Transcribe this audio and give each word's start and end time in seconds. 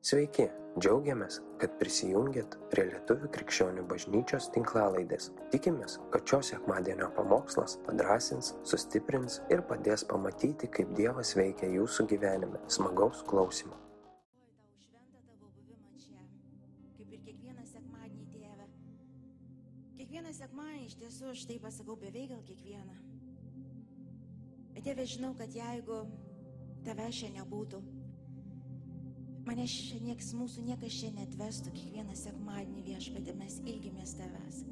Sveiki, 0.00 0.46
džiaugiamės, 0.80 1.42
kad 1.60 1.74
prisijungiat 1.76 2.54
prie 2.72 2.86
Lietuvių 2.88 3.28
krikščionių 3.34 3.82
bažnyčios 3.90 4.46
tinklalaidės. 4.54 5.26
Tikimės, 5.52 5.98
kad 6.14 6.24
šios 6.24 6.54
sekmadienio 6.54 7.10
pamokslas 7.18 7.74
padrasins, 7.84 8.54
sustiprins 8.64 9.42
ir 9.52 9.60
padės 9.68 10.06
pamatyti, 10.08 10.70
kaip 10.72 10.96
Dievas 10.96 11.34
veikia 11.36 11.68
jūsų 11.74 12.08
gyvenime. 12.14 12.62
Smagaus 12.72 13.20
klausimų. 13.28 13.76
Kaip 16.96 17.12
ir 17.12 17.20
kiekvieną 17.28 17.68
sekmadienį, 17.74 18.26
tėve. 18.32 18.72
Kiekvieną 20.00 20.36
sekmadienį 20.40 20.88
iš 20.88 20.98
tiesų 21.04 21.32
aš 21.36 21.44
taip 21.52 21.68
pasakau, 21.68 22.00
beveik 22.00 22.32
gal 22.32 22.44
kiekvieną. 22.48 22.96
Bet 24.72 24.84
tėve, 24.88 25.10
žinau, 25.12 25.36
kad 25.36 25.52
jeigu 25.52 26.06
tave 26.88 27.12
šiandien 27.12 27.42
nebūtų, 27.44 27.84
mane 29.50 29.66
šiandien 29.66 30.12
nieks, 30.12 30.30
mūsų 30.38 30.62
niekas 30.68 31.00
čia 31.02 31.10
netvestų 31.16 31.74
kiekvieną 31.74 32.14
sekmadienį 32.14 32.86
viešpatį, 32.86 33.36
mes 33.40 33.58
ilgimės 33.66 34.14
tavęs. 34.20 34.62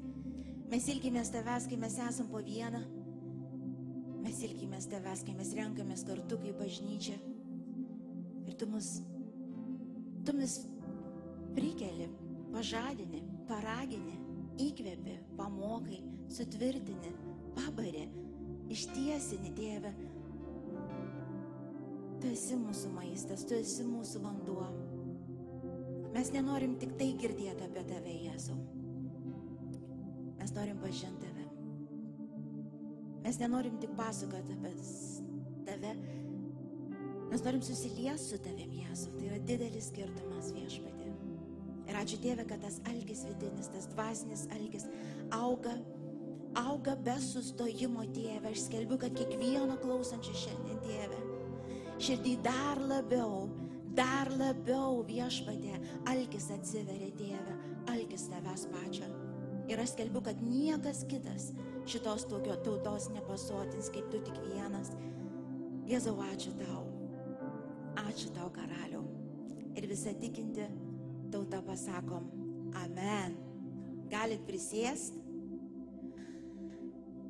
Mes 0.70 0.88
ilgimės 0.94 1.32
tavęs, 1.34 1.66
kai 1.66 1.78
mes 1.82 1.98
esam 2.06 2.30
po 2.30 2.40
vieną. 2.46 2.84
Mes 4.22 4.40
ilgimės 4.46 4.86
tavęs, 4.92 5.24
kai 5.26 5.34
mes 5.34 5.54
renkamės 5.58 6.04
kartu 6.06 6.38
kaip 6.44 6.60
bažnyčia. 6.62 7.18
Ir 8.48 8.56
tu 8.60 8.68
mus 8.70 8.98
Tu 10.28 10.34
mus 10.36 10.54
prikeli, 11.56 12.04
pažadini, 12.52 13.22
paragini, 13.48 14.18
įkvepi, 14.60 15.14
pamokai, 15.38 16.02
sutvirtini, 16.28 17.12
pabari, 17.56 18.02
ištiesini, 18.68 19.54
tėve. 19.56 19.94
Tu 22.18 22.32
esi 22.34 22.58
mūsų 22.58 22.92
maistas, 22.96 23.44
tu 23.46 23.54
esi 23.54 23.86
mūsų 23.86 24.22
vanduo. 24.24 24.66
Mes 26.14 26.32
nenorim 26.34 26.74
tik 26.82 26.96
tai 26.98 27.12
girdėti 27.20 27.66
apie 27.68 27.84
tave, 27.86 28.14
Jėzau. 28.26 28.56
Mes 30.38 30.54
norim 30.56 30.80
pažinti 30.82 31.26
tave. 31.26 31.46
Mes 33.22 33.38
nenorim 33.42 33.76
tik 33.82 33.94
pasakoti 33.98 34.56
apie 34.56 34.72
tave, 35.68 35.92
Mes 37.28 37.42
norim 37.44 37.60
susilies 37.60 38.22
su 38.30 38.38
tavim, 38.40 38.72
Jėzau. 38.72 39.12
Tai 39.18 39.26
yra 39.28 39.38
didelis 39.44 39.90
skirtumas 39.90 40.48
viešpatė. 40.56 41.10
Ir 41.88 41.96
ačiū 42.00 42.18
Dieve, 42.24 42.44
kad 42.48 42.62
tas 42.64 42.80
algis 42.88 43.24
vidinis, 43.28 43.68
tas 43.72 43.88
dvasinis 43.92 44.46
algis 44.56 44.86
auga, 45.36 45.74
auga 46.56 46.96
be 47.04 47.16
sustojimo, 47.24 48.06
Tėve. 48.16 48.52
Aš 48.52 48.64
skelbiu, 48.68 48.96
kad 49.00 49.16
kiekvieno 49.16 49.76
klausančio 49.82 50.36
šiandien, 50.40 50.80
Tėve, 50.86 51.20
širdį 51.98 52.34
dar 52.44 52.78
labiau, 52.82 53.48
dar 53.98 54.30
labiau 54.38 55.02
viešpatė, 55.06 55.78
algis 56.10 56.48
atsiveria, 56.54 57.10
Tėve, 57.18 57.56
algis 57.90 58.28
tavęs 58.30 58.66
pačio. 58.72 59.08
Ir 59.68 59.82
aš 59.82 59.92
skelbiu, 59.96 60.22
kad 60.24 60.38
niekas 60.40 61.02
kitas 61.10 61.50
šitos 61.88 62.24
tokio 62.30 62.56
tautos 62.64 63.10
nepasotins, 63.12 63.90
kaip 63.92 64.08
tu 64.12 64.22
tik 64.24 64.38
vienas. 64.46 64.94
Jėzau, 65.88 66.16
ačiū 66.30 66.54
tau. 66.60 66.86
Ačiū 68.06 68.32
tau, 68.36 68.48
karaliau. 68.54 69.04
Ir 69.76 69.88
visą 69.90 70.14
tikinti 70.20 70.64
tauta 71.32 71.60
pasakom, 71.66 72.30
amen. 72.84 73.36
Galit 74.08 74.44
prisėsti. 74.48 75.24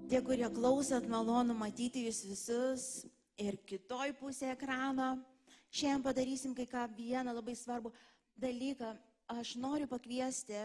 Tie, 0.08 0.20
kurie 0.25 0.47
klausot, 0.55 1.05
malonu 1.10 1.56
matyti 1.58 2.06
jūs 2.06 2.22
visus 2.30 2.84
ir 3.39 3.58
kitoj 3.69 4.12
pusėje 4.19 4.55
ekrano. 4.56 5.17
Šiandien 5.70 6.05
padarysim 6.05 6.55
kai 6.56 6.67
ką 6.69 6.86
vieną 6.97 7.34
labai 7.36 7.55
svarbų 7.56 7.92
dalyką. 8.41 8.94
Aš 9.28 9.56
noriu 9.61 9.89
pakviesti 9.89 10.62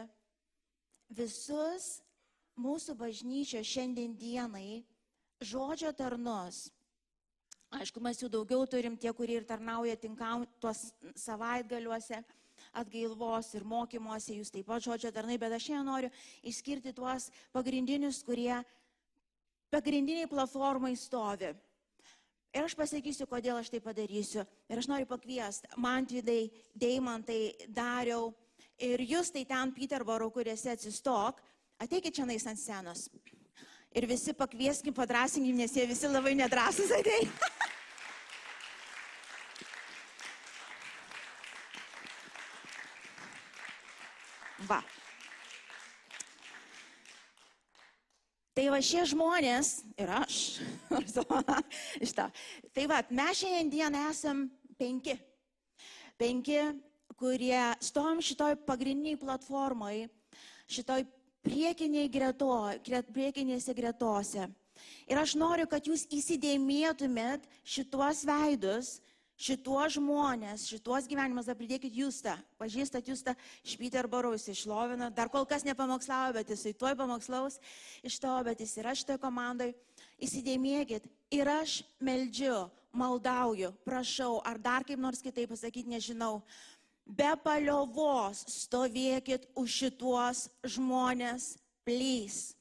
visus 1.12 2.00
mūsų 2.56 2.96
bažnyčios 2.96 3.68
šiandien 3.68 4.14
dienai 4.16 4.84
žodžio 5.44 5.92
tarnus. 5.98 6.70
Aišku, 7.74 8.00
mes 8.06 8.22
jų 8.22 8.30
daugiau 8.30 8.68
turim, 8.70 8.96
tie, 8.96 9.10
kurie 9.18 9.40
ir 9.40 9.48
tarnauja 9.50 9.98
tinkam 9.98 10.46
tuos 10.62 10.92
savaitgaliuose, 11.18 12.22
atgailvos 12.78 13.50
ir 13.58 13.66
mokymuose, 13.66 14.38
jūs 14.38 14.54
taip 14.54 14.70
pat 14.70 14.86
žodžio 14.86 15.10
tarnai, 15.12 15.40
bet 15.42 15.56
aš 15.58 15.68
šiandien 15.68 15.90
noriu 15.90 16.12
išskirti 16.46 16.94
tuos 16.94 17.32
pagrindinius, 17.52 18.22
kurie 18.24 18.62
pagrindiniai 19.74 20.30
platformai 20.30 20.94
stovi. 20.96 21.52
Ir 22.54 22.68
aš 22.68 22.76
pasakysiu, 22.78 23.26
kodėl 23.26 23.58
aš 23.58 23.72
tai 23.74 23.80
padarysiu. 23.82 24.44
Ir 24.70 24.78
aš 24.78 24.86
noriu 24.92 25.08
pakviesti 25.10 25.68
Mantvidai, 25.82 26.52
Deimantai, 26.78 27.56
Dariau 27.66 28.30
ir 28.78 29.02
jūs 29.02 29.32
tai 29.34 29.46
ten 29.50 29.74
Peterboro, 29.74 30.30
kuriuose 30.34 30.70
atsistok, 30.74 31.42
ateikit 31.82 32.14
čia 32.20 32.26
nais 32.30 32.46
ant 32.46 32.60
scenos. 32.60 33.10
Ir 33.94 34.06
visi 34.10 34.34
pakvieskim, 34.38 34.94
padrasinkim, 34.94 35.58
nes 35.58 35.74
jie 35.74 35.86
visi 35.90 36.08
labai 36.10 36.36
nedrasus 36.38 36.92
ateina. 36.94 37.32
Va. 44.70 44.84
Tai 48.54 48.68
va 48.70 48.78
šie 48.86 49.02
žmonės 49.10 49.80
ir 49.98 50.12
aš. 50.14 50.40
to. 52.18 52.26
Tai 52.74 52.84
va, 52.90 53.00
mes 53.10 53.40
šiandien 53.40 53.96
esam 54.06 54.46
penki. 54.78 55.16
Penki, 56.22 56.60
kurie 57.18 57.62
stovim 57.82 58.22
šitoj 58.22 58.60
pagrindiniai 58.68 59.18
platformai, 59.18 60.06
šitoj 60.70 61.02
priekiniai 61.44 62.12
greto, 62.14 62.54
gret, 62.86 63.10
priekinėse 63.16 63.74
gretose. 63.74 64.46
Ir 65.10 65.18
aš 65.18 65.34
noriu, 65.38 65.66
kad 65.70 65.90
jūs 65.90 66.06
įsidėmėtumėt 66.14 67.50
šituos 67.66 68.22
veidus, 68.30 69.00
šituos 69.40 69.96
žmonės, 69.98 70.68
šituos 70.70 71.08
gyvenimus, 71.10 71.48
dar 71.50 71.58
pridėkit 71.58 71.94
Justą. 71.96 72.36
Pažįstat 72.62 73.08
Justą 73.10 73.34
iš 73.66 73.76
Peterboro, 73.80 74.34
jis 74.36 74.52
išlovina, 74.54 75.10
dar 75.10 75.32
kol 75.34 75.48
kas 75.50 75.66
nepamokslavo, 75.68 76.38
bet 76.38 76.54
jisai 76.54 76.76
tuoj 76.78 76.96
pamokslaus 77.00 77.60
iš 78.06 78.20
to, 78.22 78.34
bet 78.46 78.62
jis 78.62 78.78
yra 78.82 78.94
šitoje 78.98 79.22
komandoje. 79.22 79.76
Įsidėmėkit 80.24 81.10
ir 81.34 81.50
aš 81.50 81.82
meldžiu, 82.00 82.70
maldauju, 82.94 83.74
prašau, 83.84 84.38
ar 84.46 84.62
dar 84.62 84.86
kaip 84.88 85.02
nors 85.02 85.24
kitaip 85.24 85.52
pasakyti, 85.52 85.90
nežinau. 85.96 86.44
Be 87.04 87.34
paliovos 87.44 88.46
stovėkit 88.48 89.50
už 89.60 89.80
šituos 89.82 90.48
žmonės, 90.64 91.58
plys. 91.84 92.54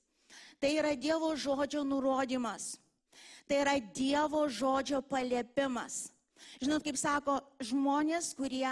Tai 0.58 0.70
yra 0.78 0.94
Dievo 0.98 1.32
žodžio 1.34 1.82
nurodymas. 1.86 2.76
Tai 3.46 3.60
yra 3.64 3.76
Dievo 3.78 4.46
žodžio 4.46 5.02
paliepimas. 5.02 6.11
Žinot, 6.62 6.84
kaip 6.86 6.98
sako, 7.00 7.40
žmonės, 7.62 8.32
kurie 8.38 8.68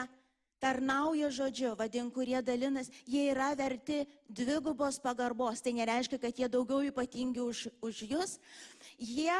tarnauja 0.60 1.30
žodžiu, 1.32 1.72
vadin, 1.78 2.10
kurie 2.12 2.38
dalinas, 2.44 2.90
jie 3.08 3.30
yra 3.32 3.54
verti 3.56 4.04
dvigubos 4.28 5.00
pagarbos. 5.00 5.64
Tai 5.64 5.72
nereiškia, 5.78 6.20
kad 6.20 6.36
jie 6.36 6.50
daugiau 6.52 6.84
ypatingi 6.84 7.40
už, 7.40 7.68
už 7.80 8.04
jūs. 8.10 8.36
Jie 9.00 9.36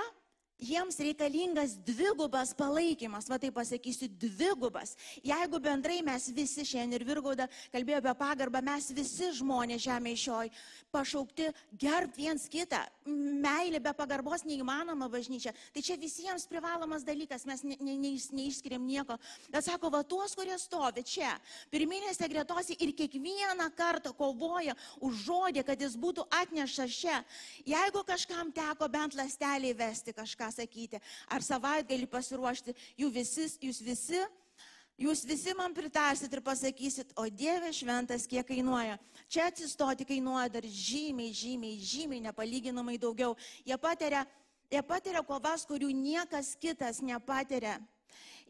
Jiems 0.61 0.99
reikalingas 1.01 1.73
dvigubas 1.87 2.53
palaikymas, 2.53 3.29
va 3.31 3.39
tai 3.41 3.49
pasakysiu, 3.51 4.11
dvigubas. 4.21 4.93
Jeigu 5.25 5.61
bendrai 5.63 6.03
mes 6.05 6.29
visi 6.37 6.67
šiandien 6.69 7.01
ir 7.01 7.07
Virgauda 7.09 7.47
kalbėjo 7.73 8.03
apie 8.03 8.13
pagarbą, 8.21 8.61
mes 8.65 8.91
visi 8.93 9.31
žmonės 9.39 9.81
žemė 9.87 10.13
šioj 10.21 10.51
pašaukti 10.93 11.49
gerbti 11.81 12.27
viens 12.27 12.45
kitą. 12.51 12.83
Meilė 13.09 13.81
be 13.81 13.95
pagarbos 13.97 14.45
neįmanoma 14.45 15.09
bažnyčia. 15.09 15.55
Tai 15.73 15.83
čia 15.83 15.97
visiems 15.97 16.45
privalomas 16.51 17.07
dalykas, 17.07 17.47
mes 17.49 17.65
ne, 17.65 17.79
ne, 17.81 17.97
ne, 17.97 18.13
neišskiriam 18.37 18.85
nieko. 18.85 19.17
Bet 19.49 19.65
sako, 19.65 19.89
va 19.95 20.03
tuos, 20.05 20.37
kurie 20.37 20.59
stovi 20.61 21.07
čia, 21.07 21.33
pirminėse 21.73 22.29
gretose 22.29 22.77
ir 22.77 22.93
kiekvieną 22.99 23.71
kartą 23.79 24.13
kovoja 24.17 24.77
už 25.01 25.25
žodį, 25.25 25.65
kad 25.65 25.81
jis 25.81 25.97
būtų 25.97 26.29
atneštas 26.43 27.01
čia. 27.01 27.23
Jeigu 27.65 28.05
kažkam 28.05 28.53
teko 28.53 28.91
bent 28.93 29.17
lastelį 29.17 29.73
vesti 29.81 30.13
kažką 30.13 30.50
sakyti, 30.55 31.01
ar 31.31 31.45
savaitgalį 31.45 32.09
pasiruošti, 32.11 32.75
jūs 33.01 33.15
visi, 33.15 33.47
jūs 33.67 33.81
visi, 33.85 34.21
jūs 35.01 35.25
visi 35.29 35.55
man 35.59 35.75
pritarsit 35.77 36.33
ir 36.33 36.43
pasakysit, 36.45 37.15
o 37.17 37.27
Dieve 37.29 37.73
šventas, 37.75 38.27
kiek 38.31 38.47
kainuoja. 38.49 38.99
Čia 39.31 39.49
atsistoti 39.51 40.07
kainuoja 40.09 40.49
dar 40.53 40.67
žymiai, 40.67 41.33
žymiai, 41.35 41.79
žymiai, 41.81 42.25
nepalyginamai 42.29 42.99
daugiau. 43.01 43.37
Jie 43.65 43.79
patiria, 43.81 44.27
jie 44.71 44.83
patiria 44.87 45.25
kovas, 45.27 45.65
kurių 45.69 45.93
niekas 45.95 46.55
kitas 46.61 47.01
nepatiria. 47.05 47.79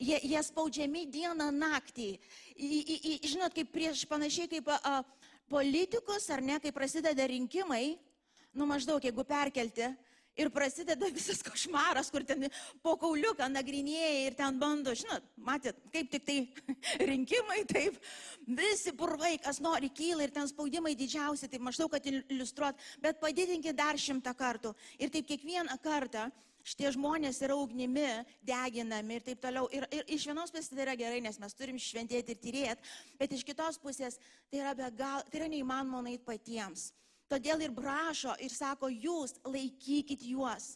Jie, 0.01 0.17
jie 0.25 0.41
spaudžiami 0.41 1.05
dieną 1.13 1.51
naktį. 1.53 2.15
Į, 2.57 2.69
į, 2.81 2.95
į, 2.97 3.17
žinot, 3.35 3.53
kaip 3.53 3.69
prieš 3.69 4.07
panašiai 4.09 4.49
kaip 4.49 4.71
a, 4.73 4.79
a, 4.81 5.27
politikus, 5.51 6.29
ar 6.33 6.41
ne, 6.41 6.57
kai 6.63 6.73
prasideda 6.73 7.27
rinkimai, 7.29 7.99
nu 8.57 8.69
maždaug, 8.71 9.03
jeigu 9.03 9.25
perkelti, 9.27 9.91
Ir 10.39 10.51
prasideda 10.55 11.09
visas 11.11 11.41
košmaras, 11.43 12.11
kur 12.15 12.23
ten 12.25 12.47
po 12.85 12.95
kauliuką 13.01 13.49
nagrinėja 13.51 14.27
ir 14.29 14.37
ten 14.39 14.61
bando, 14.61 14.95
žinot, 14.97 15.25
matėt, 15.43 15.81
kaip 15.93 16.11
tik 16.13 16.27
tai 16.29 16.37
rinkimai, 17.11 17.65
taip, 17.69 17.99
visi 18.47 18.95
purvai, 18.97 19.35
kas 19.43 19.59
nori, 19.61 19.91
kyla 19.91 20.29
ir 20.29 20.35
ten 20.35 20.49
spaudimai 20.49 20.95
didžiausi, 20.99 21.51
taip 21.51 21.65
maždaug, 21.67 21.91
kad 21.93 22.07
iliustruot, 22.07 22.79
bet 23.03 23.19
padidinkit 23.21 23.77
dar 23.77 23.99
šimtą 23.99 24.37
kartų. 24.39 24.73
Ir 25.03 25.13
taip 25.13 25.27
kiekvieną 25.29 25.77
kartą 25.83 26.29
šitie 26.67 26.93
žmonės 26.95 27.41
yra 27.45 27.57
ugnimi, 27.59 28.07
deginami 28.47 29.19
ir 29.19 29.27
taip 29.27 29.43
toliau. 29.43 29.67
Ir, 29.75 29.87
ir 29.95 30.15
iš 30.15 30.29
vienos 30.31 30.53
pusės 30.53 30.71
tai 30.71 30.85
yra 30.87 30.97
gerai, 30.99 31.21
nes 31.25 31.39
mes 31.41 31.57
turim 31.57 31.81
šventėti 31.81 32.37
ir 32.37 32.41
tyrėti, 32.45 32.95
bet 33.21 33.35
iš 33.35 33.45
kitos 33.49 33.81
pusės 33.83 34.21
tai 34.51 34.63
yra, 34.63 34.75
gal, 34.91 35.25
tai 35.31 35.43
yra 35.43 35.51
neįmanoma 35.53 36.05
nueiti 36.07 36.27
patiems. 36.27 36.91
Todėl 37.31 37.63
ir 37.63 37.75
prašo 37.75 38.35
ir 38.43 38.51
sako, 38.51 38.91
jūs 38.91 39.37
laikykit 39.47 40.25
juos. 40.33 40.75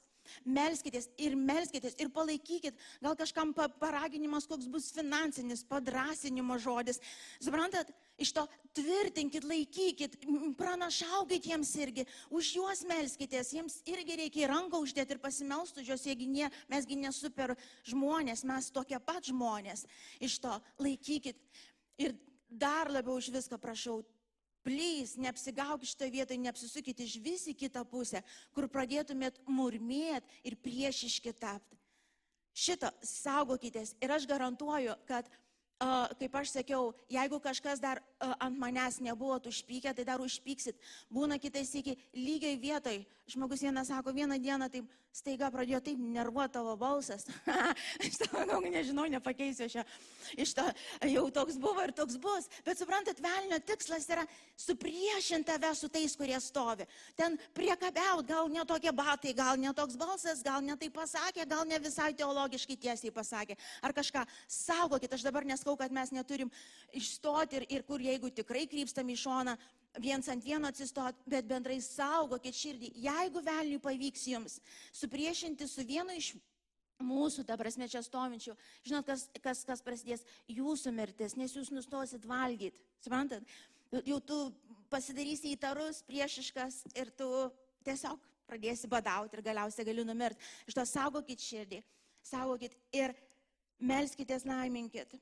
Melskitės 0.49 1.11
ir 1.21 1.35
melskitės 1.37 1.97
ir 2.01 2.09
palaikykit. 2.15 2.79
Gal 3.05 3.17
kažkam 3.19 3.53
paraginimas, 3.53 4.47
koks 4.49 4.71
bus 4.73 4.87
finansinis, 4.95 5.65
padrasinimo 5.69 6.57
žodis. 6.63 7.01
Suprantat, 7.45 7.91
iš 8.17 8.33
to 8.37 8.47
tvirtinkit, 8.79 9.45
laikykit, 9.45 10.17
pranašaukit 10.59 11.51
jiems 11.51 11.75
irgi, 11.83 12.07
už 12.33 12.55
juos 12.57 12.85
melskitės, 12.89 13.53
jiems 13.57 13.81
irgi 13.91 14.19
reikia 14.23 14.49
ranką 14.55 14.81
uždėti 14.85 15.17
ir 15.17 15.23
pasimelsti 15.23 15.83
už 15.83 15.93
juos, 15.93 16.07
jeigu 16.09 16.31
ne, 16.31 16.51
mesgi 16.73 16.99
nesuper 16.99 17.57
žmonės, 17.91 18.47
mes 18.49 18.71
tokie 18.75 19.01
pat 19.03 19.29
žmonės. 19.29 19.85
Iš 20.25 20.41
to 20.47 20.57
laikykit. 20.81 21.37
Ir 22.01 22.17
dar 22.51 22.89
labiau 22.91 23.19
už 23.21 23.29
viską 23.35 23.59
prašau, 23.61 24.01
Plys, 24.65 25.15
neapsigauk 25.21 25.85
šitą 25.85 26.09
vietą, 26.09 26.37
neapsisukit 26.41 27.01
iš 27.05 27.19
vis 27.21 27.45
į 27.51 27.55
kitą 27.67 27.85
pusę, 27.85 28.23
kur 28.57 28.65
pradėtumėt 28.73 29.43
murmėt 29.47 30.25
ir 30.43 30.57
priešiški 30.65 31.35
tapti. 31.37 31.77
Šito 32.55 32.89
saugokitės 33.03 33.97
ir 34.01 34.15
aš 34.15 34.25
garantuoju, 34.31 34.95
kad 35.09 35.29
kaip 36.19 36.37
aš 36.39 36.53
sakiau, 36.55 36.93
jeigu 37.11 37.41
kažkas 37.43 37.81
dar 37.83 38.01
ant 38.39 38.57
manęs 38.59 39.01
nebuvo 39.03 39.37
užpykę, 39.51 39.93
tai 39.95 40.05
dar 40.05 40.23
užpyksit. 40.23 40.79
Būna 41.11 41.39
kitais 41.39 41.75
iki 41.75 41.97
lygiai 42.15 42.57
vietoj. 42.57 43.03
Žmogus 43.27 43.61
vienas 43.61 43.91
sako, 43.91 44.15
vieną 44.15 44.39
dieną 44.39 44.71
taip 44.71 44.89
staiga 45.15 45.49
pradėjo 45.55 45.79
taip 45.85 46.01
nervuoti 46.01 46.57
tavo 46.57 46.75
balsas. 46.79 47.27
Aš 48.03 48.19
tavo, 48.25 48.59
nežinau, 48.67 49.07
nepakeisiu 49.11 49.69
šią. 49.71 49.85
Iš 50.43 50.55
to 50.59 50.65
jau 51.13 51.25
toks 51.35 51.59
buvo 51.63 51.85
ir 51.85 51.93
toks 51.95 52.17
bus. 52.19 52.49
Bet 52.67 52.81
suprantat, 52.81 53.21
velnio 53.23 53.61
tikslas 53.63 54.09
yra 54.11 54.25
supriešinti 54.59 55.47
tave 55.53 55.71
su 55.79 55.91
tais, 55.93 56.17
kurie 56.19 56.41
stovi. 56.43 56.89
Ten 57.19 57.39
priekabiaut, 57.55 58.27
gal 58.27 58.51
ne 58.51 58.67
tokie 58.67 58.93
batai, 58.97 59.37
gal 59.39 59.61
ne 59.61 59.71
toks 59.77 59.99
balsas, 60.01 60.43
gal 60.43 60.65
ne 60.67 60.75
tai 60.81 60.91
pasakė, 60.95 61.47
gal 61.47 61.63
ne 61.69 61.79
visai 61.85 62.11
teologiškai 62.19 62.79
tiesiai 62.89 63.15
pasakė. 63.15 63.59
Ar 63.87 63.95
kažką 63.95 64.27
saugokit, 64.51 65.15
aš 65.15 65.27
dabar 65.27 65.47
neskau, 65.47 65.79
kad 65.79 65.95
mes 65.95 66.11
neturim 66.15 66.51
išstoti 66.93 67.63
ir, 67.63 67.71
ir 67.79 67.87
kur 67.87 68.03
jeigu 68.03 68.33
tikrai 68.35 68.67
krypstam 68.71 69.15
į 69.15 69.19
šoną, 69.23 69.59
viens 70.03 70.29
ant 70.29 70.45
vieno 70.45 70.69
atsistot, 70.71 71.19
bet 71.27 71.47
bendrai 71.47 71.79
saugokit 71.83 72.57
širdį. 72.57 72.91
Jeigu 73.05 73.43
velniui 73.45 73.83
pavyks 73.83 74.27
jums 74.33 74.59
supriešinti 74.93 75.69
su 75.71 75.85
vienu 75.87 76.17
iš 76.19 76.35
mūsų, 77.05 77.45
ta 77.47 77.57
prasme, 77.59 77.89
čia 77.91 78.03
stovinčių, 78.05 78.55
žinot, 78.87 79.07
kas, 79.07 79.27
kas, 79.43 79.65
kas 79.67 79.83
prasidės 79.85 80.25
jūsų 80.51 80.93
mirtis, 80.95 81.37
nes 81.39 81.55
jūs 81.57 81.73
nustosit 81.75 82.27
valgyti. 82.27 82.81
Suprantat? 83.03 83.43
Jau 84.07 84.19
tu 84.23 84.39
pasidarysi 84.91 85.55
įtarus, 85.55 86.03
priešiškas 86.07 86.85
ir 86.99 87.11
tu 87.19 87.29
tiesiog 87.87 88.23
pradėsi 88.49 88.91
badauti 88.91 89.39
ir 89.39 89.45
galiausiai 89.45 89.87
gali 89.87 90.07
numirti. 90.07 90.41
Iš 90.69 90.79
to 90.79 90.87
saugokit 90.89 91.43
širdį, 91.43 91.83
saugokit 92.25 92.75
ir 92.95 93.15
melskitės 93.79 94.47
laiminkit. 94.49 95.15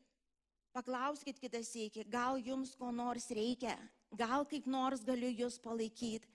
Paklauskit 0.72 1.36
kitą 1.36 1.60
sėkį, 1.60 2.06
gal 2.08 2.38
jums 2.40 2.72
ko 2.78 2.88
nors 2.94 3.26
reikia, 3.34 3.74
gal 4.18 4.46
kaip 4.48 4.68
nors 4.70 5.04
galiu 5.04 5.30
jūs 5.32 5.58
palaikyti. 5.62 6.28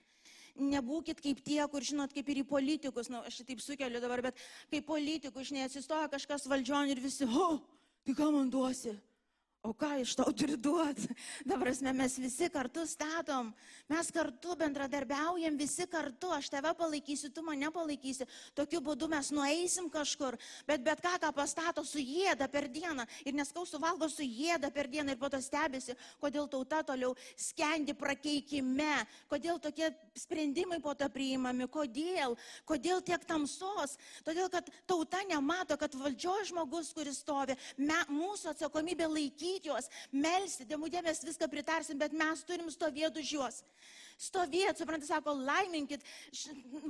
Nebūkit 0.58 1.20
kaip 1.22 1.42
tie, 1.46 1.60
kur 1.70 1.84
žinot, 1.86 2.10
kaip 2.14 2.28
ir 2.32 2.40
į 2.42 2.46
politikus, 2.48 3.06
na, 3.12 3.20
nu, 3.20 3.30
aš 3.30 3.44
taip 3.46 3.60
sukeliu 3.62 4.00
dabar, 4.02 4.24
bet 4.26 4.40
kaip 4.72 4.88
politikų, 4.88 5.44
žinai, 5.46 5.68
atsistoja 5.68 6.08
kažkas 6.10 6.48
valdžion 6.50 6.90
ir 6.90 6.98
visi, 7.02 7.28
o, 7.30 7.60
tai 8.02 8.16
ką 8.18 8.32
man 8.34 8.50
duosi? 8.50 8.96
O 9.66 9.72
ką 9.74 9.88
iš 9.98 10.12
tau 10.14 10.30
turi 10.30 10.54
duoti? 10.54 11.08
Dabar 11.42 11.72
mes 11.98 12.14
visi 12.22 12.46
kartu 12.46 12.84
statom, 12.86 13.50
mes 13.90 14.10
kartu 14.14 14.54
bendradarbiaujam, 14.54 15.56
visi 15.58 15.82
kartu, 15.90 16.30
aš 16.30 16.46
tave 16.52 16.70
palaikysiu, 16.78 17.32
tu 17.34 17.42
mane 17.42 17.66
palaikysi. 17.74 18.22
Tokiu 18.54 18.78
būdu 18.80 19.08
mes 19.10 19.32
nueisim 19.34 19.88
kažkur, 19.90 20.36
bet 20.66 20.84
bet 20.86 21.02
ką, 21.02 21.16
ką 21.18 21.32
pastato 21.34 21.82
su 21.82 21.98
jėda 21.98 22.46
per 22.46 22.68
dieną 22.70 23.02
ir 23.26 23.34
neskausų 23.34 23.80
valgo 23.82 24.06
su 24.06 24.22
jėda 24.22 24.70
per 24.70 24.86
dieną 24.86 25.16
ir 25.16 25.18
po 25.18 25.26
to 25.26 25.42
stebisi, 25.42 25.98
kodėl 26.22 26.46
tauta 26.46 26.84
toliau 26.86 27.16
skendi 27.34 27.98
prakeikime, 27.98 29.02
kodėl 29.26 29.58
tokie 29.58 29.90
sprendimai 30.14 30.78
po 30.78 30.94
to 30.94 31.10
priimami, 31.10 31.66
kodėl, 31.66 32.38
kodėl 32.62 33.02
tiek 33.02 33.26
tamsos, 33.26 33.98
todėl 34.22 34.46
kad 34.54 34.70
tauta 34.86 35.26
nemato, 35.26 35.74
kad 35.74 35.98
valdžioje 35.98 36.52
žmogus, 36.52 36.94
kuris 36.94 37.18
stovi, 37.26 37.58
me, 37.82 37.98
mūsų 38.06 38.54
atsakomybė 38.54 39.10
laikyti 39.10 39.47
laikyti 39.48 39.68
juos, 39.68 39.88
melsti, 40.12 40.66
demudė 40.68 41.02
mes 41.02 41.22
viską 41.24 41.48
pritarsim, 41.50 41.98
bet 41.98 42.12
mes 42.12 42.44
turim 42.44 42.68
stovėti 42.70 43.20
už 43.20 43.32
juos. 43.32 43.62
Stovėti, 44.18 44.80
suprantate, 44.80 45.06
sako, 45.06 45.32
laiminkit 45.32 46.02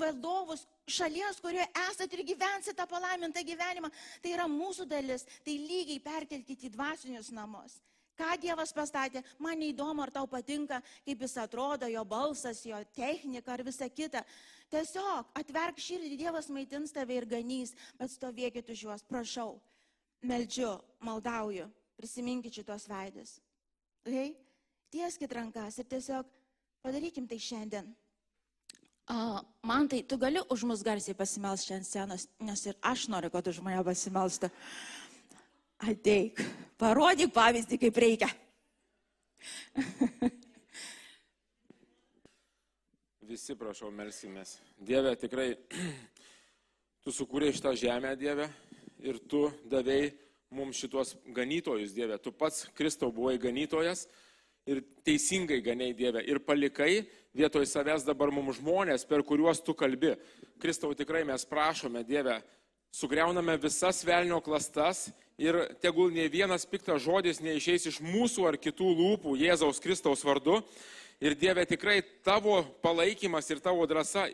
valdovus 0.00 0.66
šalies, 0.88 1.40
kurioje 1.40 1.66
esate 1.90 2.16
ir 2.16 2.24
gyvensite 2.24 2.76
tą 2.76 2.86
palaimintą 2.88 3.42
gyvenimą. 3.44 3.90
Tai 4.22 4.32
yra 4.32 4.48
mūsų 4.48 4.88
dalis, 4.88 5.26
tai 5.44 5.58
lygiai 5.60 6.00
perkelkite 6.00 6.66
į 6.66 6.72
dvasinius 6.72 7.30
namus. 7.30 7.78
Ką 8.18 8.32
Dievas 8.40 8.72
pastatė, 8.74 9.22
man 9.38 9.60
neįdomu, 9.60 10.02
ar 10.02 10.10
tau 10.10 10.26
patinka, 10.26 10.80
kaip 11.06 11.20
jis 11.22 11.36
atrodo, 11.38 11.86
jo 11.86 12.02
balsas, 12.02 12.64
jo 12.66 12.80
technika 12.96 13.52
ar 13.54 13.62
visa 13.62 13.86
kita. 13.86 14.24
Tiesiog 14.72 15.28
atverk 15.38 15.78
širdį, 15.78 16.16
Dievas 16.18 16.48
maitins 16.50 16.96
tave 16.96 17.20
ir 17.20 17.28
ganys, 17.28 17.76
bet 18.00 18.10
stovėkit 18.10 18.72
už 18.72 18.88
juos, 18.88 19.04
prašau, 19.06 19.60
meldžiu, 20.26 20.80
maldauju 21.04 21.68
prisiminkit 21.98 22.54
šitos 22.54 22.86
veidus. 22.90 23.38
Okay? 24.06 24.32
Tieskit 24.92 25.32
rankas 25.34 25.80
ir 25.82 25.88
tiesiog 25.90 26.28
padarykim 26.84 27.26
tai 27.28 27.40
šiandien. 27.42 27.90
Uh, 29.08 29.40
man 29.64 29.88
tai, 29.88 30.02
tu 30.04 30.18
gali 30.20 30.40
už 30.52 30.66
mus 30.68 30.84
garsiai 30.84 31.16
pasimelsti 31.16 31.72
šiandien 31.72 31.88
scenos, 31.88 32.26
nes 32.44 32.64
ir 32.68 32.76
aš 32.84 33.06
noriu, 33.08 33.32
kad 33.32 33.46
už 33.48 33.62
mane 33.64 33.80
pasimelstų. 33.84 34.50
Ateik, 35.88 36.42
parodyk 36.76 37.32
pavyzdį, 37.32 37.78
kaip 37.86 38.00
reikia. 38.04 38.28
Visi, 43.28 43.56
prašau, 43.56 43.90
melsimės. 43.94 44.58
Dieve, 44.76 45.14
tikrai, 45.20 45.50
tu 47.04 47.12
sukūrėjai 47.14 47.56
šitą 47.56 47.74
žemę, 47.80 48.14
Dieve, 48.20 48.48
ir 49.04 49.20
tu 49.30 49.46
davėjai 49.68 50.27
mums 50.50 50.78
šitos 50.80 51.14
ganytojus, 51.34 51.92
Dieve. 51.92 52.18
Tu 52.18 52.32
pats, 52.32 52.66
Kristau, 52.76 53.12
buvai 53.12 53.36
ganytojas 53.40 54.06
ir 54.68 54.82
teisingai 55.06 55.60
ganiai 55.64 55.94
Dieve. 55.96 56.22
Ir 56.24 56.40
palikai 56.44 57.06
vietoj 57.36 57.66
savęs 57.68 58.06
dabar 58.06 58.32
mums 58.34 58.58
žmonės, 58.60 59.06
per 59.08 59.24
kuriuos 59.26 59.62
tu 59.64 59.74
kalbi. 59.76 60.14
Kristau, 60.60 60.94
tikrai 60.96 61.24
mes 61.28 61.44
prašome, 61.48 62.04
Dieve, 62.04 62.40
sugriauname 62.92 63.58
visas 63.60 64.02
velnio 64.06 64.40
klastas 64.44 65.08
ir 65.38 65.60
tegul 65.82 66.12
ne 66.12 66.26
vienas 66.32 66.66
piktas 66.66 67.04
žodis 67.04 67.42
neišeis 67.44 67.90
iš 67.92 68.00
mūsų 68.02 68.48
ar 68.48 68.58
kitų 68.58 68.88
lūpų 69.00 69.36
Jėzaus 69.38 69.82
Kristaus 69.84 70.24
vardu. 70.26 70.62
Ir 71.18 71.34
Dieve, 71.34 71.64
tikrai 71.66 71.98
tavo 72.22 72.60
palaikymas 72.82 73.48
ir 73.50 73.58
tavo 73.58 73.82
drąsa 73.90 74.28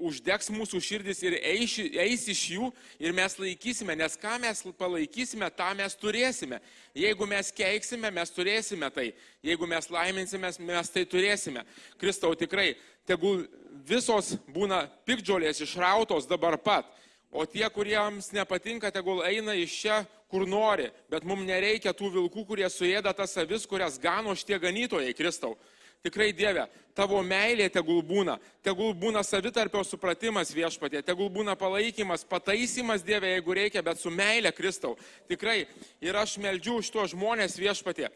uždegs 0.00 0.48
mūsų 0.48 0.78
širdis 0.80 1.18
ir 1.20 1.34
eis, 1.36 1.74
eis 2.00 2.22
iš 2.32 2.44
jų 2.54 2.68
ir 3.02 3.12
mes 3.12 3.34
laikysime, 3.36 3.92
nes 3.98 4.16
ką 4.16 4.38
mes 4.40 4.62
palaikysime, 4.78 5.50
tą 5.52 5.68
mes 5.76 5.96
turėsime. 6.00 6.60
Jeigu 6.96 7.28
mes 7.28 7.50
keiksime, 7.52 8.08
mes 8.16 8.32
turėsime 8.32 8.88
tai. 8.94 9.10
Jeigu 9.44 9.68
mes 9.68 9.90
laiminsime, 9.92 10.52
mes 10.70 10.92
tai 10.94 11.04
turėsime. 11.04 11.66
Kristau, 12.00 12.32
tikrai, 12.32 12.72
tegul 13.04 13.44
visos 13.86 14.32
būna 14.48 14.86
pikdžiolės 15.04 15.60
išrautos 15.66 16.28
dabar 16.30 16.56
pat. 16.56 16.88
O 17.30 17.44
tie, 17.46 17.66
kuriems 17.70 18.32
nepatinka, 18.34 18.90
tegul 18.90 19.20
eina 19.28 19.52
iš 19.54 19.76
čia, 19.82 20.00
kur 20.30 20.48
nori. 20.48 20.88
Bet 21.12 21.26
mums 21.28 21.44
nereikia 21.46 21.92
tų 21.94 22.10
vilkų, 22.16 22.46
kurie 22.48 22.70
suėda 22.72 23.12
tas 23.14 23.36
avis, 23.38 23.68
kurias 23.68 24.00
gano 24.02 24.32
šitie 24.34 24.58
ganytojai, 24.62 25.12
Kristau. 25.14 25.54
Tikrai 26.00 26.30
Dieve, 26.32 26.64
tavo 26.96 27.20
meilė 27.20 27.66
tegul 27.72 28.00
būna, 28.06 28.38
tegul 28.64 28.94
būna 28.96 29.20
savitarpio 29.26 29.82
supratimas 29.84 30.52
viešpatė, 30.56 31.02
tegul 31.04 31.28
būna 31.32 31.56
palaikymas, 31.60 32.24
pataisimas 32.24 33.04
Dieve, 33.04 33.34
jeigu 33.34 33.56
reikia, 33.58 33.82
bet 33.84 34.00
su 34.00 34.12
meilė 34.12 34.52
Kristau. 34.56 34.96
Tikrai 35.28 35.66
ir 36.00 36.16
aš 36.16 36.38
meldžiu 36.40 36.78
už 36.80 36.92
tuos 36.94 37.12
žmonės 37.12 37.58
viešpatė, 37.60 38.08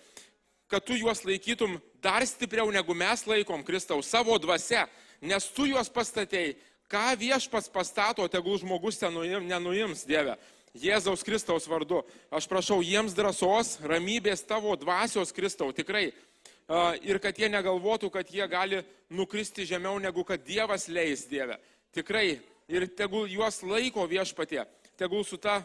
kad 0.72 0.84
tu 0.84 0.96
juos 0.96 1.26
laikytum 1.28 1.76
dar 2.00 2.24
stipriau 2.24 2.72
negu 2.72 2.96
mes 2.96 3.26
laikom 3.28 3.66
Kristau 3.66 4.00
savo 4.00 4.38
dvasia, 4.40 4.86
nes 5.20 5.52
tu 5.52 5.68
juos 5.68 5.92
pastatėjai 5.92 6.54
Ką 6.88 7.16
viešpas 7.16 7.70
pastato, 7.72 8.26
tegul 8.28 8.58
žmogus 8.60 9.00
ten 9.00 9.12
nuim, 9.14 9.46
nenuims, 9.48 10.04
Dieve. 10.04 10.36
Jėzaus 10.74 11.22
Kristaus 11.24 11.68
vardu. 11.70 12.02
Aš 12.34 12.48
prašau 12.50 12.80
jiems 12.82 13.14
drąsos, 13.14 13.78
ramybės 13.86 14.42
tavo 14.44 14.74
dvasios 14.76 15.32
Kristau, 15.32 15.72
tikrai. 15.72 16.12
Ir 17.04 17.20
kad 17.20 17.36
jie 17.36 17.50
negalvotų, 17.52 18.08
kad 18.10 18.30
jie 18.32 18.46
gali 18.48 18.80
nukristi 19.12 19.66
žemiau, 19.68 19.98
negu 20.00 20.24
kad 20.24 20.40
Dievas 20.44 20.88
leis 20.88 21.26
Dieve. 21.28 21.58
Tikrai. 21.92 22.40
Ir 22.72 22.86
tegul 22.96 23.28
juos 23.28 23.60
laiko 23.60 24.06
viešpatė. 24.08 24.62
Tegul 24.96 25.24
su 25.28 25.36
ta 25.36 25.60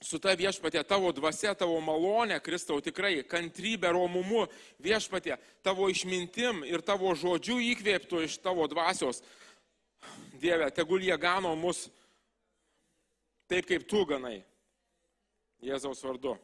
su 0.00 0.18
ta 0.22 0.34
viešpatė, 0.38 0.84
tavo 0.86 1.10
dvasia, 1.14 1.54
tavo 1.58 1.80
malonė, 1.82 2.38
Kristau, 2.42 2.78
tikrai 2.82 3.24
kantrybė, 3.26 3.90
romumu 3.94 4.44
viešpatė, 4.82 5.38
tavo 5.66 5.88
išmintim 5.90 6.62
ir 6.68 6.84
tavo 6.86 7.14
žodžiu 7.18 7.58
įkvėptų 7.72 8.22
iš 8.28 8.38
tavo 8.44 8.68
dvasios. 8.70 9.22
Dieve, 10.38 10.70
tegul 10.70 11.02
jie 11.02 11.16
gano 11.18 11.56
mus 11.58 11.88
taip, 13.50 13.66
kaip 13.66 13.88
tu 13.90 14.04
ganai. 14.06 14.38
Jėzaus 15.64 16.04
vardu. 16.06 16.36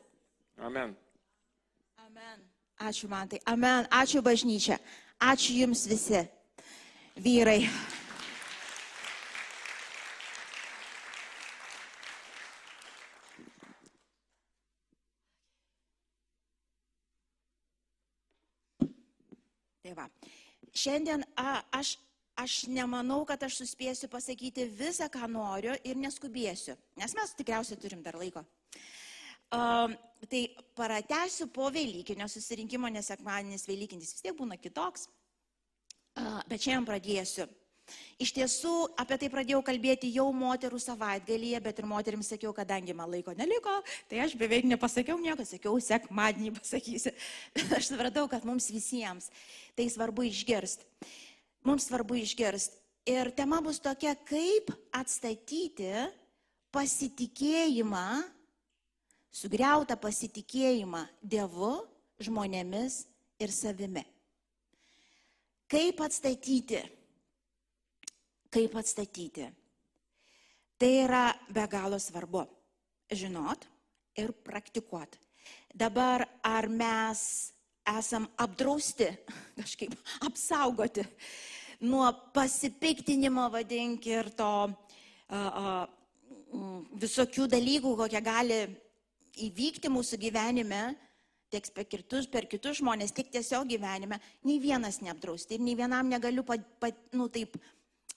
Amen. 0.58 0.96
Ačiū 2.84 3.08
man 3.08 3.28
tai. 3.28 3.40
Amen. 3.48 3.86
Ačiū 3.88 4.20
bažnyčia. 4.20 4.76
Ačiū 5.16 5.56
jums 5.62 5.86
visi. 5.88 6.20
Vyrai. 7.16 7.64
Tai 19.84 19.94
va. 19.96 20.08
Šiandien 20.74 21.24
a, 21.40 21.62
aš 21.72 21.96
aš 22.34 22.64
nemanau, 22.66 23.22
kad 23.24 23.42
aš 23.46 23.60
suspėsiu 23.62 24.08
pasakyti 24.10 24.66
visą, 24.66 25.06
ką 25.12 25.28
noriu 25.30 25.74
ir 25.86 25.98
neskubėsiu, 26.00 26.74
nes 26.98 27.14
mes 27.14 27.34
tikriausiai 27.38 27.78
turim 27.80 28.02
dar 28.02 28.18
laiko. 28.18 28.42
Tai 29.50 30.40
paratęsiu 30.78 31.50
po 31.52 31.68
Velykinio 31.72 32.28
susirinkimo, 32.32 32.88
nes 32.88 33.10
sekmadienis 33.12 33.66
Velykinis 33.68 34.14
vis 34.14 34.24
tiek 34.24 34.36
būna 34.38 34.56
kitoks, 34.56 35.04
bet 36.48 36.64
šiandien 36.64 36.88
pradėsiu. 36.88 37.46
Iš 38.16 38.30
tiesų, 38.32 38.70
apie 38.96 39.18
tai 39.20 39.28
pradėjau 39.28 39.58
kalbėti 39.66 40.08
jau 40.14 40.30
moterų 40.32 40.78
savaitgalyje, 40.80 41.58
bet 41.60 41.82
ir 41.82 41.88
moteriams 41.90 42.30
sakiau, 42.32 42.54
kadangi 42.56 42.94
man 42.96 43.10
laiko 43.12 43.34
neliko, 43.36 43.74
tai 44.08 44.22
aš 44.24 44.32
beveik 44.40 44.64
nepasakiau 44.70 45.18
nieko, 45.20 45.44
sakiau, 45.44 45.76
sekmadienį 45.76 46.54
pasakysiu. 46.56 47.12
Bet 47.52 47.74
aš 47.78 47.90
supratau, 47.92 48.24
kad 48.32 48.48
mums 48.48 48.70
visiems 48.72 49.28
tai 49.76 49.90
svarbu 49.92 50.24
išgirsti 50.30 50.88
mums 51.64 51.88
svarbu 51.88 52.18
išgirsti. 52.20 52.80
Ir 53.04 53.28
tema 53.36 53.60
bus 53.60 53.80
tokia, 53.84 54.14
kaip 54.16 54.70
atstatyti 54.96 55.90
pasitikėjimą, 56.72 58.06
sugriautą 59.34 59.96
pasitikėjimą 60.00 61.04
Dievu, 61.22 61.74
žmonėmis 62.22 63.02
ir 63.42 63.52
savimi. 63.52 64.04
Kaip 65.70 66.00
atstatyti? 66.04 66.82
Kaip 68.54 68.76
atstatyti? 68.78 69.48
Tai 70.78 70.90
yra 71.04 71.24
be 71.50 71.64
galo 71.70 71.98
svarbu 71.98 72.44
žinot 73.10 73.66
ir 74.16 74.32
praktikuot. 74.44 75.18
Dabar 75.74 76.24
ar 76.42 76.68
mes 76.70 77.52
esam 77.98 78.28
apdrausti, 78.40 79.10
kažkaip 79.58 79.96
apsaugoti 80.24 81.04
nuo 81.84 82.06
pasipiktinimo, 82.32 83.48
vadink, 83.52 84.06
ir 84.06 84.30
to 84.38 84.50
a, 84.64 84.70
a, 85.36 85.74
visokių 87.02 87.48
dalykų, 87.50 87.92
kokie 87.98 88.22
gali 88.24 88.60
įvykti 89.40 89.90
mūsų 89.92 90.18
gyvenime, 90.22 90.82
tiek 91.52 91.68
per 91.74 91.86
kitus, 91.86 92.26
per 92.30 92.48
kitus 92.50 92.80
žmonės, 92.80 93.14
tiek 93.14 93.30
tiesiog 93.30 93.68
gyvenime, 93.70 94.18
nei 94.46 94.58
vienas 94.62 95.00
neapdrausti 95.04 95.58
ir 95.58 95.64
nei 95.64 95.76
vienam 95.78 96.10
negaliu, 96.10 96.44
pat, 96.46 96.64
pat, 96.82 96.98
nu 97.14 97.28
taip, 97.32 97.56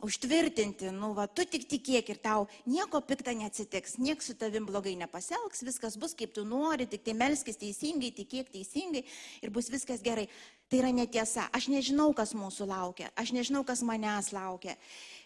užtvirtinti, 0.01 0.91
nu, 0.93 1.09
va, 1.17 1.25
tu 1.25 1.41
tik 1.49 1.63
tikėk 1.69 2.11
ir 2.13 2.19
tau 2.21 2.45
nieko 2.69 3.01
piktą 3.01 3.33
neatsitiks, 3.33 3.95
niekas 3.97 4.29
su 4.29 4.35
tavim 4.37 4.67
blogai 4.69 4.93
nepasielgs, 4.99 5.63
viskas 5.65 5.97
bus 5.97 6.13
kaip 6.17 6.35
tu 6.35 6.43
nori, 6.45 6.85
tik 6.85 7.01
tai 7.05 7.15
melskis 7.17 7.57
teisingai, 7.57 8.11
tikėk 8.13 8.51
teisingai 8.53 9.01
ir 9.41 9.53
bus 9.53 9.71
viskas 9.73 10.05
gerai. 10.05 10.27
Tai 10.67 10.81
yra 10.81 10.91
netiesa. 10.91 11.45
Aš 11.55 11.69
nežinau, 11.71 12.11
kas 12.11 12.33
mūsų 12.35 12.67
laukia, 12.67 13.07
aš 13.15 13.31
nežinau, 13.31 13.63
kas 13.65 13.81
manęs 13.87 14.33
laukia. 14.35 14.75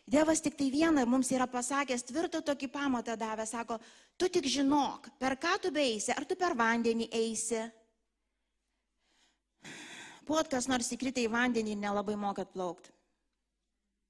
Dievas 0.09 0.41
tik 0.41 0.57
tai 0.57 0.71
vieną 0.73 1.03
mums 1.05 1.29
yra 1.31 1.45
pasakęs, 1.47 2.03
tvirtą 2.07 2.41
tokį 2.45 2.71
pamatą 2.73 3.15
davė, 3.19 3.45
sako, 3.47 3.77
tu 4.17 4.27
tik 4.29 4.47
žinok, 4.49 5.11
per 5.21 5.37
ką 5.39 5.57
tu 5.61 5.71
beisi, 5.71 6.11
ar 6.15 6.25
tu 6.25 6.35
per 6.35 6.55
vandenį 6.57 7.07
eisi. 7.13 7.61
Buvot 10.25 10.49
kas 10.49 10.67
nors 10.69 10.89
įkritę 10.93 11.21
į 11.23 11.29
vandenį 11.31 11.75
ir 11.75 11.79
nelabai 11.81 12.17
mokat 12.19 12.51
plaukti. 12.53 12.91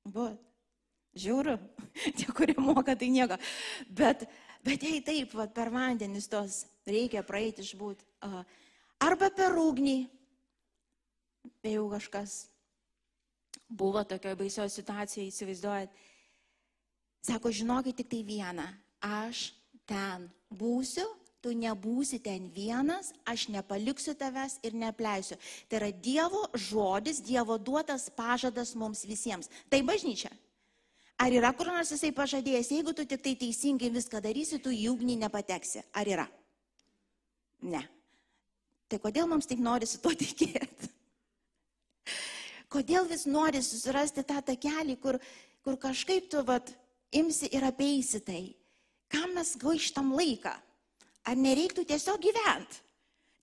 Buvot. 0.07 0.39
Žiūriu, 1.11 1.57
tie, 2.17 2.27
kurie 2.31 2.55
moka, 2.55 2.95
tai 2.95 3.09
nieko. 3.11 3.35
Bet, 3.91 4.23
bet 4.63 4.83
jei 4.87 5.01
taip, 5.03 5.35
va, 5.35 5.49
per 5.51 5.67
vandenis 5.73 6.29
tos 6.31 6.63
reikia 6.87 7.23
praeiti 7.27 7.65
išbūt. 7.65 8.05
Arba 9.03 9.27
per 9.35 9.57
ugnį. 9.59 10.05
Tai 11.61 11.73
jau 11.73 11.89
kažkas 11.91 12.50
buvo 13.71 14.03
tokioje 14.03 14.35
baisioje 14.35 14.69
situacijoje, 14.75 15.31
įsivaizduojat. 15.31 15.97
Sako, 17.25 17.51
žinokit 17.53 17.97
tik 18.01 18.09
tai 18.11 18.21
vieną. 18.27 18.67
Aš 19.01 19.51
ten 19.89 20.27
būsiu, 20.51 21.07
tu 21.41 21.53
nebūsi 21.57 22.19
ten 22.21 22.49
vienas, 22.53 23.11
aš 23.25 23.47
nepaliksiu 23.53 24.13
tavęs 24.17 24.59
ir 24.65 24.77
neapleisiu. 24.77 25.37
Tai 25.69 25.79
yra 25.81 25.89
Dievo 25.91 26.45
žodis, 26.53 27.21
Dievo 27.25 27.57
duotas 27.57 28.09
pažadas 28.13 28.75
mums 28.77 29.05
visiems. 29.09 29.49
Tai 29.69 29.81
bažnyčia. 29.85 30.31
Ar 31.21 31.33
yra 31.33 31.51
kur 31.53 31.69
nors 31.69 31.91
jisai 31.93 32.09
pažadėjęs, 32.17 32.71
jeigu 32.73 32.93
tu 32.97 33.05
tik 33.05 33.21
tai 33.21 33.35
teisingai 33.37 33.91
viską 33.93 34.21
darysi, 34.23 34.57
tu 34.61 34.73
į 34.73 34.87
ugnį 34.89 35.19
nepateksi? 35.21 35.83
Ar 35.93 36.09
yra? 36.09 36.25
Ne. 37.61 37.83
Tai 38.89 38.97
kodėl 39.01 39.29
mums 39.29 39.45
tik 39.49 39.61
norisi 39.61 40.01
tuo 40.01 40.13
tikėti? 40.17 40.89
Kodėl 42.71 43.07
vis 43.09 43.25
nori 43.27 43.59
susirasti 43.63 44.23
tą 44.27 44.39
takelį, 44.47 44.95
kur, 45.03 45.19
kur 45.65 45.77
kažkaip 45.79 46.29
tu 46.31 46.43
vat, 46.47 46.71
imsi 47.11 47.49
ir 47.51 47.65
apeisi 47.67 48.21
tai? 48.23 48.43
Kam 49.11 49.35
mes 49.35 49.57
gaištam 49.59 50.13
laiką? 50.15 50.53
Ar 51.27 51.35
nereiktų 51.37 51.83
tiesiog 51.89 52.21
gyventi? 52.23 52.79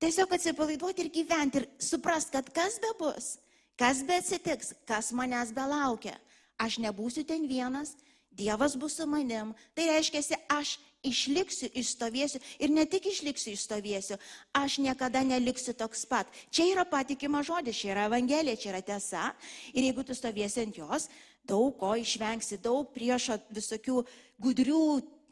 Tiesiog 0.01 0.33
atsipalaiduoti 0.33 1.05
ir 1.05 1.13
gyventi 1.13 1.61
ir 1.61 1.67
suprast, 1.83 2.31
kad 2.33 2.49
kas 2.55 2.79
be 2.81 2.91
bus, 3.01 3.37
kas 3.79 4.01
be 4.07 4.17
atsitiks, 4.23 4.73
kas 4.87 5.11
manęs 5.13 5.51
belaukia 5.55 6.17
aš 6.59 6.79
nebūsiu 6.83 7.25
ten 7.27 7.49
vienas, 7.49 7.97
Dievas 8.39 8.77
bus 8.79 8.95
su 8.95 9.07
manim. 9.09 9.51
Tai 9.75 9.87
reiškia, 9.89 10.37
aš 10.55 10.77
išliksiu, 11.07 11.69
išstovėsiu 11.79 12.41
ir 12.59 12.73
ne 12.75 12.85
tik 12.91 13.07
išliksiu, 13.11 13.55
išstovėsiu, 13.55 14.19
aš 14.57 14.79
niekada 14.83 15.23
neliksiu 15.27 15.75
toks 15.79 16.05
pat. 16.11 16.31
Čia 16.51 16.73
yra 16.73 16.85
patikima 16.89 17.43
žodis, 17.47 17.79
čia 17.79 17.93
yra 17.95 18.07
evangelija, 18.11 18.59
čia 18.59 18.73
yra 18.73 18.83
tiesa. 18.83 19.29
Ir 19.75 19.87
jeigu 19.89 20.05
tu 20.05 20.17
stovėsi 20.17 20.65
ant 20.65 20.81
jos, 20.81 21.09
daug 21.49 21.77
ko 21.79 21.95
išvengsi, 21.99 22.61
daug 22.63 22.91
priešo 22.95 23.39
visokių 23.55 24.03
gudrių 24.43 24.83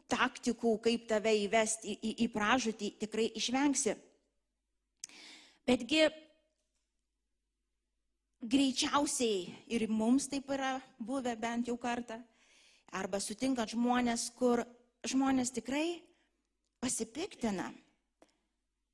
taktikų, 0.07 0.77
kaip 0.83 1.09
tave 1.09 1.33
įvesti 1.43 1.91
į, 1.91 1.97
į, 1.97 2.13
į 2.23 2.29
pražutį, 2.31 2.93
tikrai 3.03 3.27
išvengsi. 3.35 3.97
Betgi 5.67 6.07
greičiausiai 8.47 9.43
ir 9.75 9.87
mums 9.91 10.29
taip 10.31 10.47
yra 10.55 10.77
buvę 10.99 11.35
bent 11.35 11.67
jau 11.67 11.75
kartą, 11.81 12.21
arba 12.95 13.19
sutinkant 13.19 13.73
žmonės, 13.75 14.29
kur 14.37 14.63
žmonės 15.09 15.51
tikrai 15.55 15.99
pasipiktina. 16.83 17.71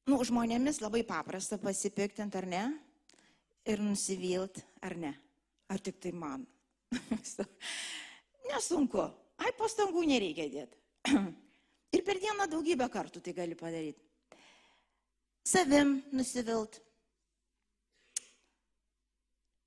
Nu, 0.10 0.20
žmonėmis 0.20 0.82
labai 0.84 1.04
paprasta 1.08 1.60
pasipiktinti, 1.62 2.40
ar 2.40 2.48
ne? 2.50 2.64
Ir 3.70 3.80
nusivilti, 3.80 4.64
ar 4.84 4.98
ne? 5.00 5.14
Ar 5.72 5.80
tik 5.80 6.02
tai 6.04 6.12
man? 6.12 6.44
Nesunku. 8.50 9.06
Ai, 9.40 9.52
pastangų 9.58 10.04
nereikia 10.08 10.50
dėti. 10.52 10.82
Ir 11.96 12.02
per 12.06 12.20
dieną 12.20 12.50
daugybę 12.52 12.90
kartų 12.92 13.22
tai 13.24 13.36
gali 13.38 13.56
padaryti. 13.58 14.02
Savim 15.44 15.98
nusivilt, 16.16 16.80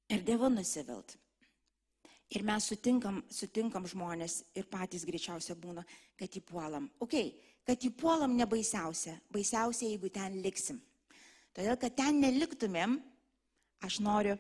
ir 0.08 0.22
Dievu 0.26 0.48
nusivilt. 0.50 1.16
Ir 2.34 2.42
mes 2.42 2.64
sutinkam, 2.66 3.20
sutinkam 3.30 3.86
žmonės 3.86 4.40
ir 4.58 4.66
patys 4.70 5.04
greičiausia 5.06 5.54
būna, 5.58 5.84
kad 6.18 6.32
įpuolam. 6.40 6.88
Ok, 7.04 7.14
kad 7.66 7.84
įpuolam 7.86 8.34
nebaisiausia, 8.34 9.14
baisiausia, 9.30 9.92
jeigu 9.92 10.10
ten 10.10 10.40
liksim. 10.42 10.80
Todėl, 11.54 11.78
kad 11.80 11.94
ten 11.96 12.18
neliktumėm, 12.20 12.98
aš 13.86 14.00
noriu, 14.02 14.34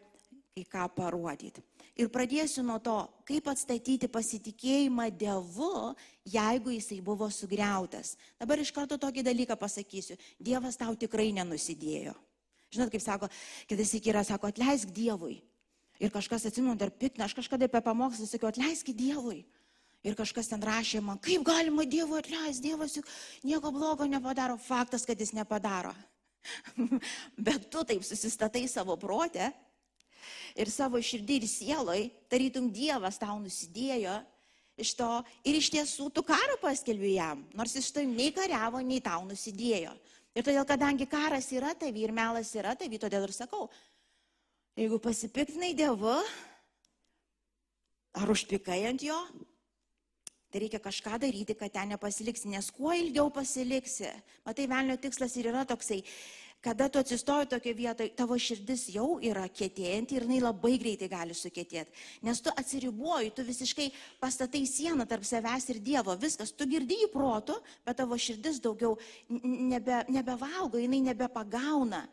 kai 0.56 0.64
ką 0.72 0.84
parodyti. 0.96 1.62
Ir 1.96 2.10
pradėsiu 2.12 2.64
nuo 2.64 2.76
to, 2.84 2.96
kaip 3.28 3.46
atstatyti 3.48 4.08
pasitikėjimą 4.12 5.06
Dievu, 5.16 5.94
jeigu 6.28 6.74
jisai 6.74 6.98
buvo 7.04 7.28
sugriautas. 7.32 8.14
Dabar 8.40 8.60
iš 8.60 8.72
karto 8.76 8.98
tokį 9.00 9.24
dalyką 9.24 9.56
pasakysiu. 9.60 10.16
Dievas 10.40 10.76
tau 10.80 10.96
tikrai 10.96 11.30
nenusidėjo. 11.36 12.12
Žinot, 12.74 12.90
kaip 12.92 13.04
sako, 13.04 13.30
kitas 13.70 13.94
iki 13.96 14.12
yra, 14.12 14.24
sako, 14.26 14.50
atleisk 14.50 14.92
Dievui. 14.92 15.38
Ir 16.02 16.12
kažkas 16.12 16.44
atsimenu 16.48 16.76
dar 16.76 16.90
pikna, 16.92 17.24
aš 17.24 17.36
kažkada 17.38 17.68
apie 17.68 17.80
pamokslą 17.84 18.26
sakiau, 18.28 18.50
atleisk 18.50 18.92
Dievui. 18.96 19.44
Ir 20.06 20.14
kažkas 20.14 20.50
ten 20.52 20.62
rašė 20.62 21.00
man, 21.02 21.18
kaip 21.22 21.42
galima 21.46 21.86
Dievui 21.88 22.20
atleisti, 22.20 22.68
Dievas 22.68 22.94
juk 22.98 23.08
nieko 23.46 23.72
blogo 23.74 24.06
nepadaro. 24.06 24.58
Faktas, 24.60 25.06
kad 25.08 25.18
jis 25.18 25.32
nepadaro. 25.34 25.94
Bet 27.48 27.70
tu 27.72 27.82
taip 27.88 28.04
susistatai 28.06 28.66
savo 28.70 28.94
protę 29.00 29.50
ir 30.56 30.70
savo 30.70 31.00
širdį 31.02 31.40
ir 31.40 31.48
sieloj, 31.50 32.06
tarytum 32.30 32.68
Dievas 32.72 33.18
tau 33.18 33.38
nusidėjo 33.40 34.20
iš 34.76 34.92
to 34.98 35.08
ir 35.48 35.56
iš 35.56 35.70
tiesų 35.72 36.10
tu 36.12 36.22
karą 36.26 36.58
paskelbi 36.60 37.16
jam, 37.16 37.42
nors 37.56 37.74
iš 37.80 37.90
to 37.96 38.04
nei 38.04 38.28
kariavo, 38.36 38.82
nei 38.84 39.00
tau 39.00 39.24
nusidėjo. 39.24 39.94
Ir 40.36 40.44
todėl, 40.44 40.66
kadangi 40.68 41.06
karas 41.08 41.48
yra 41.56 41.72
tavi 41.74 42.04
ir 42.04 42.12
melas 42.12 42.52
yra 42.54 42.74
tavi, 42.76 43.00
todėl 43.00 43.24
ir 43.24 43.32
sakau, 43.32 43.70
jeigu 44.76 45.00
pasipiktinai 45.02 45.74
Dievu, 45.76 46.16
ar 48.16 48.32
užpikai 48.32 48.82
ant 48.90 49.04
jo, 49.04 49.18
Tai 50.46 50.62
reikia 50.62 50.78
kažką 50.80 51.18
daryti, 51.20 51.52
kad 51.58 51.72
ten 51.74 51.90
nepasiliksi, 51.92 52.48
nes 52.48 52.70
kuo 52.72 52.94
ilgiau 52.94 53.28
pasiliksi, 53.34 54.06
matai, 54.46 54.64
velnio 54.70 54.94
tikslas 54.96 55.34
ir 55.36 55.50
yra 55.50 55.66
toksai, 55.68 55.98
kada 56.64 56.86
tu 56.88 56.98
atsistoji 56.98 57.48
tokio 57.50 57.74
vietoje, 57.76 58.12
tavo 58.16 58.38
širdis 58.40 58.86
jau 58.94 59.18
yra 59.22 59.44
kėtėjanti 59.52 60.16
ir 60.16 60.24
jinai 60.24 60.38
labai 60.40 60.72
greitai 60.80 61.10
gali 61.12 61.34
sukėtėti. 61.36 61.92
Nes 62.26 62.40
tu 62.40 62.54
atsiriboji, 62.62 63.34
tu 63.36 63.44
visiškai 63.46 63.90
pastatai 64.22 64.64
sieną 64.70 65.06
tarp 65.10 65.26
savęs 65.28 65.68
ir 65.74 65.82
Dievo, 65.84 66.16
viskas, 66.18 66.54
tu 66.56 66.66
girdi 66.70 67.02
į 67.04 67.10
protų, 67.12 67.58
bet 67.86 68.00
tavo 68.00 68.16
širdis 68.16 68.62
daugiau 68.64 68.96
nebe, 69.28 70.04
nebevalgo, 70.08 70.80
jinai 70.80 71.02
nebepagauna. 71.10 72.06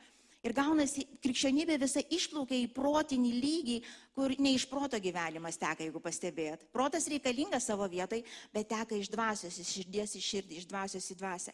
Ir 0.43 0.51
gaunasi, 0.51 1.05
krikščionybė 1.23 1.77
visa 1.79 2.01
išplaukia 2.11 2.57
į 2.59 2.65
protinį 2.75 3.29
lygį, 3.31 3.75
kur 4.11 4.33
ne 4.43 4.51
iš 4.57 4.65
proto 4.67 4.97
gyvenimas 4.99 5.55
teka, 5.55 5.85
jeigu 5.85 6.01
pastebėjot. 6.03 6.65
Protas 6.75 7.07
reikalingas 7.07 7.69
savo 7.69 7.87
vietai, 7.87 8.19
bet 8.51 8.67
teka 8.73 8.97
iš 8.99 9.07
dvasios, 9.13 9.55
iš 9.63 9.71
širdies 9.77 10.17
į 10.19 10.23
širdį, 10.25 10.57
iš 10.59 10.67
dvasios 10.67 11.07
į 11.13 11.17
dvasę. 11.21 11.53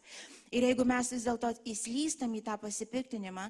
Ir 0.49 0.65
jeigu 0.65 0.87
mes 0.89 1.13
vis 1.13 1.27
dėlto 1.29 1.53
įslystam 1.69 2.33
į 2.33 2.41
tą 2.49 2.57
pasipiktinimą, 2.63 3.45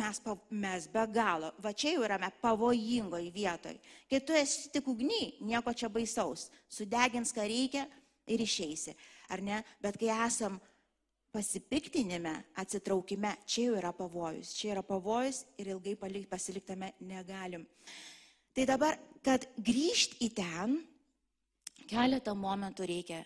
mes, 0.00 0.22
mes 0.64 0.88
be 0.96 1.04
galo, 1.12 1.52
va 1.60 1.76
čia 1.76 1.92
jau 1.98 2.08
yra 2.08 2.32
pavojingoje 2.40 3.28
vietoje. 3.36 3.76
Kai 4.08 4.24
tu 4.24 4.32
esi 4.32 4.72
tik 4.72 4.88
ugny, 4.88 5.36
nieko 5.44 5.76
čia 5.76 5.92
baisaus, 5.92 6.48
sudegins, 6.72 7.36
ką 7.36 7.44
reikia 7.44 7.84
ir 8.32 8.40
išeisi. 8.48 8.96
Ar 9.28 9.44
ne? 9.44 9.60
Bet 9.84 10.00
kai 10.00 10.08
esam 10.24 10.56
pasipiktinime, 11.32 12.32
atsitraukime, 12.58 13.34
čia 13.46 13.68
jau 13.68 13.76
yra 13.78 13.92
pavojus. 13.94 14.54
Čia 14.58 14.74
yra 14.74 14.82
pavojus 14.86 15.44
ir 15.58 15.72
ilgai 15.74 15.96
pasiliktame 16.28 16.92
negalim. 17.00 17.66
Tai 18.54 18.66
dabar, 18.66 18.98
kad 19.22 19.46
grįžti 19.56 20.24
į 20.26 20.30
ten, 20.34 20.80
keletą 21.90 22.34
momentų 22.34 22.86
reikia, 22.90 23.20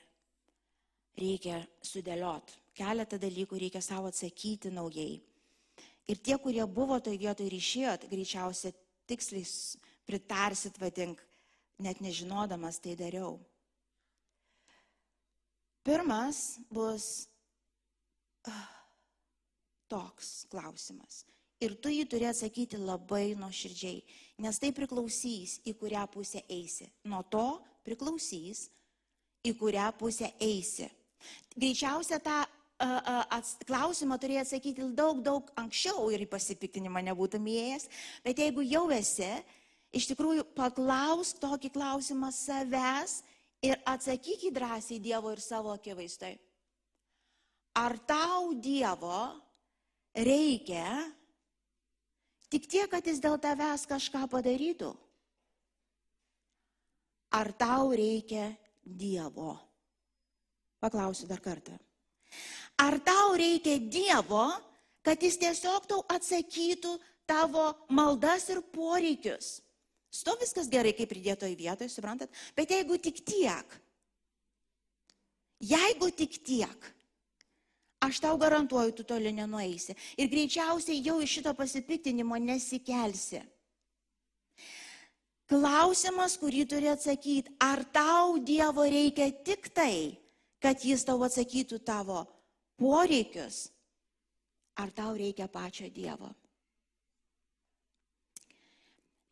reikia 1.21 1.63
sudėliot. 1.85 2.53
Keletą 2.75 3.19
dalykų 3.23 3.61
reikia 3.61 3.81
savo 3.85 4.11
atsakyti 4.11 4.73
naujai. 4.75 5.23
Ir 6.11 6.21
tie, 6.21 6.37
kurie 6.37 6.65
buvo 6.69 6.99
toje 7.01 7.17
vietoje 7.23 7.49
ir 7.49 7.57
išėjot, 7.57 8.09
greičiausiai 8.11 8.75
tiksliai 9.09 9.47
pritarsit, 10.05 10.77
vadink, 10.81 11.23
net 11.81 12.03
nežinodamas 12.05 12.81
tai 12.85 12.97
dariau. 12.99 13.39
Pirmas 15.85 16.59
bus 16.73 17.29
toks 19.91 20.45
klausimas. 20.53 21.25
Ir 21.63 21.77
tu 21.81 21.93
jį 21.93 22.05
turi 22.11 22.27
atsakyti 22.29 22.79
labai 22.81 23.37
nuoširdžiai, 23.39 24.03
nes 24.43 24.59
tai 24.61 24.73
priklausys, 24.75 25.61
į 25.65 25.77
kurią 25.81 26.03
pusę 26.13 26.43
eisi. 26.51 26.89
Nuo 27.09 27.23
to 27.31 27.47
priklausys, 27.87 28.67
į 29.47 29.55
kurią 29.61 29.87
pusę 29.99 30.33
eisi. 30.43 30.91
Greičiausia 31.55 32.19
tą 32.21 32.43
klausimą 33.69 34.19
turėjai 34.21 34.43
atsakyti 34.45 34.89
daug, 34.99 35.23
daug 35.25 35.51
anksčiau 35.57 36.11
ir 36.13 36.25
į 36.25 36.31
pasipiktinimą 36.33 37.05
nebūtum 37.07 37.47
įėjęs, 37.49 37.87
bet 38.25 38.43
jeigu 38.43 38.65
jau 38.67 38.89
esi, 38.93 39.31
iš 39.95 40.09
tikrųjų 40.11 40.45
paklausk 40.59 41.39
tokį 41.41 41.71
klausimą 41.77 42.33
savęs 42.35 43.23
ir 43.65 43.79
atsakyk 43.89 44.51
į 44.51 44.53
drąsiai 44.59 45.01
Dievo 45.01 45.33
ir 45.33 45.41
savo 45.41 45.73
akivaizdai. 45.73 46.35
Ar 47.75 47.97
tau 48.07 48.55
Dievo 48.55 49.35
reikia 50.15 50.87
tik 52.47 52.69
tiek, 52.71 52.87
kad 52.87 53.03
jis 53.03 53.19
dėl 53.19 53.35
tavęs 53.43 53.89
kažką 53.91 54.29
padarytų? 54.31 54.93
Ar 57.35 57.51
tau 57.59 57.91
reikia 57.91 58.53
Dievo? 58.79 59.57
Paklausiu 60.79 61.27
dar 61.27 61.43
kartą. 61.43 61.75
Ar 62.79 63.01
tau 63.03 63.35
reikia 63.35 63.81
Dievo, 63.83 64.47
kad 65.03 65.19
jis 65.19 65.41
tiesiog 65.43 65.91
tau 65.91 66.01
atsakytų 66.15 66.95
tavo 67.27 67.73
maldas 67.91 68.47
ir 68.55 68.63
poreikius? 68.71 69.59
Sto 70.15 70.37
viskas 70.39 70.71
gerai, 70.71 70.95
kaip 70.95 71.11
pridėto 71.11 71.49
į 71.51 71.57
vietą, 71.59 71.89
suprantat? 71.91 72.31
Bet 72.55 72.71
jeigu 72.71 73.01
tik 73.03 73.19
tiek, 73.27 73.79
jeigu 75.59 76.13
tik 76.15 76.39
tiek, 76.47 76.94
aš 78.07 78.21
tau 78.25 78.37
garantuoju, 78.41 78.93
tu 78.93 79.05
toli 79.09 79.33
nenueisi. 79.33 79.97
Ir 80.21 80.31
greičiausiai 80.33 81.03
jau 81.05 81.19
iš 81.23 81.39
šito 81.39 81.55
pasipiktinimo 81.59 82.39
nesikelsi. 82.41 83.43
Klausimas, 85.51 86.39
kurį 86.41 86.65
turi 86.69 86.89
atsakyti, 86.89 87.53
ar 87.61 87.85
tau 87.93 88.39
Dievo 88.41 88.87
reikia 88.89 89.29
tik 89.45 89.69
tai, 89.77 90.17
kad 90.63 90.81
jis 90.81 91.05
tau 91.05 91.21
atsakytų 91.27 91.83
tavo 91.85 92.23
poreikius, 92.81 93.69
ar 94.81 94.91
tau 94.97 95.13
reikia 95.19 95.49
pačio 95.53 95.91
Dievo. 95.93 96.33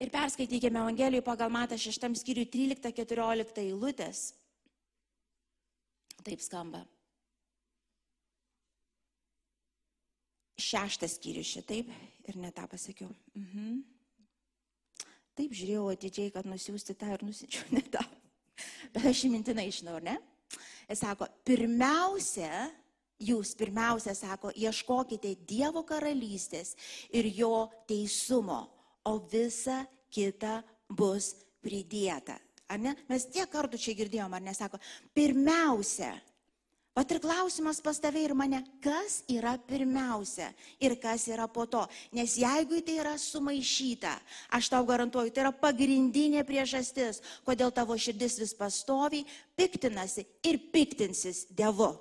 Ir 0.03 0.11
perskaitykime 0.11 0.83
Evangeliją 0.83 1.23
pagal 1.23 1.51
Matą 1.55 1.79
6 1.79 2.09
skyriui 2.19 2.49
13-14 2.51 3.63
eilutės. 3.63 4.33
Taip 6.27 6.43
skamba. 6.43 6.83
Šeštas 10.63 11.17
skyrius 11.19 11.51
šitaip 11.57 11.91
ir 12.29 12.39
ne 12.41 12.53
tą 12.55 12.69
pasakiau. 12.71 13.11
Mhm. 13.39 13.81
Taip 15.39 15.55
žiūrėjau 15.57 15.87
atidžiai, 15.95 16.33
kad 16.35 16.47
nusiųsti 16.49 16.97
tą 17.01 17.15
ir 17.15 17.25
nusičiau 17.25 17.65
ne 17.73 17.83
tą. 17.93 18.03
Bet 18.93 19.07
aš 19.09 19.25
įmintinai 19.29 19.71
žinau, 19.73 19.97
ne? 20.05 20.19
Jis 20.91 21.01
sako, 21.01 21.29
pirmiausia, 21.47 22.67
jūs 23.23 23.55
pirmiausia, 23.57 24.13
sako, 24.19 24.51
ieškokite 24.53 25.33
Dievo 25.49 25.85
karalystės 25.89 26.75
ir 27.15 27.31
jo 27.33 27.71
teisumo, 27.89 28.61
o 29.09 29.17
visa 29.33 29.83
kita 30.13 30.61
bus 30.93 31.33
pridėta. 31.65 32.37
Ar 32.73 32.81
ne? 32.81 32.95
Mes 33.09 33.25
tiek 33.33 33.49
kartų 33.53 33.81
čia 33.81 33.97
girdėjom, 33.97 34.37
ar 34.37 34.45
nesako, 34.45 34.81
pirmiausia, 35.17 36.13
Vat 36.93 37.09
ir 37.09 37.23
klausimas 37.25 37.79
pas 37.81 37.97
tave 37.97 38.21
ir 38.21 38.35
mane, 38.37 38.59
kas 38.85 39.23
yra 39.33 39.55
pirmiausia 39.57 40.51
ir 40.77 40.93
kas 41.01 41.25
yra 41.33 41.47
po 41.49 41.65
to. 41.65 41.87
Nes 42.13 42.35
jeigu 42.37 42.83
tai 42.85 42.99
yra 43.01 43.15
sumaišyta, 43.17 44.13
aš 44.53 44.69
tau 44.75 44.85
garantuoju, 44.85 45.33
tai 45.33 45.47
yra 45.47 45.55
pagrindinė 45.57 46.45
priežastis, 46.45 47.23
kodėl 47.49 47.73
tavo 47.73 47.97
širdis 47.97 48.37
vis 48.43 48.53
pastovi, 48.53 49.25
piktinasi 49.57 50.27
ir 50.45 50.61
piktinsis 50.75 51.47
Dievu. 51.49 51.95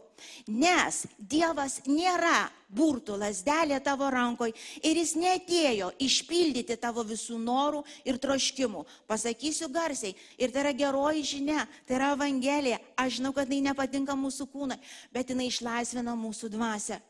Nes 0.47 1.05
Dievas 1.17 1.79
nėra 1.87 2.49
burtų 2.71 3.17
lasdelė 3.19 3.79
tavo 3.83 4.07
rankoje 4.11 4.55
ir 4.83 4.99
jis 5.01 5.15
netėjo 5.19 5.91
išpildyti 6.01 6.77
tavo 6.79 7.03
visų 7.07 7.39
norų 7.41 7.83
ir 8.07 8.19
troškimų. 8.21 8.85
Pasakysiu 9.09 9.69
garsiai, 9.73 10.15
ir 10.37 10.53
tai 10.53 10.65
yra 10.65 10.75
geroji 10.77 11.25
žinia, 11.33 11.65
tai 11.87 11.97
yra 11.99 12.13
Evangelija. 12.15 12.79
Aš 12.95 13.19
žinau, 13.19 13.33
kad 13.35 13.51
tai 13.51 13.59
nepatinka 13.63 14.15
mūsų 14.15 14.47
kūnai, 14.53 14.79
bet 15.11 15.33
jinai 15.33 15.49
išlaisvina 15.51 16.15
mūsų 16.19 16.51
dvasę. 16.55 17.01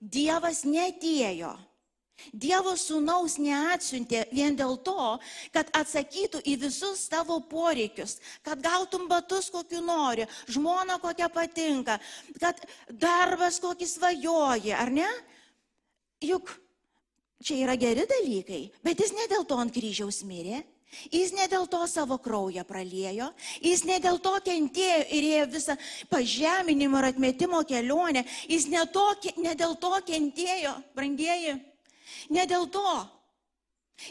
Dievas 0.00 0.64
netėjo 0.68 1.54
Dievo 2.32 2.72
sūnaus 2.80 3.36
neatsiuntė 3.38 4.24
vien 4.32 4.56
dėl 4.56 4.76
to, 4.84 5.16
kad 5.54 5.70
atsakytų 5.76 6.40
į 6.48 6.56
visus 6.64 7.06
tavo 7.12 7.38
poreikius, 7.50 8.16
kad 8.42 8.62
gautum 8.64 9.06
batus 9.08 9.50
kokiu 9.52 9.82
nori, 9.84 10.26
žmona 10.48 10.98
kokia 11.02 11.28
patinka, 11.32 11.98
kad 12.40 12.62
darbas 12.90 13.60
kokį 13.62 13.88
svajoji, 13.88 14.72
ar 14.74 14.92
ne? 14.92 15.08
Juk 16.24 16.50
čia 17.44 17.60
yra 17.66 17.76
geri 17.76 18.08
dalykai, 18.08 18.62
bet 18.82 19.04
jis 19.04 19.12
ne 19.14 19.28
dėl 19.30 19.44
to 19.44 19.60
ant 19.60 19.74
kryžiaus 19.74 20.24
mirė. 20.26 20.64
Jis 21.10 21.32
ne 21.34 21.44
dėl 21.50 21.66
to 21.68 21.82
savo 21.90 22.16
kraują 22.22 22.62
praliejo, 22.64 23.26
jis 23.60 23.82
ne 23.84 23.98
dėl 24.00 24.20
to 24.22 24.32
kentėjo 24.46 25.00
ir 25.18 25.24
ėjo 25.32 25.46
visą 25.52 25.74
pažeminimo 26.08 27.02
ir 27.02 27.08
atmetimo 27.10 27.60
kelionę, 27.68 28.22
jis 28.48 28.68
ne, 28.72 28.84
to, 28.94 29.04
ne 29.42 29.52
dėl 29.58 29.74
to 29.82 29.90
kentėjo, 30.06 30.72
brangieji, 30.96 31.56
ne 32.30 32.46
dėl 32.48 32.66
to. 32.72 32.96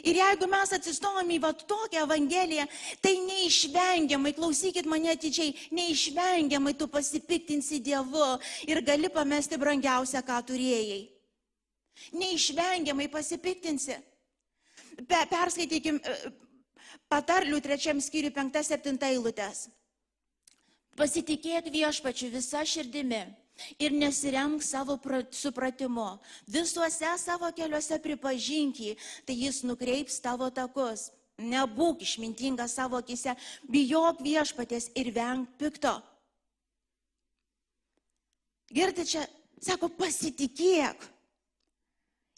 Ir 0.02 0.18
jeigu 0.18 0.48
mes 0.50 0.72
atsistojom 0.74 1.28
į 1.30 1.36
vat 1.44 1.60
tokią 1.70 2.02
evangeliją, 2.08 2.64
tai 3.02 3.12
neišvengiamai, 3.22 4.32
klausykit 4.34 4.88
mane 4.90 5.12
atidžiai, 5.12 5.52
neišvengiamai 5.70 6.74
tu 6.74 6.88
pasipiktinsi 6.90 7.78
Dievu 7.86 8.32
ir 8.66 8.82
gali 8.82 9.10
pamesti 9.14 9.58
brangiausią, 9.62 10.24
ką 10.26 10.40
turėjai. 10.50 11.04
Neišvengiamai 12.18 13.06
pasipiktinsi. 13.14 14.00
Pe, 15.06 15.22
perskaitykim 15.30 16.02
e, 16.02 16.18
patarlių 17.12 17.62
trečiam 17.62 18.02
skyriui 18.02 18.34
5-7 18.34 18.98
eilutės. 19.12 19.68
Pasitikėk 20.98 21.70
viešpačiu 21.70 22.32
visą 22.34 22.64
širdimi 22.66 23.22
ir 23.78 23.92
nesiremk 23.92 24.62
savo 24.62 24.98
supratimu. 25.30 26.18
Visuose 26.48 27.12
savo 27.18 27.50
keliuose 27.56 27.98
pripažink 28.02 28.80
jį, 28.80 28.96
tai 29.26 29.36
jis 29.36 29.62
nukreips 29.64 30.20
tavo 30.20 30.50
takus. 30.50 31.10
Nebūk 31.36 32.00
išmintingas 32.00 32.78
savo 32.78 32.96
akise, 32.96 33.34
bijok 33.68 34.22
viešpatės 34.24 34.88
ir 34.96 35.12
venk 35.12 35.50
pikto. 35.60 35.98
Girdi 38.72 39.04
čia, 39.06 39.26
sako, 39.60 39.90
pasitikėk. 39.92 41.04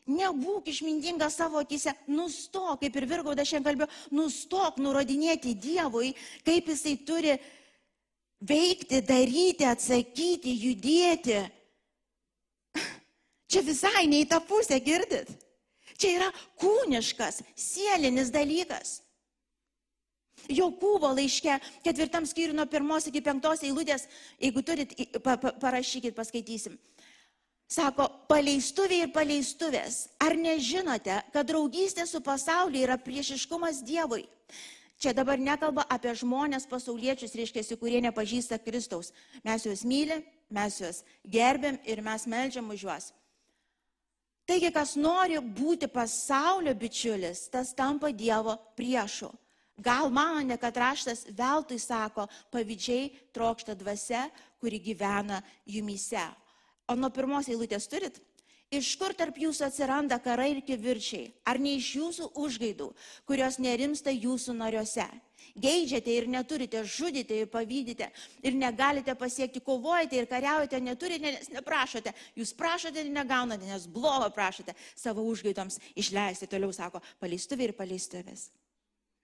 Nebūk 0.09 0.71
išmintingas 0.73 1.37
savo 1.37 1.61
akise, 1.61 1.93
nustok, 2.09 2.81
kaip 2.81 2.95
ir 2.97 3.07
Virgauda 3.11 3.45
šiandien 3.45 3.67
kalbėjo, 3.67 3.89
nustok 4.17 4.79
nurodinėti 4.81 5.53
Dievui, 5.53 6.15
kaip 6.47 6.71
jisai 6.73 6.95
turi 7.05 7.35
veikti, 8.41 9.01
daryti, 9.03 9.67
atsakyti, 9.67 10.55
judėti. 10.63 11.43
Čia 13.49 13.65
visai 13.65 14.07
ne 14.07 14.23
į 14.23 14.29
tą 14.31 14.41
pusę 14.45 14.79
girdit. 14.85 15.31
Čia 15.99 16.15
yra 16.15 16.29
kūniškas, 16.61 17.43
sielinis 17.59 18.31
dalykas. 18.31 19.01
Jokūbo 20.49 21.11
laiške, 21.17 21.57
ketvirtam 21.85 22.25
skyriui 22.29 22.57
nuo 22.57 22.65
pirmos 22.71 23.09
iki 23.11 23.21
penktos 23.25 23.65
eilutės, 23.67 24.07
jeigu 24.41 24.63
turit, 24.63 24.95
pa, 25.25 25.35
pa, 25.41 25.51
parašykit, 25.59 26.15
paskaitysim. 26.17 26.79
Sako, 27.69 28.07
paleistuviai 28.31 29.05
ir 29.05 29.11
paleistuvės, 29.13 30.07
ar 30.25 30.39
nežinote, 30.41 31.19
kad 31.35 31.51
draugystė 31.51 32.07
su 32.09 32.23
pasauliu 32.25 32.81
yra 32.87 32.97
priešiškumas 33.03 33.83
Dievui? 33.85 34.23
Čia 34.99 35.13
dabar 35.15 35.39
nekalba 35.39 35.85
apie 35.87 36.11
žmonės 36.19 36.67
pasauliečius, 36.67 37.37
reiškia, 37.39 37.77
kurie 37.79 38.01
nepažįsta 38.03 38.59
Kristaus. 38.59 39.13
Mes 39.47 39.63
juos 39.63 39.85
mylim, 39.87 40.25
mes 40.51 40.81
juos 40.81 41.05
gerbėm 41.23 41.79
ir 41.87 42.03
mes 42.03 42.27
melžiam 42.27 42.67
už 42.75 42.83
juos. 42.83 43.13
Taigi, 44.49 44.73
kas 44.75 44.97
nori 44.97 45.39
būti 45.39 45.87
pasaulio 45.93 46.73
bičiulis, 46.75 47.47
tas 47.53 47.75
tampa 47.77 48.11
Dievo 48.11 48.57
priešu. 48.75 49.29
Gal 49.79 50.11
manote, 50.11 50.57
kad 50.59 50.77
raštas 50.77 51.29
veltui 51.31 51.79
sako, 51.79 52.27
pavydžiai 52.51 53.13
trokšta 53.31 53.77
dvasia, 53.79 54.25
kuri 54.59 54.81
gyvena 54.83 55.43
jumise. 55.63 56.25
O 56.89 56.97
nuo 56.99 57.13
pirmos 57.15 57.47
eilutės 57.47 57.87
turit? 57.87 58.19
Iš 58.69 58.91
kur 59.01 59.15
tarp 59.17 59.39
jūsų 59.41 59.65
atsiranda 59.65 60.19
karai 60.21 60.51
ir 60.53 60.59
kivirčiai? 60.61 61.31
Ar 61.49 61.57
ne 61.57 61.73
iš 61.79 61.95
jūsų 61.97 62.27
užgaidų, 62.37 62.91
kurios 63.25 63.57
nerimsta 63.65 64.13
jūsų 64.13 64.59
nariuose? 64.59 65.07
Geidžiate 65.57 66.13
ir 66.13 66.27
neturite, 66.29 66.83
žudite 66.85 67.39
ir 67.41 67.49
pavydite 67.49 68.11
ir 68.45 68.59
negalite 68.59 69.15
pasiekti, 69.17 69.63
kovojate 69.65 70.21
ir 70.21 70.29
kariaujate, 70.29 70.83
neturite, 70.85 71.33
nes 71.33 71.49
neprašote. 71.55 72.13
Jūs 72.37 72.53
prašote 72.59 73.01
ir 73.01 73.09
negaunate, 73.15 73.65
nes 73.65 73.87
blogo 73.89 74.29
prašote 74.37 74.77
savo 74.93 75.25
užgaidoms 75.33 75.81
išleisti. 75.97 76.51
Toliau 76.53 76.75
sako, 76.77 77.01
paleistuvė 77.23 77.71
ir 77.71 77.75
paleistuvės. 77.79 78.51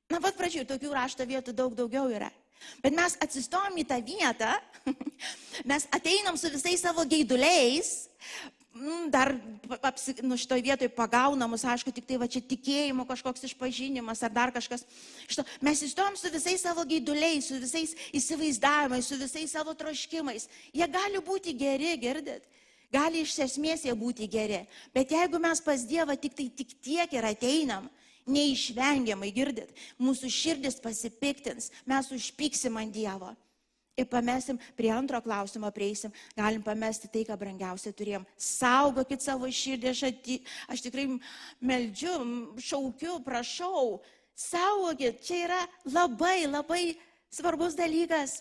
Na, 0.09 0.23
pat 0.25 0.41
pradžioje 0.41 0.71
tokių 0.73 0.97
rašto 0.97 1.29
vietų 1.29 1.53
daug 1.53 1.77
daugiau 1.77 2.09
yra. 2.13 2.33
Bet 2.81 2.95
mes 2.97 3.17
atsistojom 3.21 3.77
į 3.83 3.85
tą 3.89 4.01
vietą, 4.05 4.51
mes 5.71 5.87
ateinam 5.93 6.39
su 6.41 6.49
visais 6.53 6.81
savo 6.81 7.05
geiduliais, 7.09 8.07
dar 9.11 9.31
apsi, 9.87 10.17
nu, 10.27 10.37
šitoj 10.39 10.63
vietoj 10.65 10.89
pagauna 10.97 11.47
mus, 11.47 11.63
aišku, 11.63 11.93
tik 11.95 12.07
tai 12.09 12.19
va 12.19 12.27
čia 12.31 12.43
tikėjimo 12.43 13.07
kažkoks 13.07 13.47
išpažinimas 13.47 14.23
ar 14.27 14.33
dar 14.35 14.53
kažkas. 14.55 14.83
Šito, 15.31 15.45
mes 15.63 15.83
įstojom 15.87 16.19
su 16.19 16.33
visais 16.35 16.65
savo 16.65 16.83
gaiduliais, 16.89 17.47
su 17.47 17.61
visais 17.63 17.95
įsivaizdavimais, 18.17 19.07
su 19.07 19.19
visais 19.21 19.55
savo 19.55 19.77
troškimais. 19.79 20.49
Jie 20.75 20.89
gali 20.91 21.23
būti 21.23 21.55
geri, 21.59 21.95
girdit. 22.03 22.43
Gali 22.95 23.23
iš 23.23 23.37
esmės 23.47 23.87
jie 23.87 23.95
būti 23.99 24.27
geri. 24.31 24.65
Bet 24.95 25.15
jeigu 25.15 25.39
mes 25.43 25.63
pas 25.63 25.87
Dievą 25.87 26.19
tik 26.19 26.35
tai 26.35 26.51
tik 26.51 26.75
tiek 26.83 27.15
ir 27.15 27.27
ateinam, 27.27 27.89
neišvengiamai 28.27 29.31
girdit, 29.35 29.71
mūsų 30.01 30.31
širdis 30.33 30.79
pasipiktins, 30.83 31.71
mes 31.87 32.11
užpyksim 32.15 32.77
ant 32.81 32.95
Dievo. 32.95 33.35
Ir 33.95 34.09
pamesim, 34.11 34.59
prie 34.75 34.91
antro 34.91 35.21
klausimo 35.23 35.69
prieisim, 35.71 36.11
galim 36.35 36.63
pamesti 36.67 37.07
tai, 37.07 37.23
ką 37.29 37.37
brangiausia 37.39 37.93
turėjom. 37.95 38.25
Saugokit 38.35 39.23
savo 39.23 39.47
širdį, 39.47 39.91
aš, 39.93 40.01
ati, 40.09 40.39
aš 40.67 40.83
tikrai 40.83 41.05
meldžiu, 41.63 42.17
šaukiu, 42.59 43.21
prašau, 43.23 44.01
saugokit, 44.35 45.23
čia 45.23 45.45
yra 45.45 45.61
labai, 45.87 46.41
labai 46.51 46.83
svarbus 47.31 47.79
dalykas. 47.79 48.41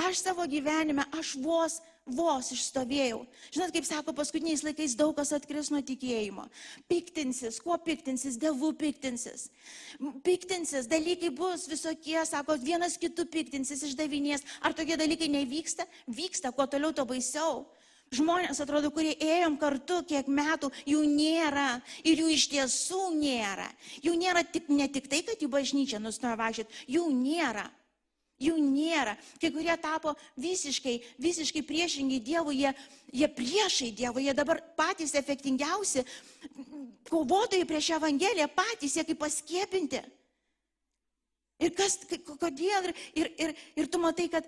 Aš 0.00 0.24
savo 0.24 0.48
gyvenime, 0.48 1.04
aš 1.12 1.34
vos 1.44 1.76
vos 2.14 2.50
išstovėjau. 2.54 3.22
Žinot, 3.54 3.72
kaip 3.74 3.86
sako, 3.88 4.14
paskutiniais 4.16 4.64
laikais 4.66 4.96
daug 4.98 5.14
kas 5.16 5.32
atkris 5.36 5.70
nuo 5.72 5.82
tikėjimo. 5.86 6.46
Piktinsis, 6.90 7.60
kuo 7.64 7.78
piktinsis, 7.80 8.38
dievų 8.40 8.72
piktinsis. 8.80 9.48
Piktinsis, 10.26 10.88
dalykai 10.90 11.32
bus 11.34 11.66
visokie, 11.70 12.18
sako, 12.28 12.58
vienas 12.62 12.98
kitų 13.00 13.28
piktinsis, 13.32 13.84
išdavinės. 13.90 14.46
Ar 14.62 14.76
tokie 14.76 14.98
dalykai 15.00 15.30
nevyksta? 15.32 15.88
Vyksta, 16.10 16.54
kuo 16.56 16.68
toliau, 16.70 16.94
to 16.96 17.06
baisiau. 17.08 17.64
Žmonės, 18.10 18.58
atrodo, 18.58 18.88
kurie 18.90 19.12
ėjom 19.22 19.54
kartu 19.60 20.00
kiek 20.02 20.26
metų, 20.26 20.72
jų 20.82 21.04
nėra. 21.06 21.76
Ir 22.02 22.24
jų 22.24 22.32
iš 22.34 22.48
tiesų 22.50 23.04
nėra. 23.14 23.68
Jų 24.02 24.16
nėra 24.18 24.42
tik, 24.42 24.66
ne 24.66 24.88
tik 24.90 25.06
tai, 25.12 25.22
kad 25.28 25.38
į 25.38 25.50
bažnyčią 25.52 26.02
nustojo 26.02 26.34
važiuoti, 26.40 26.86
jų 26.90 27.06
nėra. 27.14 27.68
Jų 28.40 28.54
nėra. 28.56 29.16
Kai 29.40 29.50
kurie 29.52 29.74
tapo 29.80 30.14
visiškai, 30.40 30.94
visiškai 31.20 31.60
priešingi 31.68 32.22
Dievui, 32.24 32.62
jie, 32.62 32.70
jie 33.12 33.28
priešai 33.36 33.90
Dievui, 33.92 34.24
jie 34.24 34.34
dabar 34.36 34.62
patys 34.78 35.12
efektingiausi, 35.18 36.06
kovotojai 37.10 37.68
prieš 37.68 37.90
Evangeliją, 37.98 38.48
patys 38.56 38.96
jie 38.96 39.04
kaip 39.04 39.20
paskiepinti. 39.20 40.00
Ir 41.60 41.74
kas, 41.76 41.98
kodėl, 42.40 42.88
ir, 42.88 42.94
ir, 43.12 43.30
ir, 43.44 43.54
ir 43.76 43.90
tu 43.92 44.00
matai, 44.00 44.30
kad 44.32 44.46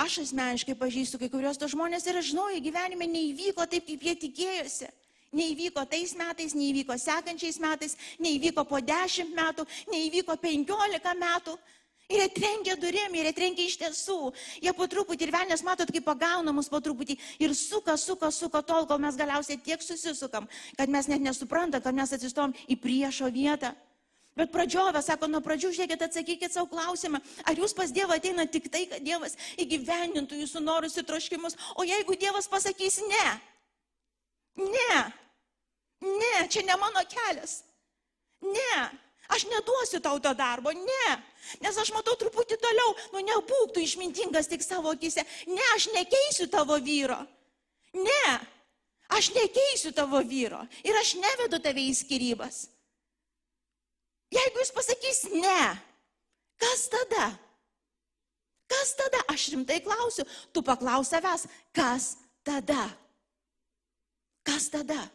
aš 0.00 0.22
asmeniškai 0.24 0.78
pažįstu 0.78 1.20
kai 1.20 1.28
kurios 1.28 1.60
tos 1.60 1.74
žmonės 1.74 2.06
ir 2.08 2.16
aš 2.20 2.30
žinau, 2.32 2.48
jų 2.54 2.62
gyvenime 2.64 3.08
neįvyko 3.10 3.66
taip, 3.68 3.84
kaip 3.90 4.08
jie 4.08 4.16
tikėjosi. 4.24 4.88
Neįvyko 5.36 5.84
tais 5.86 6.16
metais, 6.18 6.56
neįvyko 6.58 6.96
sekančiais 6.98 7.60
metais, 7.62 7.92
neįvyko 8.18 8.64
po 8.66 8.80
dešimt 8.82 9.36
metų, 9.36 9.66
neįvyko 9.92 10.34
penkiolika 10.42 11.12
metų. 11.14 11.54
Ir 12.10 12.24
jie 12.24 12.30
trenkia 12.34 12.74
durim, 12.74 13.14
ir 13.14 13.28
jie 13.28 13.34
trenkia 13.34 13.66
iš 13.68 13.76
tiesų. 13.78 14.32
Jie 14.64 14.72
po 14.74 14.86
truputį 14.90 15.28
ir 15.28 15.32
velnės 15.34 15.62
matot, 15.62 15.90
kaip 15.94 16.02
pagauna 16.06 16.50
mus 16.54 16.68
po 16.70 16.80
truputį 16.82 17.14
ir 17.38 17.54
suka, 17.54 17.94
suka, 18.00 18.32
suka 18.34 18.62
tol, 18.66 18.88
kol 18.90 18.98
mes 19.02 19.18
galiausiai 19.18 19.60
tiek 19.62 19.82
susisukam, 19.84 20.48
kad 20.78 20.90
mes 20.90 21.06
net 21.10 21.22
nesuprantam, 21.22 21.82
kad 21.84 21.94
mes 21.94 22.10
atsistom 22.16 22.54
į 22.66 22.76
priešo 22.82 23.30
vietą. 23.30 23.70
Bet 24.38 24.50
pradžiovė, 24.54 25.02
sako, 25.04 25.28
nuo 25.30 25.40
pradžių 25.44 25.70
žiūrėkit, 25.74 26.02
atsakykit 26.06 26.54
savo 26.54 26.70
klausimą, 26.70 27.20
ar 27.46 27.58
jūs 27.58 27.74
pas 27.76 27.90
Dievą 27.94 28.16
ateina 28.18 28.46
tik 28.46 28.68
tai, 28.72 28.84
kad 28.90 29.02
Dievas 29.06 29.36
įgyvendintų 29.60 30.38
jūsų 30.42 30.62
norus 30.64 30.96
ir 30.98 31.06
troškimus, 31.06 31.58
o 31.74 31.86
jeigu 31.86 32.16
Dievas 32.18 32.46
pasakys 32.50 33.00
ne, 33.10 33.26
ne, 34.62 34.98
ne, 36.06 36.34
čia 36.50 36.62
ne 36.66 36.78
mano 36.78 37.02
kelias, 37.10 37.60
ne, 38.40 38.74
Aš 39.30 39.46
neduosiu 39.46 40.00
tau 40.02 40.18
to 40.18 40.34
darbo, 40.34 40.72
ne. 40.74 41.10
Nes 41.64 41.76
aš 41.82 41.90
matau 41.94 42.14
truputį 42.20 42.58
toliau, 42.60 42.94
nu 43.14 43.24
nebūk 43.26 43.74
tu 43.74 43.82
išmintingas 43.82 44.50
tik 44.50 44.64
savo 44.64 44.92
akise. 44.94 45.24
Ne, 45.50 45.66
aš 45.74 45.88
nekeisiu 45.94 46.46
tavo 46.52 46.78
vyro. 46.82 47.18
Ne, 47.96 48.24
aš 49.10 49.32
nekeisiu 49.34 49.92
tavo 49.96 50.22
vyro. 50.22 50.62
Ir 50.86 50.96
aš 51.00 51.16
nevedu 51.18 51.58
tave 51.62 51.82
į 51.88 51.94
skirybas. 51.96 52.68
Jeigu 54.30 54.62
jis 54.62 54.74
pasakys 54.74 55.24
ne, 55.34 55.62
kas 56.60 56.86
tada? 56.92 57.32
Kas 58.70 58.94
tada? 58.94 59.24
Aš 59.32 59.48
rimtai 59.50 59.80
klausiu. 59.82 60.22
Tu 60.54 60.62
paklaus 60.62 61.10
savęs, 61.10 61.48
kas 61.74 62.14
tada? 62.46 62.86
Kas 64.46 64.70
tada? 64.70 65.08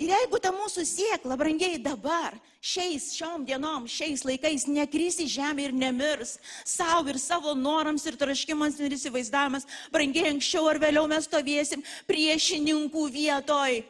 Ir 0.00 0.08
jeigu 0.08 0.38
ta 0.40 0.48
mūsų 0.54 0.86
siekla, 0.88 1.36
brangiai 1.36 1.76
dabar, 1.82 2.32
šiais 2.64 3.10
šiom 3.18 3.42
dienom, 3.44 3.84
šiais 3.84 4.22
laikais 4.24 4.64
nekris 4.64 5.18
į 5.20 5.26
žemę 5.28 5.66
ir 5.66 5.74
nemirs, 5.76 6.38
savo 6.64 7.12
ir 7.12 7.18
savo 7.20 7.52
norams 7.52 8.06
ir 8.08 8.16
traškimams 8.16 8.80
ir 8.80 8.96
įsivaizdavimas, 8.96 9.68
brangiai 9.92 10.32
anksčiau 10.32 10.70
ar 10.72 10.80
vėliau 10.80 11.04
mes 11.10 11.28
stovėsim 11.28 11.84
priešininkų 12.08 13.04
vietoj. 13.12 13.82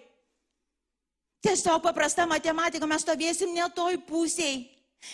Tiesiog 1.46 1.78
paprasta 1.86 2.26
matematika, 2.26 2.90
mes 2.90 3.06
stovėsim 3.06 3.54
ne 3.54 3.70
toj 3.78 4.02
pusėje. 4.10 4.66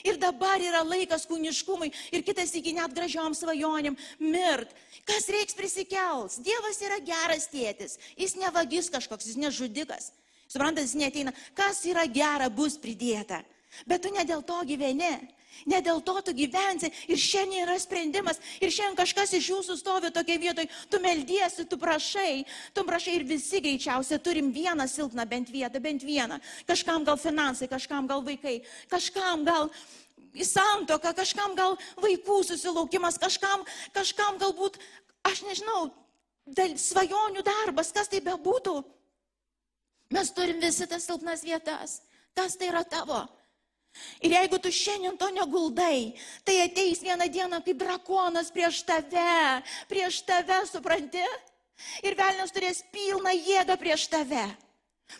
Ir 0.03 0.17
dabar 0.19 0.59
yra 0.59 0.81
laikas 0.83 1.29
kūniškumui 1.31 1.93
ir 2.11 2.25
kitas 2.27 2.51
iki 2.59 2.73
net 2.75 2.91
gražiom 2.97 3.37
svajonėm 3.39 3.95
mirt. 4.19 4.73
Kas 5.07 5.29
reiks 5.31 5.55
prisikels? 5.55 6.41
Dievas 6.43 6.81
yra 6.83 6.99
geras 7.05 7.47
tėtis. 7.53 8.01
Jis 8.19 8.35
nevagis 8.41 8.91
kažkoks, 8.91 9.29
jis 9.31 9.39
nežudikas. 9.39 10.11
Suprantat, 10.49 10.85
jis 10.87 10.97
neteina. 10.99 11.35
Kas 11.57 11.83
yra 11.89 12.07
gera, 12.11 12.51
bus 12.51 12.79
pridėta. 12.79 13.43
Bet 13.87 14.05
tu 14.05 14.13
ne 14.15 14.25
dėl 14.25 14.45
to 14.47 14.61
gyveni. 14.69 15.17
Ne 15.65 15.81
dėl 15.81 16.03
to 16.05 16.15
tu 16.21 16.35
gyvensi 16.37 16.91
ir 17.09 17.17
šiandien 17.17 17.65
yra 17.65 17.79
sprendimas 17.81 18.37
ir 18.61 18.69
šiandien 18.69 18.99
kažkas 18.99 19.33
iš 19.39 19.49
jūsų 19.55 19.77
stovi 19.81 20.11
tokia 20.13 20.37
vietoje, 20.43 20.69
tu 20.93 21.01
meldiesi, 21.01 21.65
tu 21.65 21.79
prašai, 21.81 22.45
tu 22.77 22.85
prašai 22.85 23.15
ir 23.17 23.25
visi 23.25 23.63
greičiausiai 23.65 24.21
turim 24.21 24.51
vieną 24.53 24.85
silpną 24.91 25.25
bent 25.29 25.49
vietą, 25.55 25.81
bent 25.81 26.05
vieną. 26.05 26.37
Kažkam 26.69 27.07
gal 27.09 27.17
finansai, 27.17 27.71
kažkam 27.73 28.11
gal 28.11 28.21
vaikai, 28.27 28.59
kažkam 28.93 29.47
gal 29.49 29.71
į 30.37 30.45
santoką, 30.45 31.15
kažkam 31.17 31.57
gal 31.57 31.79
vaikų 32.05 32.43
susilaukimas, 32.51 33.17
kažkam, 33.19 33.65
kažkam 33.97 34.37
galbūt, 34.43 34.77
aš 35.25 35.41
nežinau, 35.49 35.89
dal, 36.47 36.77
svajonių 36.77 37.47
darbas, 37.47 37.95
kas 37.97 38.13
tai 38.13 38.21
bebūtų. 38.21 38.83
Mes 40.15 40.31
turim 40.31 40.61
visi 40.63 40.87
tas 40.87 41.07
silpnas 41.07 41.43
vietas. 41.43 42.01
Kas 42.37 42.57
tai 42.59 42.71
yra 42.71 42.85
tavo? 42.85 43.25
Ir 44.21 44.35
jeigu 44.37 44.59
tu 44.61 44.71
šiandien 44.73 45.17
to 45.17 45.29
neguldai, 45.33 46.13
tai 46.45 46.59
ateis 46.67 47.01
vieną 47.01 47.31
dieną 47.33 47.63
kaip 47.65 47.79
drakonas 47.81 48.53
prieš 48.53 48.83
tave, 48.85 49.63
prieš 49.89 50.21
tave, 50.29 50.61
supranti? 50.69 51.25
Ir 52.05 52.17
velnės 52.17 52.53
turės 52.53 52.83
pilną 52.93 53.33
jėgą 53.37 53.77
prieš 53.81 54.07
tave. 54.13 54.45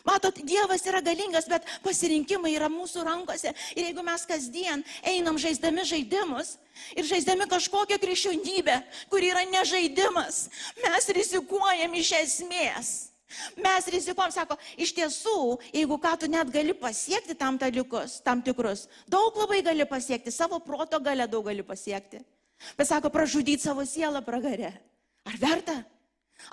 Matot, 0.03 0.35
Dievas 0.43 0.83
yra 0.89 0.99
galingas, 1.01 1.47
bet 1.47 1.65
pasirinkimai 1.83 2.51
yra 2.57 2.67
mūsų 2.71 3.05
rankose. 3.07 3.53
Ir 3.75 3.87
jeigu 3.87 4.03
mes 4.03 4.25
kasdien 4.27 4.83
einam 5.07 5.39
žaisdami 5.39 5.85
žaidimus 5.87 6.57
ir 6.97 7.07
žaisdami 7.07 7.47
kažkokią 7.47 7.97
krikščionybę, 8.01 8.81
kur 9.09 9.23
yra 9.23 9.45
nežaidimas, 9.47 10.47
mes 10.83 11.13
rizikuojam 11.15 11.95
iš 12.03 12.11
esmės. 12.19 12.91
Mes 13.59 13.87
rizikuom, 13.91 14.31
sako, 14.31 14.55
iš 14.79 14.93
tiesų, 14.95 15.57
jeigu 15.75 15.97
ką 15.99 16.13
tu 16.21 16.29
net 16.31 16.47
gali 16.53 16.75
pasiekti 16.77 17.35
tam 17.35 17.59
dalykus, 17.59 18.21
tam 18.23 18.41
tikrus, 18.45 18.85
daug 19.11 19.35
labai 19.35 19.59
gali 19.65 19.87
pasiekti, 19.89 20.31
savo 20.31 20.61
proto 20.63 20.99
galę 21.03 21.27
daug 21.27 21.45
gali 21.49 21.65
pasiekti. 21.67 22.23
Bet 22.79 22.87
sako, 22.89 23.11
pražudyti 23.13 23.67
savo 23.67 23.83
sielą 23.85 24.23
pragarę. 24.25 24.71
Ar 25.27 25.37
verta? 25.41 25.77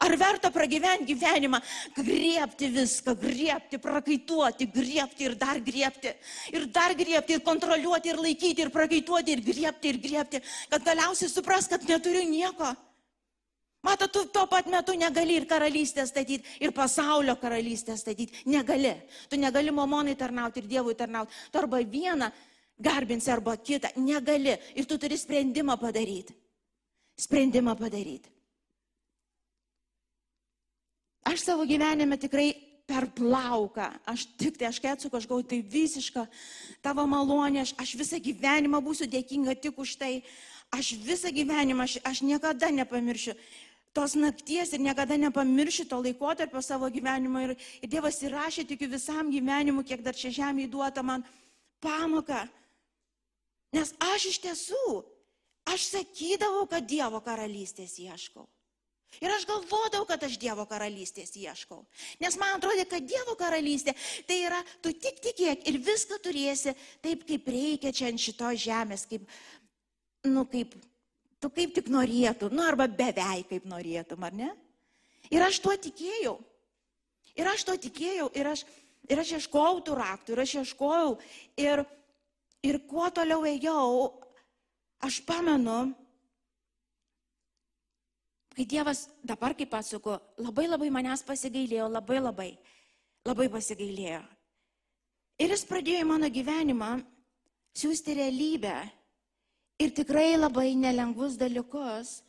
Ar 0.00 0.14
verta 0.16 0.48
pragyventi 0.50 1.12
gyvenimą, 1.12 1.60
griebti 1.94 2.70
viską, 2.72 3.14
griebti, 3.20 3.78
prakaituoti, 3.78 4.66
griebti 4.72 5.26
ir 5.28 5.36
dar 5.38 5.60
griebti, 5.60 6.10
ir 6.56 6.64
dar 6.72 6.94
griebti, 6.96 7.36
ir 7.36 7.44
kontroliuoti, 7.44 8.10
ir 8.10 8.18
laikyti, 8.18 8.64
ir 8.64 8.72
prakaituoti, 8.72 9.36
ir 9.36 9.44
griebti, 9.44 9.92
ir 9.92 10.00
griebti, 10.00 10.40
kad 10.72 10.88
galiausiai 10.88 11.30
supras, 11.30 11.68
kad 11.70 11.84
neturiu 11.88 12.24
nieko. 12.26 12.72
Matot, 13.84 14.08
tu 14.12 14.24
tuo 14.32 14.46
pat 14.48 14.66
metu 14.72 14.94
negali 14.96 15.36
ir 15.36 15.44
karalystę 15.46 16.06
statyti, 16.08 16.44
ir 16.60 16.72
pasaulio 16.72 17.36
karalystę 17.36 17.96
statyti. 17.96 18.32
Negali. 18.48 18.94
Tu 19.28 19.36
negali 19.36 19.70
mamonai 19.70 20.16
tarnauti 20.16 20.62
ir 20.62 20.68
Dievui 20.68 20.94
tarnauti. 20.96 21.32
Tu 21.52 21.58
arba 21.58 21.82
vieną 21.84 22.30
garbinsi, 22.80 23.30
arba 23.30 23.56
kitą. 23.56 23.92
Negali. 23.96 24.56
Ir 24.74 24.86
tu 24.86 24.98
turi 24.98 25.18
sprendimą 25.18 25.76
padaryti. 25.76 26.32
Sprendimą 27.16 27.76
padaryti. 27.76 28.32
Aš 31.24 31.40
savo 31.40 31.64
gyvenime 31.64 32.16
tikrai 32.20 32.52
per 32.86 33.06
plauką, 33.16 33.86
aš 34.04 34.26
tik 34.36 34.58
tai, 34.60 34.68
aš 34.68 34.80
kai 34.80 34.90
atsuku, 34.92 35.16
aš 35.16 35.28
gauju 35.28 35.46
tai 35.48 35.60
visišką 35.64 36.26
tavo 36.84 37.06
malonę, 37.08 37.62
aš, 37.64 37.72
aš 37.80 37.94
visą 37.96 38.20
gyvenimą 38.20 38.80
būsiu 38.84 39.08
dėkinga 39.08 39.56
tik 39.56 39.78
už 39.80 39.94
tai, 40.00 40.18
aš 40.68 40.92
visą 41.00 41.32
gyvenimą, 41.32 41.86
aš, 41.88 41.96
aš 42.04 42.20
niekada 42.28 42.68
nepamiršiu 42.76 43.32
tos 43.94 44.16
nakties 44.18 44.74
ir 44.74 44.82
niekada 44.82 45.16
nepamirši 45.16 45.86
to 45.88 46.00
laikotarpio 46.02 46.62
savo 46.62 46.90
gyvenimo. 46.90 47.44
Ir, 47.46 47.54
ir 47.80 47.90
Dievas 47.90 48.18
įrašė 48.26 48.66
tikiu 48.68 48.90
visam 48.90 49.30
gyvenimu, 49.32 49.86
kiek 49.86 50.02
dar 50.02 50.18
čia 50.18 50.32
žemė 50.34 50.66
įduota 50.66 51.04
man 51.06 51.22
pamoką. 51.84 52.42
Nes 53.74 53.94
aš 54.02 54.28
iš 54.32 54.40
tiesų, 54.42 54.88
aš 55.70 55.86
sakydavau, 55.92 56.66
kad 56.70 56.86
Dievo 56.86 57.22
karalystės 57.24 57.96
ieškau. 58.02 58.46
Ir 59.22 59.30
aš 59.30 59.44
galvodavau, 59.46 60.06
kad 60.08 60.22
aš 60.26 60.34
Dievo 60.42 60.64
karalystės 60.66 61.36
ieškau. 61.38 61.84
Nes 62.22 62.34
man 62.40 62.56
atrodė, 62.58 62.86
kad 62.90 63.04
Dievo 63.06 63.36
karalystė 63.38 63.94
tai 64.26 64.40
yra, 64.48 64.58
tu 64.82 64.90
tik 64.90 65.20
tikėk 65.22 65.68
ir 65.70 65.78
viską 65.78 66.18
turėsi 66.24 66.74
taip, 67.04 67.22
kaip 67.28 67.46
reikia 67.46 67.94
čia 67.94 68.10
ant 68.10 68.22
šitos 68.22 68.58
žemės, 68.64 69.06
kaip, 69.10 69.28
nu, 70.26 70.42
kaip 70.50 70.74
tu 71.44 71.50
kaip 71.52 71.74
tik 71.76 71.90
norėtum, 71.92 72.54
nu 72.56 72.64
arba 72.64 72.88
beveik 72.88 73.50
kaip 73.52 73.68
norėtum, 73.68 74.24
ar 74.24 74.32
ne? 74.32 74.48
Ir 75.28 75.44
aš 75.44 75.60
tuo 75.60 75.74
tikėjau. 75.76 76.38
Ir 77.36 77.50
aš 77.50 77.66
tuo 77.68 77.74
tikėjau, 77.80 78.30
ir 78.38 78.48
aš, 78.48 78.62
ir 79.10 79.20
aš 79.20 79.34
ieškojau 79.38 79.82
tų 79.84 79.98
raktų, 79.98 80.32
ir 80.32 80.42
aš 80.44 80.54
ieškojau. 80.62 81.10
Ir, 81.60 81.82
ir 82.64 82.80
kuo 82.88 83.10
toliau 83.12 83.44
ėjau, 83.48 83.84
aš 85.04 85.20
pamenu, 85.28 85.92
kai 88.54 88.64
Dievas 88.70 89.04
dabar, 89.26 89.56
kaip 89.58 89.72
pasako, 89.74 90.16
labai 90.40 90.68
labai 90.70 90.92
manęs 90.94 91.26
pasigailėjo, 91.26 91.90
labai 91.90 92.20
labai, 92.22 92.50
labai 93.26 93.50
pasigailėjo. 93.52 94.22
Ir 95.42 95.50
jis 95.50 95.66
pradėjo 95.66 96.04
į 96.04 96.08
mano 96.08 96.30
gyvenimą 96.30 96.92
siūsti 97.74 98.14
realybę 98.20 98.76
ir 99.78 99.94
tikrai 99.94 100.34
labai 100.36 100.74
nelengvus 100.78 101.38
dalykus. 101.40 102.20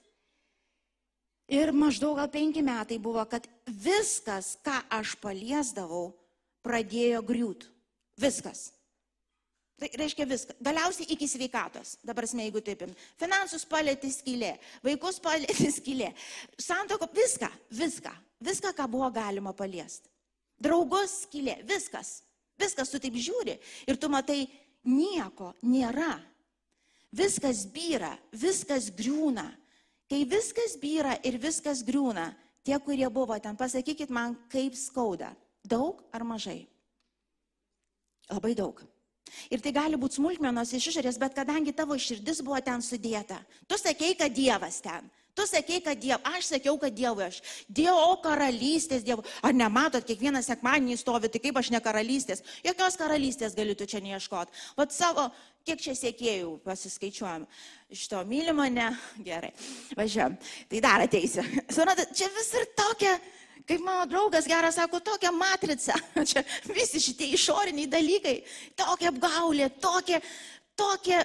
Ir 1.52 1.70
maždaug 1.76 2.18
gal 2.18 2.30
penki 2.34 2.64
metai 2.66 2.98
buvo, 2.98 3.22
kad 3.30 3.46
viskas, 3.70 4.56
ką 4.66 4.80
aš 4.98 5.14
paliesdavau, 5.22 6.16
pradėjo 6.66 7.22
griūt. 7.26 7.68
Viskas. 8.18 8.72
Tai 9.76 9.90
reiškia 10.00 10.26
viską. 10.26 10.56
Galiausiai 10.64 11.10
iki 11.14 11.28
sveikatos. 11.28 11.98
Dabar, 12.08 12.26
jeigu 12.26 12.62
taip, 12.64 12.86
finansus 13.20 13.66
palėtė 13.68 14.10
skylė, 14.14 14.54
vaikus 14.86 15.20
palėtė 15.20 15.68
skylė, 15.78 16.14
santoko, 16.58 17.10
viską, 17.14 17.52
viską, 17.76 18.14
viską, 18.40 18.72
ką 18.78 18.88
buvo 18.90 19.12
galima 19.14 19.54
paliesti. 19.54 20.10
Draugus 20.58 21.26
skylė, 21.26 21.60
viskas. 21.68 22.22
Viskas 22.56 22.88
tu 22.88 23.02
taip 23.04 23.18
žiūri 23.20 23.58
ir 23.86 24.00
tu 24.00 24.08
matai, 24.08 24.46
nieko 24.88 25.52
nėra. 25.68 26.16
Viskas 27.16 27.64
byra, 27.72 28.16
viskas 28.36 28.90
griūna. 28.96 29.46
Kai 30.10 30.26
viskas 30.30 30.76
byra 30.78 31.16
ir 31.26 31.40
viskas 31.42 31.82
griūna, 31.86 32.28
tie, 32.66 32.76
kurie 32.84 33.08
buvo 33.10 33.38
ten, 33.42 33.56
pasakykit 33.58 34.12
man, 34.14 34.36
kaip 34.52 34.76
skauda. 34.78 35.32
Daug 35.66 36.04
ar 36.14 36.26
mažai? 36.28 36.66
Labai 38.30 38.54
daug. 38.58 38.84
Ir 39.50 39.62
tai 39.64 39.74
gali 39.74 39.98
būti 39.98 40.20
smulkmenos 40.20 40.74
iš 40.78 40.92
išorės, 40.92 41.18
bet 41.22 41.34
kadangi 41.38 41.74
tavo 41.74 41.98
širdis 41.98 42.44
buvo 42.46 42.60
ten 42.62 42.84
sudėta, 42.86 43.40
tu 43.66 43.78
sakei, 43.82 44.14
kad 44.18 44.34
Dievas 44.34 44.78
ten. 44.84 45.10
Tu 45.36 45.44
sakei, 45.44 45.82
kad 45.84 46.00
Dievo, 46.00 46.22
aš 46.32 46.48
sakiau, 46.54 46.78
kad 46.80 46.94
Dievui 46.96 47.26
aš. 47.26 47.42
Dievo 47.68 48.14
karalystės 48.24 49.04
Dievo. 49.04 49.26
Ar 49.44 49.52
nematot, 49.52 50.06
kiekvieną 50.08 50.40
sekmanį 50.46 50.96
stovi, 50.96 51.28
tai 51.28 51.42
kaip 51.44 51.60
aš 51.60 51.74
ne 51.76 51.82
karalystės. 51.84 52.44
Jokios 52.64 52.96
karalystės 52.96 53.58
gali 53.58 53.76
tu 53.76 53.84
čia 53.84 54.00
neieškoti. 54.06 54.56
Vat 54.80 54.96
savo, 54.96 55.28
kiek 55.66 55.82
čia 55.82 55.96
sėkėjų 55.98 56.52
pasiskaičiuojam. 56.66 57.46
Iš 57.94 58.06
to 58.12 58.22
myli 58.30 58.54
mane, 58.56 58.90
gerai, 59.26 59.52
važiuojam. 59.98 60.36
Tai 60.70 60.82
dar 60.86 61.06
ateisiu. 61.06 61.46
Suprantate, 61.66 62.14
čia 62.18 62.30
vis 62.36 62.52
ir 62.60 62.68
tokia, 62.78 63.16
kaip 63.66 63.82
mano 63.86 64.06
draugas 64.10 64.50
geras 64.50 64.78
sako, 64.78 65.02
tokia 65.06 65.32
matrica. 65.34 65.98
Čia 66.30 66.46
visi 66.70 67.02
šitie 67.02 67.32
išoriniai 67.34 67.90
dalykai. 67.90 68.36
Tokia 68.78 69.10
apgaulė, 69.10 69.72
tokia, 69.82 70.22
tokia 70.78 71.24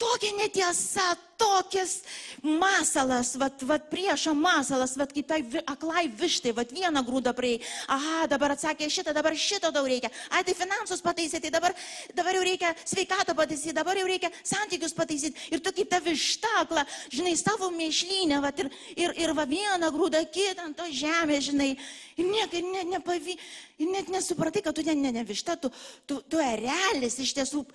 Tokia 0.00 0.32
netiesa, 0.32 1.12
tokias 1.36 1.98
masalas, 2.40 3.34
vat, 3.36 3.60
vat 3.68 3.88
priešo 3.92 4.32
masalas, 4.36 4.94
vat 4.96 5.12
kaip 5.12 5.26
tai 5.28 5.40
aklai 5.68 6.06
vištai, 6.08 6.54
vat 6.56 6.72
vieną 6.72 7.02
grūdą 7.04 7.34
prie. 7.36 7.58
Aha, 7.92 8.24
dabar 8.32 8.54
atsakė 8.54 8.88
šitą, 8.92 9.12
dabar 9.16 9.36
šito 9.36 9.68
daug 9.74 9.84
reikia. 9.88 10.08
Ai, 10.32 10.40
tai 10.46 10.54
finansus 10.56 11.04
pataisyti, 11.04 11.42
tai 11.44 11.52
dabar, 11.52 11.76
dabar 12.16 12.38
jau 12.38 12.46
reikia 12.48 12.72
sveikatą 12.80 13.36
pataisyti, 13.36 13.76
dabar 13.76 14.00
jau 14.00 14.08
reikia 14.08 14.32
santykius 14.40 14.96
pataisyti. 14.96 15.52
Ir 15.52 15.60
tu 15.60 15.74
kaip 15.76 15.92
ta 15.92 16.00
višta 16.04 16.54
akla, 16.62 16.86
žinai, 17.12 17.36
savo 17.40 17.68
mėšlynę, 17.76 18.40
vat, 18.40 18.64
ir, 18.64 18.72
ir, 18.96 19.14
ir 19.20 19.36
va 19.36 19.44
vieną 19.52 19.92
grūdą 19.92 20.24
kitą 20.32 20.64
ant 20.70 20.80
to 20.80 20.88
žemė, 20.88 21.44
žinai. 21.44 21.70
Ir 22.16 22.32
niekai 22.32 22.64
ne, 22.64 22.88
nepavy, 22.96 23.36
ir 23.76 23.92
net 23.92 24.08
nesupratai, 24.12 24.64
kad 24.64 24.76
tu 24.76 24.84
ne, 24.88 24.96
ne, 24.96 25.16
ne 25.20 25.28
višta, 25.28 25.60
tu, 25.60 25.68
tu, 26.08 26.22
tu 26.24 26.40
erelis 26.40 27.20
iš 27.20 27.36
tiesų 27.36 27.66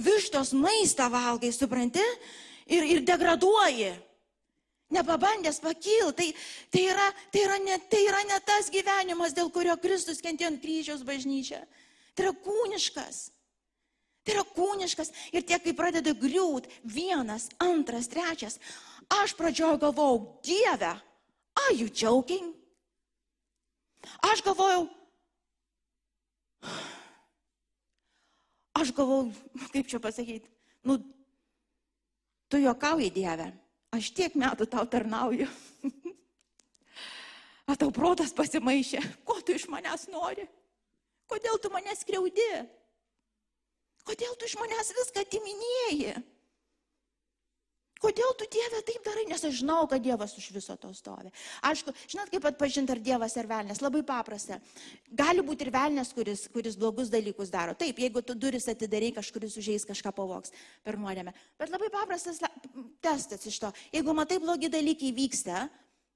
vištos 0.00 0.52
maistą 0.56 1.08
valgai, 1.12 1.52
supranti, 1.54 2.04
ir, 2.70 2.86
ir 2.96 3.02
degraduoji. 3.06 3.92
Nepabandęs 4.90 5.60
pakilti, 5.62 6.10
tai, 6.18 6.28
tai, 6.74 6.80
yra, 6.90 7.04
tai, 7.30 7.44
yra 7.46 7.58
ne, 7.62 7.76
tai 7.92 8.00
yra 8.08 8.24
ne 8.26 8.40
tas 8.42 8.72
gyvenimas, 8.74 9.36
dėl 9.36 9.52
kurio 9.54 9.76
Kristus 9.78 10.18
kentėjo 10.18 10.50
ant 10.50 10.62
kryžiaus 10.62 11.04
bažnyčia. 11.06 11.60
Tai 12.18 12.26
yra 12.26 12.32
kūniškas. 12.42 13.20
Tai 14.26 14.34
yra 14.34 14.42
kūniškas. 14.56 15.12
Ir 15.30 15.46
tie, 15.46 15.60
kai 15.62 15.76
pradeda 15.78 16.10
griūt, 16.18 16.66
vienas, 16.82 17.46
antras, 17.62 18.10
trečias, 18.10 18.58
aš 19.22 19.36
pradžioju 19.38 19.78
galvojau, 19.84 20.24
Dieve, 20.42 20.96
are 21.54 21.76
you 21.78 21.86
joking? 21.86 22.50
Aš 24.26 24.42
galvojau, 24.42 24.88
Aš 28.80 28.94
galvau, 28.96 29.28
kaip 29.74 29.88
čia 29.90 30.00
pasakyti, 30.00 30.48
nu, 30.88 30.96
tu 32.48 32.60
juokauji 32.62 33.10
Dieve, 33.12 33.50
aš 33.92 34.08
tiek 34.16 34.36
metų 34.38 34.66
tau 34.72 34.86
tarnauju. 34.88 35.48
A 37.70 37.76
tau 37.78 37.92
protas 37.94 38.32
pasimaišė, 38.34 39.02
ko 39.28 39.36
tu 39.44 39.54
iš 39.54 39.68
manęs 39.70 40.08
nori? 40.10 40.48
Kodėl 41.30 41.60
tu 41.62 41.70
manęs 41.70 42.00
skriaudi? 42.02 42.50
Kodėl 44.08 44.32
tu 44.40 44.48
iš 44.48 44.56
manęs 44.58 44.90
viską 44.96 45.22
atiminėjai? 45.22 46.16
Kodėl 48.00 48.32
tu 48.40 48.46
Dieve 48.48 48.78
taip 48.88 49.02
darai? 49.04 49.26
Nes 49.28 49.42
aš 49.44 49.58
žinau, 49.58 49.82
kad 49.88 50.00
Dievas 50.00 50.32
už 50.40 50.46
viso 50.54 50.72
to 50.80 50.88
stovi. 50.96 51.28
Aišku, 51.68 51.92
žinot, 52.08 52.30
kaip 52.32 52.46
atpažinti, 52.48 52.94
ar 52.94 53.00
Dievas 53.04 53.34
ar 53.36 53.48
velnės? 53.50 53.82
Labai 53.84 54.00
paprasta. 54.08 54.56
Gali 55.12 55.44
būti 55.44 55.66
ir 55.66 55.72
velnės, 55.74 56.14
kuris, 56.16 56.46
kuris 56.54 56.78
blogus 56.80 57.10
dalykus 57.12 57.52
daro. 57.52 57.74
Taip, 57.76 58.00
jeigu 58.00 58.22
tu 58.24 58.32
duris 58.32 58.70
atidarai, 58.72 59.10
kažkuris 59.18 59.58
užeis 59.60 59.84
kažką 59.88 60.14
pavoks 60.16 60.54
per 60.86 60.96
nuodėmę. 60.96 61.34
Bet 61.60 61.74
labai 61.74 61.90
paprastas 61.92 62.40
testas 63.04 63.44
iš 63.44 63.58
to. 63.60 63.72
Jeigu 63.92 64.16
matai 64.16 64.40
blogi 64.40 64.72
dalykai 64.72 65.12
vyksta, 65.16 65.66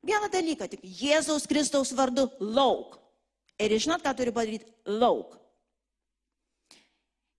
vieną 0.09 0.31
dalyką 0.33 0.71
tik 0.73 0.87
Jėzaus 0.89 1.45
Kristaus 1.51 1.93
vardu 1.93 2.31
lauk. 2.41 2.97
Ir 3.61 3.77
žinot, 3.77 4.01
ką 4.01 4.17
turi 4.17 4.33
padaryti? 4.33 4.73
Lauk. 4.89 5.37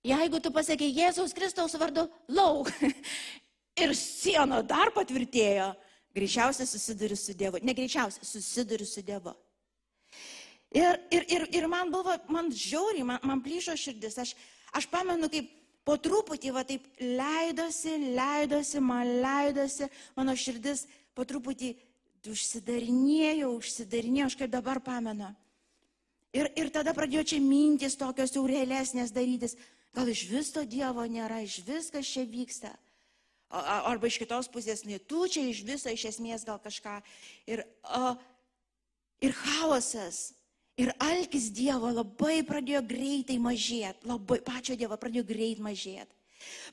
Jeigu 0.05 0.37
tu 0.37 0.53
pasakai 0.53 0.91
Jėzaus 0.93 1.33
Kristaus 1.33 1.73
vardu 1.81 2.05
lauk 2.29 2.69
ir 3.79 3.93
siena 3.97 4.61
dar 4.63 4.91
patvirtėjo, 4.95 5.73
greičiausiai 6.15 6.67
susiduri 6.67 7.17
su 7.19 7.35
Dievu. 7.37 7.59
Negreičiausiai, 7.63 8.25
susiduri 8.25 8.87
su 8.87 9.03
Dievu. 9.05 9.35
Ir, 10.75 10.99
ir, 11.11 11.25
ir, 11.31 11.47
ir 11.55 11.67
man 11.71 11.91
buvo, 11.91 12.15
man 12.31 12.49
žiauriai, 12.51 13.05
man, 13.07 13.19
man 13.23 13.43
plyšo 13.43 13.75
širdis. 13.79 14.17
Aš, 14.19 14.33
aš 14.75 14.87
pamenu, 14.91 15.29
kaip 15.31 15.51
po 15.87 15.95
truputį, 16.01 16.51
va 16.55 16.65
taip 16.67 16.87
leidosi, 16.99 17.95
leidosi, 18.15 18.81
man 18.83 19.11
leidosi, 19.23 19.89
mano 20.17 20.35
širdis 20.35 20.85
po 21.15 21.27
truputį 21.27 21.75
užsidarinėjo, 22.25 23.51
užsidarinėjo, 23.59 24.31
aš 24.31 24.37
kaip 24.39 24.51
dabar 24.51 24.81
pamenu. 24.83 25.29
Ir, 26.35 26.49
ir 26.59 26.71
tada 26.73 26.91
pradėjo 26.95 27.23
čia 27.31 27.37
mintis 27.39 27.95
tokios 27.95 28.33
jau 28.35 28.43
realesnės 28.49 29.13
darytis. 29.15 29.55
Gal 29.95 30.09
iš 30.11 30.25
vis 30.27 30.49
to 30.51 30.65
Dievo 30.67 31.05
nėra, 31.07 31.39
iš 31.45 31.61
viskas 31.63 32.09
čia 32.09 32.25
vyksta. 32.27 32.73
Arba 33.49 34.09
iš 34.09 34.17
kitos 34.19 34.49
pusės, 34.51 34.83
ne 34.85 34.97
tu 34.99 35.27
čia 35.29 35.45
iš 35.47 35.61
viso 35.67 35.91
iš 35.93 36.07
esmės 36.09 36.43
gal 36.47 36.57
kažką. 36.59 36.97
Ir, 37.47 37.61
o, 37.83 38.15
ir 39.21 39.35
chaosas, 39.37 40.33
ir 40.81 40.91
alkis 40.99 41.51
Dievo 41.53 41.91
labai 41.93 42.41
pradėjo 42.47 42.81
greitai 42.89 43.37
mažėti, 43.39 44.09
labai 44.09 44.41
pačio 44.43 44.75
Dievo 44.75 44.97
pradėjo 44.97 45.27
greit 45.29 45.61
mažėti. 45.63 46.11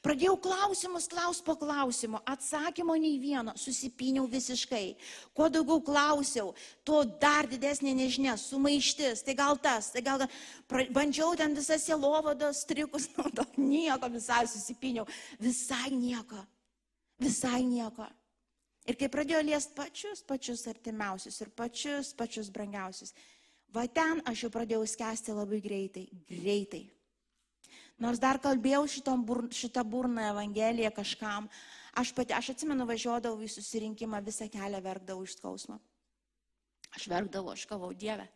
Pradėjau 0.04 0.34
klausimus, 0.42 1.06
klaus 1.08 1.38
po 1.44 1.54
klausimo, 1.56 2.18
atsakymo 2.28 2.96
nei 3.00 3.14
vieno, 3.22 3.54
susipiniau 3.56 4.26
visiškai. 4.28 4.96
Kuo 5.36 5.46
daugiau 5.52 5.80
klausiau, 5.84 6.50
tuo 6.84 7.04
dar 7.06 7.48
didesnė 7.48 7.94
nežinia, 7.96 8.34
sumaištis, 8.36 9.22
tai 9.24 9.36
gal 9.38 9.56
tas, 9.62 9.92
tai 9.94 10.02
gal... 10.04 10.26
Bandžiau 10.68 11.36
ten 11.38 11.54
visas 11.56 11.86
selovados 11.86 12.66
trikus, 12.68 13.08
nu, 13.16 13.30
nieko 13.72 14.10
visai 14.12 14.44
susipiniau, 14.50 15.06
visai 15.40 15.92
nieko 15.94 16.42
visai 17.22 17.62
nieko. 17.66 18.08
Ir 18.88 18.98
kai 18.98 19.08
pradėjo 19.12 19.42
liest 19.46 19.76
pačius, 19.76 20.24
pačius 20.26 20.64
artimiausius 20.70 21.38
ir 21.44 21.52
pačius, 21.54 22.10
pačius 22.18 22.50
brangiausius, 22.50 23.14
va 23.70 23.86
ten 23.86 24.20
aš 24.26 24.46
jau 24.46 24.50
pradėjau 24.54 24.82
skęsti 24.90 25.36
labai 25.36 25.60
greitai, 25.62 26.08
greitai. 26.26 26.82
Nors 28.02 28.18
dar 28.18 28.40
kalbėjau 28.42 28.82
šitom, 28.90 29.22
bur, 29.26 29.44
šitą 29.54 29.84
burną 29.86 30.24
Evangeliją 30.32 30.90
kažkam, 30.96 31.46
aš 31.94 32.10
pati, 32.16 32.34
aš 32.34 32.50
atsimenu, 32.56 32.86
važiuodavau 32.88 33.38
į 33.44 33.50
susirinkimą, 33.52 34.18
visą 34.26 34.48
kelią 34.50 34.82
verkdavau 34.82 35.22
iš 35.28 35.36
skausmo. 35.38 35.78
Aš 36.92 37.06
verkdavau, 37.08 37.54
aš 37.54 37.68
kavau, 37.70 37.92
Dieve, 37.94 38.26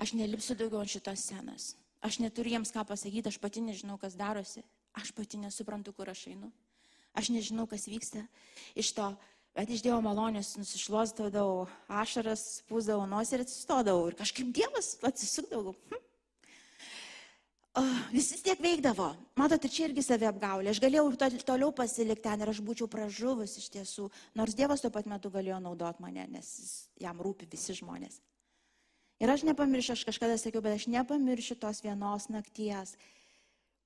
aš 0.00 0.14
nelipsiu 0.16 0.56
daugiau 0.56 0.80
ant 0.80 0.90
šitos 0.90 1.20
scenos. 1.20 1.74
Aš 2.04 2.18
neturiu 2.20 2.56
jiems 2.56 2.72
ką 2.72 2.82
pasakyti, 2.88 3.28
aš 3.30 3.38
pati 3.40 3.62
nežinau, 3.64 3.98
kas 4.00 4.16
darosi, 4.16 4.64
aš 4.96 5.12
pati 5.16 5.40
nesuprantu, 5.40 5.92
kur 5.96 6.10
aš 6.12 6.26
einu. 6.32 6.50
Aš 7.14 7.30
nežinau, 7.30 7.66
kas 7.70 7.86
vyksta 7.86 8.24
iš 8.74 8.90
to, 8.96 9.12
bet 9.54 9.70
iš 9.70 9.84
Dievo 9.84 10.00
malonės 10.02 10.56
nusišluostodavau 10.58 11.68
ašaras, 12.02 12.64
pūsdavau 12.70 13.06
nosį 13.10 13.38
ir 13.38 13.44
atsistodavau. 13.44 14.08
Ir 14.10 14.18
kažkaip 14.18 14.50
Dievas 14.54 14.96
atsisukdavau. 15.06 15.76
Hm. 15.92 16.02
Uh, 17.74 17.94
vis 18.14 18.28
tiek 18.38 18.60
veikdavo. 18.62 19.08
Matote, 19.34 19.66
čia 19.66 19.88
irgi 19.88 20.04
savi 20.06 20.28
apgaulė. 20.28 20.70
Aš 20.70 20.78
galėjau 20.82 21.08
to, 21.18 21.28
toliau 21.42 21.72
pasilikti 21.74 22.22
ten 22.22 22.44
ir 22.44 22.52
aš 22.52 22.60
būčiau 22.62 22.86
pražuvus 22.90 23.56
iš 23.58 23.66
tiesų. 23.74 24.06
Nors 24.38 24.54
Dievas 24.54 24.84
tuo 24.84 24.92
pat 24.94 25.08
metu 25.10 25.30
galėjo 25.34 25.58
naudot 25.62 25.98
mane, 25.98 26.28
nes 26.30 26.52
jam 27.02 27.18
rūpi 27.18 27.48
visi 27.50 27.74
žmonės. 27.74 28.20
Ir 29.22 29.30
aš 29.30 29.42
nepamiršiu, 29.46 29.96
aš 29.96 30.04
kažkada 30.06 30.38
sakiau, 30.38 30.62
bet 30.62 30.76
aš 30.78 30.86
nepamiršiu 30.90 31.58
tos 31.58 31.82
vienos 31.82 32.28
nakties, 32.30 32.94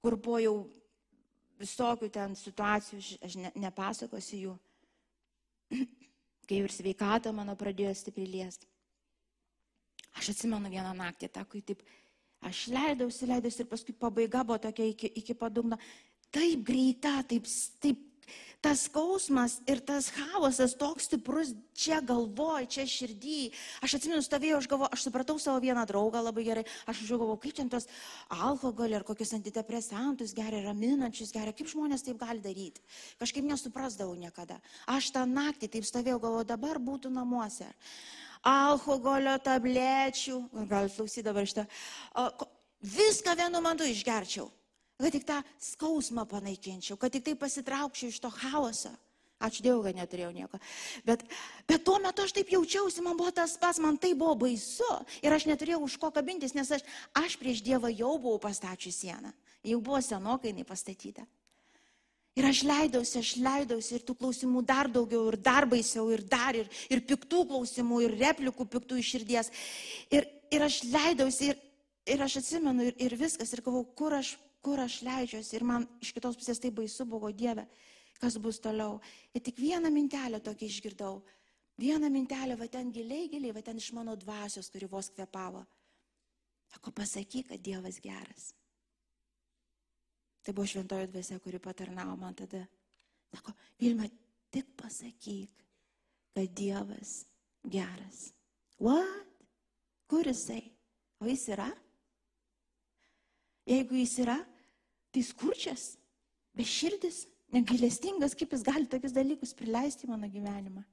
kur 0.05 0.17
buvo 0.21 0.43
jau 0.45 0.55
visokių 1.59 2.09
ten 2.15 2.35
situacijų, 2.39 3.01
aš 3.27 3.37
ne, 3.41 3.53
nepasakosiu 3.59 4.41
jų, 4.43 4.57
kai 6.49 6.61
ir 6.63 6.73
sveikata 6.73 7.33
mano 7.35 7.57
pradėjo 7.59 7.95
stipriai 7.99 8.31
liesti. 8.33 8.69
Aš 10.19 10.33
atsimenu 10.33 10.71
vieną 10.73 10.95
naktį, 10.99 11.31
tą, 11.35 11.45
kai 11.47 11.63
taip, 11.63 11.83
aš 12.49 12.67
leidausi, 12.75 13.29
leidausi 13.31 13.63
ir 13.63 13.71
paskui 13.71 13.95
pabaiga 13.95 14.43
buvo 14.47 14.59
tokia 14.63 14.89
iki, 14.91 15.13
iki 15.21 15.37
padugno, 15.39 15.79
taip 16.35 16.65
greita, 16.67 17.19
taip, 17.29 17.47
taip 17.83 18.08
tas 18.61 18.87
skausmas 18.89 19.59
ir 19.71 19.79
tas 19.87 20.09
chaosas 20.11 20.75
toks 20.79 21.07
stiprus 21.07 21.53
čia 21.79 22.01
galvoj, 22.03 22.67
čia 22.67 22.87
širdį. 22.91 23.53
Aš 23.87 23.99
atsimenu, 23.99 24.23
stovėjau, 24.25 24.59
aš 24.59 24.69
galvoju, 24.71 24.91
aš 24.97 25.05
supratau 25.07 25.39
savo 25.39 25.63
vieną 25.63 25.85
draugą 25.87 26.23
labai 26.25 26.45
gerai, 26.49 26.65
aš 26.91 27.05
žiūrėjau, 27.07 27.39
kaip 27.45 27.55
ten 27.61 27.71
tos 27.71 27.87
alkoholį 28.35 28.99
ar 28.99 29.07
kokius 29.07 29.37
antidepresantus 29.39 30.35
geria, 30.35 30.65
raminančius 30.67 31.33
geria, 31.35 31.55
kaip 31.55 31.71
žmonės 31.71 32.07
taip 32.07 32.19
gali 32.19 32.43
daryti. 32.43 32.83
Kažkaip 33.23 33.47
nesuprasdavau 33.47 34.19
niekada. 34.19 34.59
Aš 34.91 35.13
tą 35.15 35.25
naktį 35.31 35.71
taip 35.79 35.87
stovėjau, 35.87 36.19
galvoju, 36.27 36.51
dabar 36.51 36.83
būtų 36.83 37.15
namuose. 37.15 37.71
Alkoholio 38.47 39.39
tablečių, 39.43 40.45
gal 40.71 40.91
klausy 40.95 41.25
dabar 41.27 41.47
šitą, 41.47 41.67
viską 42.83 43.35
vienu 43.39 43.63
metu 43.63 43.87
išgerčiau 43.87 44.47
kad 44.99 45.15
tik 45.15 45.27
tą 45.29 45.43
skausmą 45.63 46.27
panaikinčiau, 46.27 46.99
kad 46.99 47.13
tik 47.15 47.25
tai 47.27 47.37
pasitraukčiau 47.39 48.11
iš 48.11 48.19
to 48.23 48.31
chaoso. 48.35 48.91
Ačiū 49.39 49.63
Dievui, 49.63 49.85
kad 49.87 49.95
neturėjau 49.95 50.33
nieko. 50.35 50.59
Bet, 51.07 51.21
bet 51.71 51.85
tuo 51.87 52.01
metu 52.03 52.25
aš 52.27 52.33
taip 52.35 52.49
jaučiausi, 52.51 53.05
man 53.07 53.15
buvo 53.15 53.31
tas 53.31 53.55
pats, 53.61 53.79
man 53.79 53.95
tai 53.95 54.11
buvo 54.19 54.35
baisu. 54.41 54.89
Ir 55.23 55.31
aš 55.37 55.47
neturėjau 55.47 55.85
už 55.87 55.95
ko 56.03 56.11
kabintis, 56.11 56.57
nes 56.59 56.67
aš, 56.75 56.83
aš 57.15 57.37
prieš 57.39 57.63
Dievą 57.63 57.93
jau 57.93 58.17
buvau 58.19 58.41
pastačius 58.43 58.99
sieną. 58.99 59.31
Jau 59.63 59.79
buvo 59.79 60.01
senokai 60.03 60.51
jinai 60.51 60.67
pastatyta. 60.67 61.23
Ir 62.39 62.49
aš 62.51 62.65
leidausi, 62.67 63.21
aš 63.23 63.31
leidausi 63.43 63.95
ir 63.95 64.03
tų 64.07 64.19
klausimų 64.19 64.65
dar 64.67 64.91
daugiau, 64.91 65.25
ir 65.31 65.39
dar 65.43 65.67
baisiau, 65.71 66.09
ir 66.15 66.25
dar, 66.27 66.59
ir, 66.59 66.67
ir 66.91 67.03
piktų 67.07 67.45
klausimų, 67.51 68.03
ir 68.07 68.19
replikų 68.19 68.67
piktų 68.75 68.99
iš 68.99 69.15
širdies. 69.15 69.55
Ir, 70.15 70.27
ir 70.51 70.67
aš 70.67 70.83
leidausi, 70.87 71.53
ir, 71.53 71.65
ir 72.11 72.27
aš 72.27 72.41
atsimenu, 72.43 72.91
ir, 72.91 72.99
ir 73.07 73.17
viskas, 73.19 73.55
ir 73.55 73.63
galvau, 73.63 73.87
kur 73.99 74.19
aš 74.19 74.35
kur 74.69 74.85
aš 74.85 75.01
leidžiuosi. 75.07 75.57
Ir 75.57 75.65
man 75.65 75.87
iš 76.05 76.13
kitos 76.13 76.37
pusės 76.37 76.61
tai 76.61 76.75
baisu 76.75 77.09
buvo 77.09 77.33
Dieve. 77.33 77.65
kas 78.19 78.35
bus 78.43 78.59
toliau. 78.59 78.99
Ir 79.31 79.43
tik 79.47 79.61
vieną 79.63 79.93
mintelę 79.95 80.41
tokį 80.43 80.67
išgirdau. 80.67 81.21
Vieną 81.79 82.11
mintelę, 82.11 82.57
va 82.59 82.67
ten 82.67 82.91
giliai, 82.91 83.29
giliai, 83.31 83.55
va 83.55 83.63
ten 83.63 83.79
iš 83.79 83.93
mano 83.95 84.17
dvasios, 84.19 84.67
kuri 84.75 84.89
vos 84.91 85.13
kvepavo. 85.15 85.63
Sako, 86.73 86.91
pasakyk, 86.91 87.53
kad 87.53 87.63
Dievas 87.63 88.01
geras. 88.03 88.49
Tai 90.43 90.53
buvo 90.53 90.67
šventoji 90.67 91.07
dvasia, 91.13 91.39
kuri 91.39 91.63
patarnavo 91.63 92.17
man 92.19 92.35
tada. 92.35 92.65
Sako, 93.31 93.55
Vilma, 93.79 94.11
tik 94.51 94.75
pasakyk, 94.83 95.63
kad 96.35 96.51
Dievas 96.59 97.21
geras. 97.63 98.33
What? 98.83 99.47
Kur 100.11 100.27
jisai? 100.27 100.65
O 101.23 101.31
jis 101.31 101.47
yra? 101.55 101.71
Jeigu 103.69 104.03
jis 104.03 104.19
yra, 104.25 104.39
tai 105.19 105.27
skurčias, 105.27 105.97
beširdis, 106.55 107.27
negailestingas, 107.51 108.37
kaip 108.39 108.53
jis 108.55 108.63
gali 108.63 108.87
tokius 108.87 109.15
dalykus 109.17 109.55
prileisti 109.57 110.07
į 110.07 110.13
mano 110.13 110.29
gyvenimą. 110.31 110.85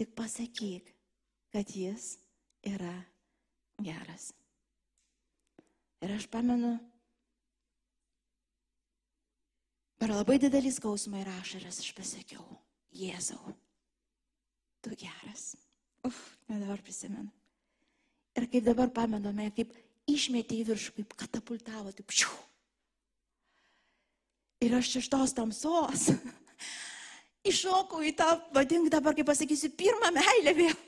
Tik 0.00 0.14
pasakyk, 0.16 0.86
kad 1.52 1.68
jis 1.68 2.14
yra 2.64 2.94
geras. 3.84 4.30
Ir 6.02 6.14
aš 6.16 6.24
pamenu, 6.32 6.72
per 10.00 10.14
labai 10.16 10.38
didelį 10.40 10.72
skausmą 10.72 11.20
ir 11.20 11.28
ašaras 11.36 11.82
aš 11.82 11.92
pasakiau, 11.98 12.46
Jėzau, 12.92 13.52
tu 14.84 14.96
geras. 14.96 15.52
Uf, 16.08 16.16
dabar 16.48 16.80
prisimenu. 16.82 17.28
Ir 18.36 18.48
kaip 18.48 18.64
dabar 18.64 18.88
pamenu, 18.92 19.28
mane 19.28 19.52
kaip 19.54 19.76
išmetė 20.08 20.58
į 20.62 20.66
viršų, 20.72 20.96
kaip 20.96 21.14
katapultavo, 21.20 21.92
taip 21.94 22.16
šių. 22.16 22.32
Ir 24.62 24.78
aš 24.78 24.96
iš 25.00 25.10
tos 25.10 25.34
tamsos 25.34 26.12
iššokau 27.50 28.04
į 28.06 28.14
tą, 28.18 28.30
vadink 28.54 28.90
dabar, 28.92 29.16
kaip 29.16 29.26
pasakysiu, 29.26 29.72
pirmą 29.74 30.12
meilę 30.14 30.54
vėl. 30.54 30.80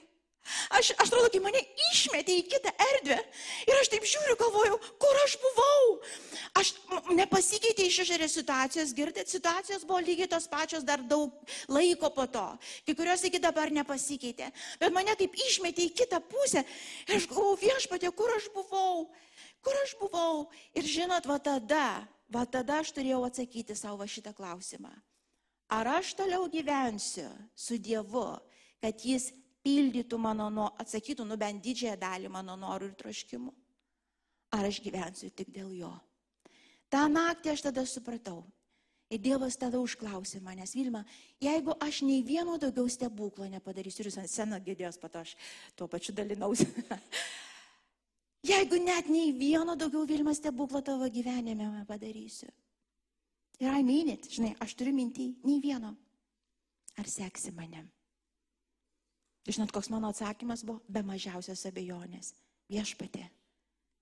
Aš, 0.77 0.91
aš 1.01 1.09
atrodo, 1.09 1.31
kai 1.33 1.41
mane 1.41 1.61
išmetė 1.89 2.35
į 2.37 2.43
kitą 2.53 2.71
erdvę 2.85 3.17
ir 3.65 3.79
aš 3.79 3.89
taip 3.95 4.05
žiūriu, 4.05 4.35
galvoju, 4.37 4.77
kur 5.01 5.21
aš 5.23 5.37
buvau. 5.41 5.87
Aš 6.61 6.73
nepasikeitė 7.17 7.87
iš 7.89 8.03
išorės 8.05 8.37
situacijos, 8.37 8.93
girdėt, 8.97 9.33
situacijos 9.33 9.87
buvo 9.89 10.03
lygiai 10.05 10.29
tos 10.29 10.45
pačios 10.53 10.85
dar 10.85 11.01
daug 11.01 11.33
laiko 11.73 12.13
po 12.13 12.29
to. 12.29 12.45
Kai 12.85 12.97
kurios 12.99 13.25
iki 13.25 13.41
dabar 13.41 13.73
nepasikeitė. 13.73 14.51
Bet 14.83 14.93
mane 14.93 15.17
taip 15.17 15.33
išmetė 15.49 15.89
į 15.89 15.95
kitą 16.03 16.21
pusę 16.29 16.61
ir 17.09 17.17
aš 17.17 17.31
galvoju, 17.33 17.63
viešpatė, 17.65 18.13
kur 18.13 18.37
aš 18.37 18.51
buvau, 18.53 19.09
kur 19.65 19.81
aš 19.81 19.97
buvau. 20.03 20.45
Ir 20.77 20.85
žinot, 20.85 21.25
va 21.25 21.41
tada, 21.41 21.89
va 22.33 22.45
tada 22.47 22.81
aš 22.83 22.93
turėjau 22.97 23.25
atsakyti 23.27 23.77
savo 23.77 24.07
šitą 24.07 24.35
klausimą. 24.37 24.93
Ar 25.73 25.89
aš 25.99 26.15
toliau 26.15 26.47
gyvensiu 26.51 27.29
su 27.57 27.79
Dievu, 27.81 28.27
kad 28.81 29.01
Jis 29.01 29.31
pildytų 29.65 30.19
mano, 30.21 30.69
atsakytų 30.79 31.25
nu 31.25 31.39
bent 31.41 31.63
didžiąją 31.65 31.97
dalį 32.01 32.33
mano 32.33 32.57
norų 32.61 32.91
ir 32.91 32.99
troškimų. 33.01 33.53
Ar 34.55 34.69
aš 34.69 34.81
gyvensiu 34.85 35.31
tik 35.35 35.49
dėl 35.51 35.73
jo. 35.75 35.93
Ta 36.93 37.09
naktį 37.09 37.55
aš 37.55 37.65
tada 37.71 37.87
supratau. 37.89 38.45
Ir 39.13 39.21
Dievas 39.21 39.57
tada 39.61 39.79
užklausė 39.83 40.41
manęs, 40.43 40.73
Vilma, 40.75 41.03
jeigu 41.43 41.75
aš 41.83 42.01
nei 42.07 42.23
vieno 42.25 42.57
daugiau 42.59 42.89
stebuklo 42.91 43.47
nepadarysiu, 43.53 44.03
ir 44.03 44.09
jūs 44.09 44.17
ant 44.23 44.31
sceną 44.31 44.59
gėdėjos, 44.65 44.99
pat 44.99 45.21
aš 45.21 45.35
tuo 45.77 45.89
pačiu 45.93 46.15
dalinausi. 46.17 46.67
jeigu 48.45 48.79
net 48.83 49.09
nei 49.13 49.33
vieno 49.37 49.77
daugiau 49.77 50.07
Vilma 50.09 50.35
stebuklo 50.37 50.83
tavo 50.85 51.09
gyvenime 51.11 51.85
padarysiu. 51.89 52.51
Ir 53.63 53.71
I 53.71 53.83
mean 53.87 54.11
it, 54.11 54.27
žinai, 54.31 54.55
aš 54.61 54.75
turiu 54.75 54.95
mintį, 54.97 55.29
nei 55.47 55.61
vieno. 55.63 55.95
Ar 56.99 57.11
seksi 57.11 57.53
manim? 57.55 57.87
Žinot, 59.47 59.71
koks 59.75 59.91
mano 59.93 60.11
atsakymas 60.11 60.65
buvo? 60.65 60.81
Be 60.89 61.03
mažiausios 61.05 61.63
abejonės. 61.69 62.33
Viešpatė. 62.73 63.27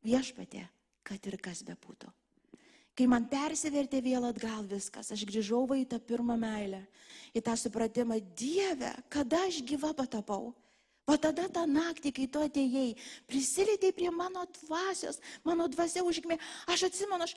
Viešpatė, 0.07 0.65
kad 1.07 1.27
ir 1.27 1.39
kas 1.43 1.63
bebūtų. 1.67 2.11
Kai 2.93 3.07
man 3.09 3.25
persivertė 3.31 4.03
vėl 4.05 4.27
atgal 4.29 4.67
viskas, 4.69 5.09
aš 5.15 5.25
grįžau 5.29 5.65
į 5.79 5.87
tą 5.89 5.99
pirmą 5.99 6.37
meilę, 6.37 6.83
į 7.33 7.41
tą 7.41 7.55
supratimą, 7.57 8.19
Dieve, 8.37 8.93
kada 9.09 9.47
aš 9.49 9.63
gyva 9.65 9.95
patapau. 9.97 10.53
O 11.11 11.17
tada 11.19 11.49
tą 11.51 11.65
naktį, 11.67 12.13
kai 12.15 12.25
tu 12.31 12.41
atėjai, 12.45 12.93
prisilietėjai 13.27 13.95
prie 13.97 14.11
mano 14.15 14.45
dvasios, 14.61 15.19
mano 15.43 15.67
dvasia 15.67 16.05
užgimė. 16.07 16.37
Aš 16.71 16.85
atsimenu, 16.87 17.27
aš, 17.27 17.33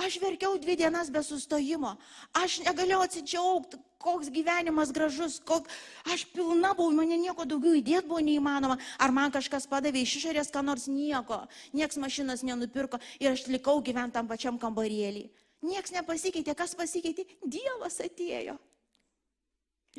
aš 0.00 0.16
verkiau 0.22 0.56
dvi 0.56 0.78
dienas 0.80 1.10
be 1.12 1.20
sustojimo. 1.20 1.98
Aš 2.40 2.62
negalėjau 2.64 3.02
atsidžiaugti, 3.04 3.80
koks 4.00 4.32
gyvenimas 4.32 4.94
gražus, 4.96 5.36
kok... 5.44 5.68
aš 6.08 6.24
pilna 6.32 6.72
buvau, 6.78 6.96
mane 6.96 7.20
nieko 7.20 7.44
daugiau 7.44 7.76
įdėti 7.76 8.08
buvo 8.08 8.22
neįmanoma. 8.24 8.78
Ar 8.96 9.12
man 9.12 9.36
kažkas 9.36 9.68
padavė 9.68 10.00
iš 10.00 10.16
išorės, 10.22 10.48
ką 10.54 10.64
nors 10.64 10.88
nieko. 10.88 11.42
Niekas 11.76 12.00
mašinas 12.00 12.40
nenupirko 12.40 13.02
ir 13.20 13.34
aš 13.34 13.44
likau 13.52 13.82
gyventi 13.84 14.16
tam 14.16 14.32
pačiam 14.32 14.56
kambarėlį. 14.56 15.28
Niekas 15.60 15.92
nepasikeitė, 15.92 16.56
kas 16.56 16.72
pasikeitė? 16.72 17.28
Dievas 17.44 18.00
atėjo. 18.00 18.56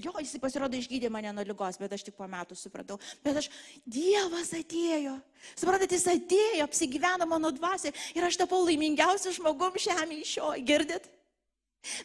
Jo, 0.01 0.13
jis 0.19 0.35
pasirodo 0.41 0.77
išgydė 0.77 1.11
mane 1.13 1.31
nuo 1.35 1.45
lygos, 1.45 1.79
bet 1.81 1.93
aš 1.95 2.05
tik 2.07 2.17
po 2.17 2.27
metų 2.29 2.57
supratau. 2.57 2.97
Bet 3.25 3.41
aš, 3.41 3.49
Dievas 3.85 4.53
atėjo. 4.57 5.17
Suprantate, 5.53 5.97
jis 5.97 6.07
atėjo, 6.11 6.67
apsigyveno 6.67 7.27
mano 7.29 7.51
dvasia 7.55 7.93
ir 8.15 8.27
aš 8.27 8.39
tapau 8.43 8.63
laimingiausiu 8.65 9.33
žmogum 9.37 9.77
žemėje 9.81 10.25
iš 10.25 10.35
šio. 10.37 10.53
Girdit? 10.67 11.09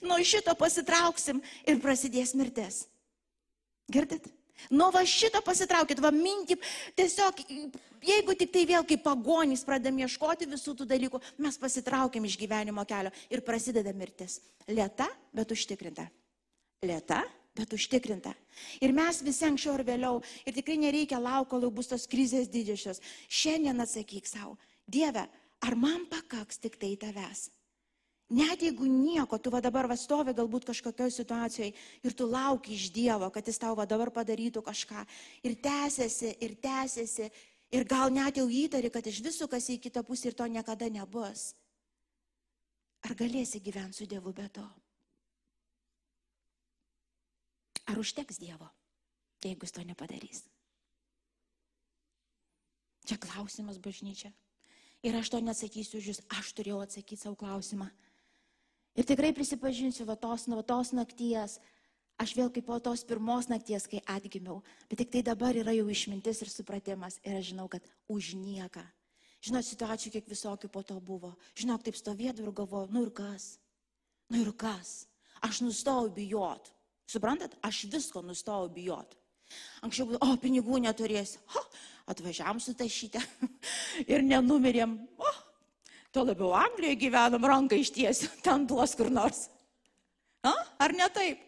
Nuo 0.04 0.18
šito 0.24 0.54
pasitrauksim 0.56 1.42
ir 1.68 1.80
prasidės 1.82 2.32
mirtis. 2.38 2.86
Girdit? 3.92 4.26
Nuo 4.72 4.88
va 4.90 5.02
šito 5.06 5.42
pasitraukit, 5.44 6.00
va 6.00 6.10
minti, 6.14 6.56
tiesiog, 6.96 7.42
jeigu 8.02 8.34
tik 8.38 8.52
tai 8.54 8.64
vėl 8.68 8.86
kaip 8.88 9.02
pagonys 9.04 9.62
pradėm 9.66 10.00
ieškoti 10.02 10.48
visų 10.48 10.74
tų 10.78 10.86
dalykų, 10.90 11.20
mes 11.44 11.58
pasitraukiam 11.60 12.24
iš 12.26 12.38
gyvenimo 12.40 12.84
kelio 12.88 13.12
ir 13.30 13.44
prasideda 13.46 13.92
mirtis. 13.94 14.40
Lieta, 14.66 15.08
bet 15.36 15.52
užtikrinta. 15.52 16.08
Lieta, 16.86 17.20
bet 17.56 17.74
užtikrinta. 17.76 18.34
Ir 18.84 18.94
mes 18.96 19.22
visi 19.24 19.46
anksčiau 19.48 19.74
ar 19.78 19.84
vėliau, 19.86 20.22
ir 20.46 20.56
tikrai 20.56 20.78
nereikia 20.84 21.20
laukti, 21.22 21.50
kol 21.54 21.68
bus 21.72 21.90
tos 21.90 22.06
krizės 22.10 22.50
didžiosios. 22.52 23.02
Šiandien 23.28 23.80
atsakyk 23.84 24.28
savo, 24.28 24.56
Dieve, 24.86 25.26
ar 25.66 25.74
man 25.74 26.04
pakaks 26.10 26.60
tik 26.62 26.76
tai 26.78 26.94
tavęs? 27.00 27.48
Net 28.26 28.62
jeigu 28.62 28.88
nieko, 28.90 29.38
tu 29.38 29.52
va 29.54 29.60
dabar 29.62 29.86
va 29.86 29.94
stovi 29.94 30.32
galbūt 30.34 30.64
kažkokioje 30.66 31.14
situacijoje 31.14 31.74
ir 32.02 32.14
tu 32.18 32.26
lauki 32.26 32.74
iš 32.74 32.88
Dievo, 32.90 33.28
kad 33.30 33.46
jis 33.46 33.60
tau 33.62 33.76
va 33.78 33.86
dabar 33.86 34.10
padarytų 34.10 34.64
kažką 34.66 35.04
ir 35.46 35.54
tęsiasi, 35.62 36.32
ir 36.42 36.56
tęsiasi, 36.58 37.28
ir 37.70 37.86
gal 37.86 38.10
net 38.10 38.40
jau 38.40 38.48
įtari, 38.50 38.90
kad 38.90 39.06
iš 39.06 39.22
visų 39.22 39.46
kas 39.50 39.70
į 39.70 39.78
kitą 39.84 40.02
pusę 40.02 40.32
ir 40.32 40.34
to 40.34 40.46
niekada 40.50 40.90
nebus. 40.90 41.52
Ar 43.06 43.14
galėsi 43.14 43.62
gyventi 43.62 44.02
su 44.02 44.10
Dievu 44.10 44.34
be 44.34 44.48
to? 44.50 44.66
Ar 47.86 47.98
užteks 48.02 48.40
Dievo, 48.42 48.68
jeigu 49.44 49.66
jis 49.66 49.74
to 49.76 49.84
nepadarys? 49.86 50.42
Čia 53.06 53.18
klausimas 53.22 53.78
bažnyčia. 53.78 54.32
Ir 55.06 55.14
aš 55.14 55.30
to 55.30 55.38
neatsakysiu 55.38 56.00
už 56.00 56.10
jūs, 56.10 56.20
aš 56.34 56.50
turėjau 56.58 56.80
atsakyti 56.82 57.20
savo 57.20 57.38
klausimą. 57.38 57.86
Ir 58.98 59.06
tikrai 59.06 59.30
prisipažinsiu, 59.36 60.06
va 60.08 60.16
tos, 60.18 60.48
va 60.50 60.64
tos 60.66 60.90
nakties, 60.96 61.60
aš 62.18 62.32
vėl 62.34 62.50
kaip 62.50 62.66
po 62.66 62.80
tos 62.82 63.04
pirmos 63.06 63.46
nakties, 63.52 63.86
kai 63.86 64.00
atgimiau, 64.10 64.62
bet 64.88 65.04
tik 65.04 65.12
tai 65.12 65.22
dabar 65.22 65.54
yra 65.54 65.74
jau 65.76 65.86
išmintis 65.92 66.42
ir 66.42 66.50
supratimas 66.50 67.20
ir 67.22 67.38
aš 67.38 67.52
žinau, 67.52 67.68
kad 67.70 67.86
už 68.10 68.34
nieką. 68.40 68.82
Žinot, 69.46 69.68
situacijų 69.68 70.16
kiek 70.16 70.30
visokių 70.32 70.72
po 70.72 70.82
to 70.82 70.96
buvo. 70.98 71.36
Žinok, 71.60 71.84
taip 71.86 71.98
stovėdavau 72.00 72.50
ir 72.50 72.56
galvojau, 72.56 72.90
nu 72.90 73.04
ir 73.06 73.12
kas? 73.14 73.60
Nu 74.32 74.40
ir 74.42 74.50
kas? 74.58 75.04
Aš 75.44 75.60
nustojau 75.62 76.08
bijot. 76.10 76.72
Suprantat, 77.06 77.54
aš 77.62 77.84
visko 77.92 78.22
nustojau 78.26 78.68
bijot. 78.72 79.14
Anksčiau, 79.86 80.16
o 80.18 80.34
pinigų 80.42 80.80
neturėsiu. 80.82 81.38
O, 81.54 81.62
atvažiavam 82.10 82.58
su 82.62 82.74
tašyte 82.74 83.22
ir 84.12 84.24
nenumirėm. 84.26 84.96
O, 85.22 85.32
tuo 86.14 86.26
labiau 86.26 86.54
Anglijoje 86.58 86.98
gyvenam, 87.04 87.46
ranką 87.46 87.78
ištiesiu, 87.78 88.30
ten 88.46 88.66
duos 88.66 88.96
kur 88.98 89.10
nors. 89.12 89.46
A, 90.46 90.52
ar 90.82 90.94
ne 90.96 91.08
taip? 91.14 91.42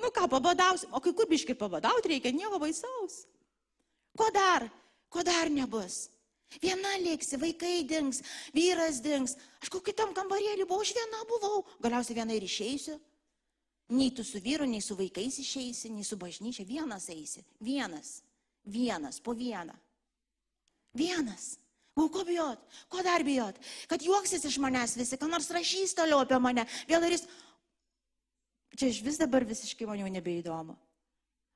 Nu 0.00 0.10
ką, 0.12 0.26
pabadausim. 0.32 0.92
O 0.92 1.00
kai 1.00 1.12
kur 1.16 1.28
biškai 1.28 1.56
pabadauti 1.56 2.12
reikia, 2.12 2.32
nieko 2.36 2.60
baisaus. 2.60 3.24
Ko 4.16 4.28
dar? 4.32 4.68
Ko 5.12 5.24
dar 5.24 5.48
nebus? 5.52 6.06
Viena 6.62 6.94
lėksi, 7.02 7.38
vaikai 7.40 7.82
dings, 7.88 8.22
vyras 8.54 9.00
dings. 9.04 9.34
Aš 9.60 9.70
kokį 9.72 9.92
tam 9.96 10.12
kambarėlį 10.16 10.64
buvau, 10.68 10.84
aš 10.84 10.94
viena 10.96 11.24
buvau. 11.28 11.64
Galiausiai 11.84 12.16
viena 12.20 12.36
ir 12.36 12.44
išeisiu. 12.46 12.96
Nei 13.88 14.10
tu 14.10 14.24
su 14.26 14.40
vyru, 14.42 14.66
nei 14.66 14.82
su 14.82 14.96
vaikais 14.98 15.38
išeisi, 15.38 15.92
nei 15.94 16.04
su 16.04 16.16
bažnyčia. 16.18 16.66
Vienas 16.66 17.08
eisi. 17.08 17.44
Vienas. 17.62 18.20
Vienas. 18.64 19.20
Po 19.20 19.34
vieną. 19.34 19.74
Vienas. 20.94 21.54
O 21.96 22.08
ko 22.12 22.24
bijot? 22.24 22.60
Ko 22.92 23.02
dar 23.02 23.24
bijot? 23.24 23.56
Kad 23.88 24.02
juoksis 24.02 24.44
iš 24.44 24.58
manęs 24.60 24.96
visi, 24.98 25.16
ką 25.16 25.30
nors 25.30 25.48
rašys 25.54 25.94
toliau 25.96 26.20
apie 26.24 26.38
mane. 26.42 26.66
Vėl 26.90 27.00
darys. 27.00 27.24
Čia 28.76 28.90
iš 28.92 29.00
vis 29.06 29.16
dabar 29.16 29.46
visiškai 29.48 29.86
man 29.88 30.02
jau 30.02 30.10
nebeįdomu. 30.12 30.76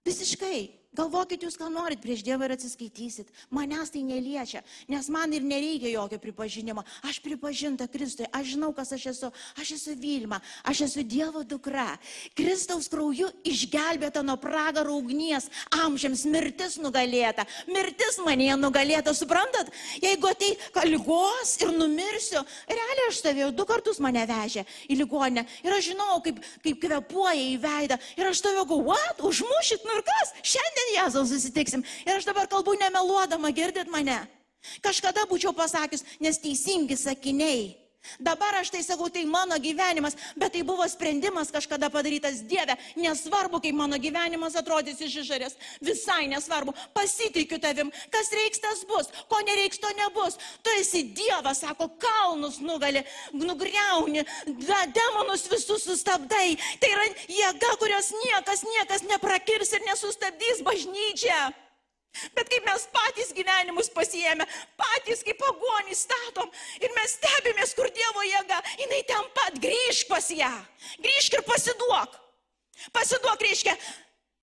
Visiškai. 0.06 0.79
Galvokit 0.90 1.44
jūs, 1.46 1.54
ką 1.54 1.68
norit, 1.70 2.00
prieš 2.02 2.24
Dievą 2.26 2.48
ir 2.48 2.56
atsiskaitysit. 2.56 3.28
Manęs 3.54 3.92
tai 3.94 4.00
neliečia, 4.02 4.64
nes 4.90 5.06
man 5.06 5.30
ir 5.30 5.44
nereikia 5.46 5.92
jokio 5.92 6.18
pripažinimo. 6.18 6.82
Aš 7.06 7.20
pripažinta 7.22 7.86
Kristui, 7.86 8.26
aš 8.34 8.56
žinau, 8.56 8.72
kas 8.74 8.90
aš 8.96 9.04
esu. 9.12 9.30
Aš 9.54 9.70
esu 9.76 9.94
Vilma, 9.94 10.40
aš 10.66 10.80
esu 10.88 11.04
Dievo 11.06 11.44
dukra. 11.46 11.94
Kristaus 12.34 12.88
krauju 12.90 13.28
išgelbėta 13.46 14.24
nuo 14.26 14.34
pragaro 14.42 14.96
ugnies, 14.98 15.46
amžiams 15.78 16.24
mirtis 16.26 16.74
nugalėta. 16.82 17.46
Mirtis 17.70 18.18
manėje 18.26 18.58
nugalėta, 18.58 19.14
suprantat? 19.14 19.70
Jeigu 20.02 20.32
atei 20.32 20.56
lygos 20.90 21.54
ir 21.62 21.70
numirsiu, 21.70 22.42
realiai 22.66 23.06
aš 23.12 23.22
stovėjau, 23.22 23.52
du 23.54 23.68
kartus 23.70 24.02
mane 24.02 24.26
vežė 24.26 24.66
į 24.90 24.98
ligonę 25.04 25.46
ir 25.62 25.78
aš 25.78 25.92
žinau, 25.92 26.18
kaip, 26.26 26.42
kaip 26.66 26.82
kvepuoja 26.82 27.46
į 27.46 27.56
veidą. 27.62 28.02
Ir 28.18 28.34
aš 28.34 28.42
stovėjau, 28.42 28.82
what, 28.90 29.22
užmušit, 29.30 29.86
nu 29.86 29.94
ir 29.94 30.06
kas? 30.10 30.34
Šiandien 30.42 30.79
šiandien 30.80 31.04
Jėzaus 31.04 31.30
susitiksim. 31.30 31.84
Ir 32.06 32.16
aš 32.16 32.24
dabar 32.24 32.48
kalbu 32.48 32.74
nemeluodama, 32.78 33.50
girdit 33.52 33.88
mane. 33.90 34.26
Kažkada 34.82 35.26
būčiau 35.28 35.52
pasakius, 35.52 36.04
nes 36.20 36.38
teisingi 36.38 36.96
sakiniai. 36.96 37.79
Dabar 38.18 38.54
aš 38.60 38.70
tai 38.72 38.80
sakau, 38.82 39.08
tai 39.12 39.24
mano 39.24 39.56
gyvenimas, 39.60 40.16
bet 40.36 40.52
tai 40.52 40.62
buvo 40.64 40.86
sprendimas 40.88 41.52
kažkada 41.52 41.90
padarytas 41.92 42.40
Dieve. 42.48 42.76
Nesvarbu, 42.96 43.60
kaip 43.60 43.76
mano 43.76 44.00
gyvenimas 44.00 44.56
atrodys 44.56 45.00
iš 45.04 45.20
išorės. 45.22 45.56
Visai 45.84 46.26
nesvarbu. 46.32 46.74
Pasitikiu 46.96 47.60
tavim. 47.60 47.92
Kas 48.12 48.32
reiks, 48.32 48.60
tas 48.64 48.84
bus. 48.88 49.12
Ko 49.28 49.40
nereiks, 49.44 49.78
to 49.78 49.92
nebus. 50.00 50.40
Tu 50.64 50.76
esi 50.80 51.04
Dievas, 51.16 51.60
sako, 51.60 51.90
kalnus 52.00 52.60
nugali, 52.64 53.04
nugriauni, 53.36 54.24
demonus 54.96 55.48
visus 55.52 55.84
sustabdai. 55.84 56.56
Tai 56.80 56.94
yra 56.96 57.08
jėga, 57.28 57.74
kurios 57.80 58.14
niekas, 58.24 58.64
niekas 58.64 59.08
neprakirs 59.12 59.76
ir 59.76 59.84
nesustabdys 59.88 60.64
bažnyčią. 60.64 61.69
Bet 62.34 62.50
kaip 62.50 62.66
mes 62.66 62.84
patys 62.90 63.30
gyvenimus 63.34 63.88
pasijėmė, 63.94 64.44
patys 64.78 65.22
kaip 65.26 65.38
pagonys 65.38 66.02
statom 66.08 66.50
ir 66.82 66.90
mes 66.96 67.14
stebimės, 67.16 67.74
kur 67.78 67.88
Dievo 67.94 68.24
jėga, 68.26 68.58
jinai 68.82 69.00
ten 69.08 69.30
pat 69.36 69.60
grįžk 69.62 70.10
pas 70.10 70.26
ją. 70.34 70.50
Grįžk 71.04 71.38
ir 71.38 71.46
pasiduok. 71.46 72.18
Pasiduok 72.96 73.46
reiškia, 73.46 73.76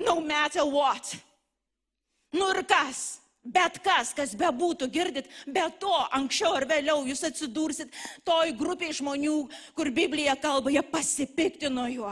no 0.07 0.19
matter 0.23 0.63
what. 0.63 1.15
Nu 2.33 2.49
ir 2.55 2.63
kas? 2.69 3.19
Bet 3.47 3.77
kas, 3.83 4.11
kas 4.15 4.33
bebūtų, 4.35 4.89
girdit, 4.91 5.27
be 5.47 5.63
to 5.79 5.93
anksčiau 6.15 6.57
ar 6.57 6.65
vėliau 6.67 7.05
jūs 7.07 7.23
atsidursit 7.29 7.93
toj 8.27 8.51
grupiai 8.59 8.95
žmonių, 8.95 9.37
kur 9.77 9.91
Biblija 9.95 10.35
kalba, 10.39 10.73
jie 10.73 10.83
pasipiktino 10.83 11.85
juo. 11.87 12.11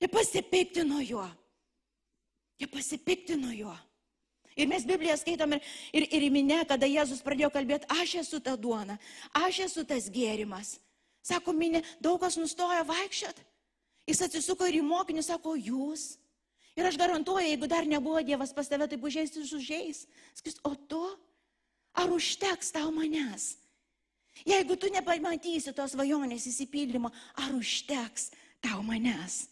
Jie 0.00 0.08
pasipiktino 0.08 1.02
juo. 1.04 1.26
Jie 2.58 2.70
pasipiktino 2.72 3.52
juo. 3.52 3.74
Ir 4.58 4.66
mes 4.66 4.86
Bibliją 4.86 5.14
skaitom 5.20 5.54
ir, 5.54 5.66
ir, 5.94 6.06
ir 6.18 6.28
minė, 6.34 6.64
kada 6.66 6.88
Jėzus 6.90 7.22
pradėjo 7.22 7.52
kalbėti, 7.54 7.86
aš 7.94 8.16
esu 8.24 8.40
ta 8.42 8.56
duona, 8.58 8.98
aš 9.38 9.62
esu 9.68 9.84
tas 9.86 10.08
gėrimas. 10.10 10.76
Sako, 11.22 11.54
minė, 11.54 11.84
daug 12.02 12.18
kas 12.22 12.38
nustojo 12.40 12.82
vaikščiot. 12.88 13.38
Jis 14.08 14.24
atsisuko 14.24 14.66
ir 14.66 14.80
į 14.80 14.82
mokinį, 14.88 15.22
sako, 15.26 15.54
jūs. 15.60 16.16
Ir 16.78 16.86
aš 16.88 16.98
garantuoju, 16.98 17.46
jeigu 17.50 17.68
dar 17.70 17.86
nebuvo 17.86 18.22
Dievas 18.24 18.54
pas 18.54 18.70
tave, 18.70 18.86
tai 18.88 18.98
užėjęs 18.98 19.34
jis 19.36 19.54
užėjęs. 19.58 20.02
Sakys, 20.40 20.60
o 20.66 20.74
tu? 20.90 21.02
Ar 21.98 22.10
užteks 22.14 22.70
tau 22.74 22.92
manęs? 22.94 23.56
Jeigu 24.46 24.76
tu 24.78 24.90
nepamatysi 24.94 25.74
tos 25.74 25.96
vajonės 25.98 26.46
įsipildymo, 26.50 27.10
ar 27.42 27.54
užteks 27.58 28.30
tau 28.62 28.82
manęs? 28.86 29.48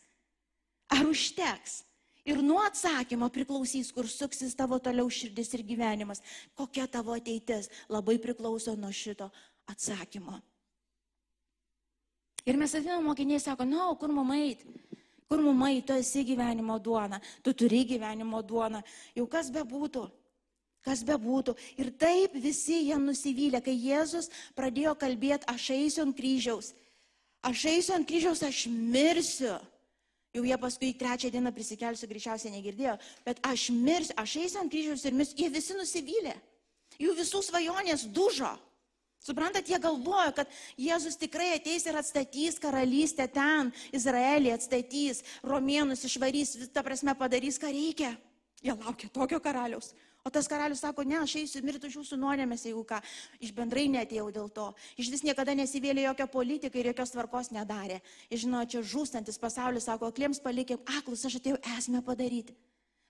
Ar 0.94 1.02
užteks? 1.10 1.80
Ir 2.26 2.42
nuo 2.42 2.58
atsakymo 2.66 3.28
priklausys, 3.30 3.92
kur 3.94 4.08
suksis 4.10 4.56
tavo 4.58 4.80
toliau 4.82 5.06
širdis 5.06 5.52
ir 5.54 5.62
gyvenimas. 5.66 6.22
Kokia 6.58 6.88
tavo 6.90 7.14
ateitis 7.14 7.70
labai 7.92 8.18
priklauso 8.18 8.74
nuo 8.74 8.90
šito 8.90 9.30
atsakymo. 9.70 10.40
Ir 12.46 12.58
mes 12.58 12.74
atėjome 12.78 13.06
mokiniai, 13.08 13.42
sako, 13.42 13.66
na, 13.66 13.88
no, 13.88 13.94
kur 13.98 14.10
mum 14.14 14.30
eit? 14.34 14.62
Kur 15.26 15.42
mum 15.42 15.62
eit, 15.66 15.86
tu 15.86 15.94
esi 15.98 16.22
gyvenimo 16.26 16.78
duona, 16.82 17.18
tu 17.42 17.54
turi 17.54 17.82
gyvenimo 17.86 18.42
duoną. 18.46 18.82
Jau 19.18 19.26
kas 19.30 19.50
bebūtų, 19.54 20.04
kas 20.86 21.02
bebūtų. 21.06 21.56
Ir 21.82 21.90
taip 21.98 22.34
visi 22.38 22.84
jie 22.86 22.98
nusivylė, 23.02 23.62
kai 23.62 23.74
Jėzus 23.74 24.30
pradėjo 24.58 24.94
kalbėti, 24.98 25.46
aš 25.50 25.70
eisiu 25.74 26.04
ant 26.06 26.18
kryžiaus. 26.18 26.70
Aš 27.46 27.66
eisiu 27.70 27.96
ant 27.98 28.06
kryžiaus, 28.06 28.42
aš 28.46 28.66
mirsiu. 28.70 29.56
Jau 30.36 30.44
jie 30.44 30.56
paskui 30.60 30.92
trečią 30.92 31.30
dieną 31.32 31.52
prisikelsiu, 31.56 32.08
greičiausiai 32.10 32.52
negirdėjo, 32.52 32.98
bet 33.24 33.40
aš 33.48 33.70
mirsiu, 33.72 34.12
aš 34.20 34.34
eisiu 34.42 34.60
ant 34.60 34.72
kryžiaus 34.72 35.06
ir 35.08 35.16
mirsiu, 35.16 35.38
jie 35.40 35.48
visi 35.54 35.76
nusivylė. 35.78 36.34
Jų 37.00 37.14
visų 37.16 37.40
svajonės 37.46 38.04
dužo. 38.12 38.50
Suprantat, 39.24 39.66
jie 39.66 39.78
galvojo, 39.82 40.34
kad 40.36 40.50
Jėzus 40.78 41.16
tikrai 41.18 41.54
ateis 41.56 41.88
ir 41.88 41.96
atstatys 41.98 42.60
karalystę 42.62 43.26
ten, 43.32 43.72
Izraelį 43.96 44.52
atstatys, 44.54 45.24
romėnus 45.42 46.04
išvarys, 46.06 46.52
ta 46.70 46.84
prasme 46.86 47.16
padarys, 47.18 47.58
ką 47.58 47.72
reikia. 47.72 48.12
Jie 48.62 48.76
laukia 48.76 49.08
tokio 49.12 49.40
karaliaus. 49.42 49.94
O 50.26 50.30
tas 50.30 50.48
karalius 50.50 50.80
sako, 50.82 51.04
ne, 51.06 51.20
aš 51.22 51.36
eisiu 51.38 51.60
mirti 51.62 51.86
už 51.86 52.00
jūsų 52.00 52.16
nuodėmės, 52.18 52.64
jeigu 52.66 52.82
ką. 52.88 52.98
Iš 53.38 53.52
bendrai 53.54 53.84
netėjau 53.92 54.26
dėl 54.34 54.48
to. 54.50 54.64
Iš 54.98 55.12
vis 55.12 55.22
niekada 55.22 55.54
nesivėlė 55.54 56.08
jokią 56.08 56.26
politiką 56.32 56.80
ir 56.80 56.88
jokios 56.90 57.14
tvarkos 57.14 57.52
nedarė. 57.54 58.00
Iš 58.26 58.42
žino, 58.42 58.64
čia 58.66 58.82
žūstantis 58.82 59.38
pasaulis, 59.38 59.86
sako, 59.86 60.10
kliems 60.16 60.42
palikėm 60.42 60.82
aklus, 60.98 61.22
aš 61.30 61.38
atėjau 61.38 61.60
esmę 61.76 62.02
padaryti. 62.02 62.56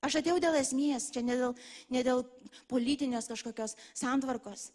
Aš 0.05 0.21
atėjau 0.21 0.37
dėl 0.45 0.61
esmės, 0.61 1.09
čia 1.15 1.25
ne 1.25 1.41
dėl, 1.41 1.57
ne 1.89 2.05
dėl 2.05 2.21
politinės 2.69 3.33
kažkokios 3.33 3.79
santvarkos. 3.97 4.69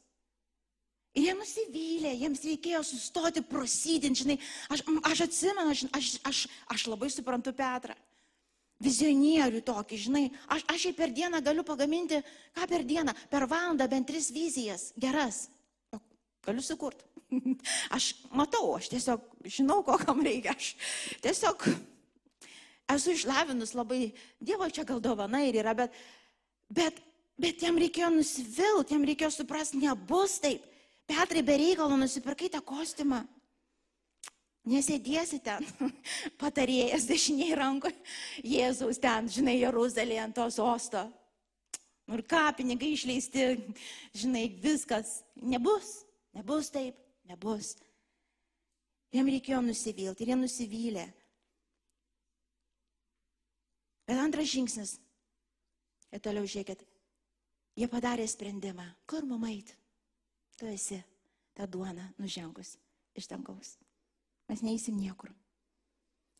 Ir 1.13 1.27
jie 1.27 1.37
nusivylė, 1.37 2.15
jiems 2.23 2.41
reikėjo 2.47 2.81
sustoti, 2.87 3.45
prosidinti, 3.45 4.23
žinai, 4.23 4.41
aš, 4.73 4.81
aš 5.11 5.27
atsimenu, 5.27 5.75
aš, 5.75 5.85
aš, 5.93 6.15
aš, 6.25 6.47
aš 6.73 6.89
labai 6.89 7.11
suprantu 7.13 7.53
Petrą 7.53 7.93
vizionierių 8.81 9.61
tokį, 9.65 9.99
žinai, 10.07 10.23
aš, 10.51 10.65
aš 10.73 10.87
jai 10.89 10.93
per 10.97 11.13
dieną 11.15 11.41
galiu 11.45 11.65
pagaminti, 11.67 12.21
ką 12.57 12.67
per 12.69 12.85
dieną, 12.87 13.15
per 13.31 13.47
valandą 13.49 13.87
bent 13.91 14.09
tris 14.09 14.31
vizijas, 14.33 14.91
geras. 14.99 15.45
Galiu 16.41 16.63
sukurti. 16.65 17.05
Aš 17.95 18.11
matau, 18.35 18.73
aš 18.75 18.89
tiesiog 18.91 19.21
žinau, 19.45 19.77
ko 19.87 19.93
kam 20.01 20.23
reikia. 20.25 20.55
Aš 20.57 20.73
tiesiog 21.23 21.67
esu 22.91 23.13
išlavinus 23.13 23.75
labai, 23.77 24.09
Dievo 24.41 24.67
čia 24.73 24.83
gal 24.87 24.99
dovana 24.99 25.43
ir 25.45 25.61
yra, 25.61 25.75
bet, 25.77 25.93
bet, 26.67 26.97
bet 27.39 27.61
jam 27.63 27.77
reikėjo 27.79 28.09
nusivilti, 28.17 28.97
jam 28.97 29.05
reikėjo 29.07 29.31
suprasti, 29.37 29.79
nebus 29.85 30.39
taip. 30.43 30.65
Petrai 31.07 31.45
be 31.45 31.55
reikalo 31.61 31.95
nusipirkai 31.99 32.49
tą 32.51 32.59
kostiumą. 32.65 33.21
Nesėdėsi 34.69 35.39
ten, 35.41 35.65
patarėjas 36.41 37.07
dešiniai 37.09 37.55
rankoje, 37.57 37.97
Jėzaus 38.45 38.99
ten, 39.01 39.29
žinai, 39.31 39.57
Jeruzalėje 39.57 40.21
ant 40.21 40.37
tos 40.37 40.59
osto. 40.61 41.07
Ir 42.11 42.21
ką, 42.29 42.43
pinigai 42.59 42.91
išleisti, 42.93 43.47
žinai, 44.13 44.45
viskas. 44.61 45.21
Nebus, 45.41 46.03
nebus 46.37 46.69
taip, 46.73 46.97
nebus. 47.29 47.73
Jam 49.15 49.29
reikėjo 49.31 49.63
nusivilti 49.65 50.25
ir 50.25 50.33
jie 50.33 50.37
nusivylė. 50.37 51.05
Bet 54.05 54.21
antras 54.21 54.51
žingsnis. 54.51 54.97
Ir 56.11 56.19
toliau 56.19 56.43
žiūrėkit, 56.43 56.83
jie 57.79 57.87
padarė 57.87 58.27
sprendimą. 58.27 58.89
Kur 59.07 59.23
mum 59.25 59.47
eit? 59.47 59.71
Tu 60.59 60.67
esi 60.69 60.99
tą 61.55 61.69
duoną 61.71 62.11
nužengus 62.19 62.75
iš 63.15 63.31
dangaus 63.31 63.77
mes 64.51 64.63
neįsim 64.65 64.97
niekur. 64.99 65.31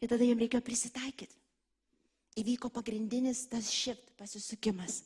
Ir 0.02 0.12
tada 0.12 0.26
jiems 0.26 0.44
reikėjo 0.44 0.64
prisitaikyti. 0.66 1.38
Įvyko 2.42 2.72
pagrindinis 2.72 3.46
tas 3.52 3.70
šift 3.72 4.14
pasisukimas. 4.20 5.02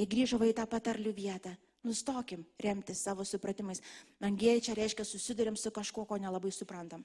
Jie 0.00 0.06
grįžo 0.08 0.38
į 0.44 0.54
tą 0.56 0.66
patarlių 0.68 1.12
vietą. 1.16 1.54
Nustokim 1.84 2.44
remtis 2.60 3.00
savo 3.00 3.24
supratimais. 3.24 3.80
Angėjai 4.20 4.64
čia 4.66 4.76
reiškia 4.76 5.04
susidurėm 5.08 5.56
su 5.56 5.72
kažkuo, 5.72 6.04
ko 6.04 6.18
nelabai 6.20 6.52
suprantam. 6.52 7.04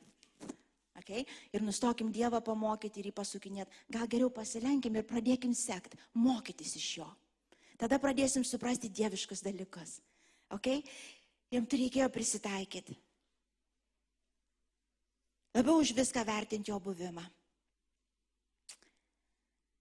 Okay? 0.99 1.23
Ir 1.55 1.63
nustokim 1.63 2.11
Dievą 2.11 2.41
pamokyti 2.43 2.99
ir 2.99 3.09
jį 3.09 3.13
pasukinėti. 3.15 3.83
Gal 3.91 4.07
geriau 4.11 4.31
pasilenkim 4.33 4.95
ir 4.95 5.07
pradėkim 5.07 5.55
sekti, 5.55 5.99
mokytis 6.19 6.75
iš 6.79 6.89
jo. 6.99 7.07
Tada 7.79 7.99
pradėsim 7.99 8.43
suprasti 8.47 8.91
dieviškus 8.91 9.43
dalykus. 9.43 9.99
Okay? 10.55 10.83
Tai 11.51 11.79
reikėjo 11.79 12.09
prisitaikyti. 12.11 12.95
Labiau 15.55 15.79
už 15.79 15.93
viską 15.95 16.25
vertinti 16.27 16.71
jo 16.71 16.79
buvimą. 16.83 17.23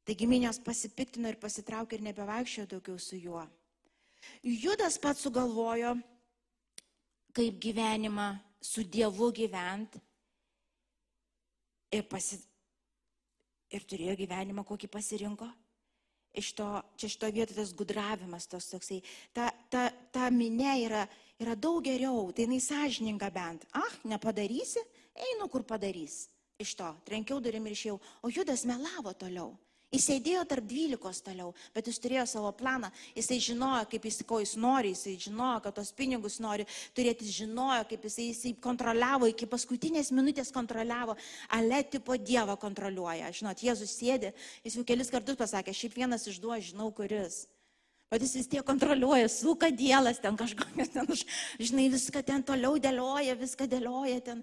Taigi 0.05 0.27
minios 0.29 0.61
pasipiktino 0.63 1.31
ir 1.33 1.39
pasitraukė 1.41 1.97
ir 1.97 2.05
nebevaikščiojo 2.05 2.69
daugiau 2.77 2.99
su 3.01 3.19
juo. 3.19 3.43
Judas 4.45 4.99
pats 5.01 5.25
sugalvojo, 5.25 5.95
kaip 7.35 7.59
gyvenimą 7.61 8.29
su 8.63 8.85
Dievu 8.85 9.31
gyventi 9.35 10.01
ir 11.95 12.05
pasi, 12.11 12.39
ir 13.75 13.85
turėjo 13.89 14.15
gyvenimą, 14.23 14.65
kokį 14.67 14.91
pasirinko. 14.93 15.49
Iš 16.35 16.51
to, 16.59 16.69
čia 16.99 17.11
šito 17.13 17.31
vietoje 17.31 17.61
tas 17.61 17.73
gudravimas, 17.79 18.49
tos 18.51 18.67
toksai, 18.73 18.99
ta, 19.35 19.53
ta, 19.71 19.87
ta 20.11 20.31
minė 20.35 20.73
yra, 20.83 21.05
yra 21.39 21.55
daug 21.55 21.79
geriau, 21.87 22.33
tai 22.35 22.49
jinai 22.49 22.59
sąžininga 22.63 23.29
bent. 23.35 23.67
Ah, 23.79 23.99
nepadarysi, 24.11 24.83
einu 25.15 25.49
kur 25.51 25.65
padarys. 25.67 26.27
Iš 26.61 26.77
to, 26.79 26.89
trenkiau 27.07 27.41
durim 27.43 27.67
ir 27.67 27.75
išėjau, 27.75 27.99
o 28.23 28.31
Judas 28.31 28.63
melavo 28.69 29.13
toliau. 29.19 29.55
Jis 29.95 30.09
sėdėjo 30.09 30.41
tarp 30.51 30.65
dvylikos 30.67 31.21
toliau, 31.23 31.53
bet 31.75 31.87
jis 31.87 32.01
turėjo 32.03 32.25
savo 32.27 32.51
planą, 32.59 32.89
jisai 33.15 33.37
žinojo, 33.43 33.85
kaip 33.93 34.07
jis, 34.09 34.17
ko 34.27 34.41
jis 34.43 34.55
nori, 34.59 34.91
jisai 34.91 35.15
žinojo, 35.23 35.61
kad 35.63 35.77
tos 35.77 35.93
pinigus 35.95 36.41
nori 36.43 36.67
turėti, 36.97 37.29
jis 37.29 37.45
žinojo, 37.45 37.85
kaip 37.93 38.09
jisai, 38.09 38.27
jisai 38.33 38.53
kontroliavo, 38.65 39.29
iki 39.31 39.47
paskutinės 39.51 40.11
minutės 40.17 40.51
kontroliavo, 40.55 41.15
ale 41.55 41.83
tipo 41.93 42.19
Dievą 42.19 42.59
kontroliuoja. 42.59 43.31
Žinot, 43.39 43.63
Jėzus 43.69 43.95
sėdė, 43.95 44.33
jis 44.67 44.81
jau 44.81 44.87
kelis 44.89 45.15
kartus 45.15 45.39
pasakė, 45.39 45.77
šiaip 45.77 45.95
vienas 46.01 46.27
iš 46.31 46.43
duo, 46.43 46.59
žinau 46.59 46.91
kuris. 46.97 47.45
Bet 48.11 48.27
jis 48.27 48.35
vis 48.41 48.51
tiek 48.51 48.67
kontroliuoja, 48.67 49.31
suka 49.31 49.71
dėlas 49.71 50.19
ten 50.23 50.35
kažkokias, 50.39 50.91
ten, 50.95 51.07
žinai, 51.71 51.87
viską 51.95 52.27
ten 52.27 52.43
toliau 52.47 52.83
dėlioja, 52.83 53.39
viską 53.39 53.71
dėlioja 53.71 54.21
ten, 54.27 54.43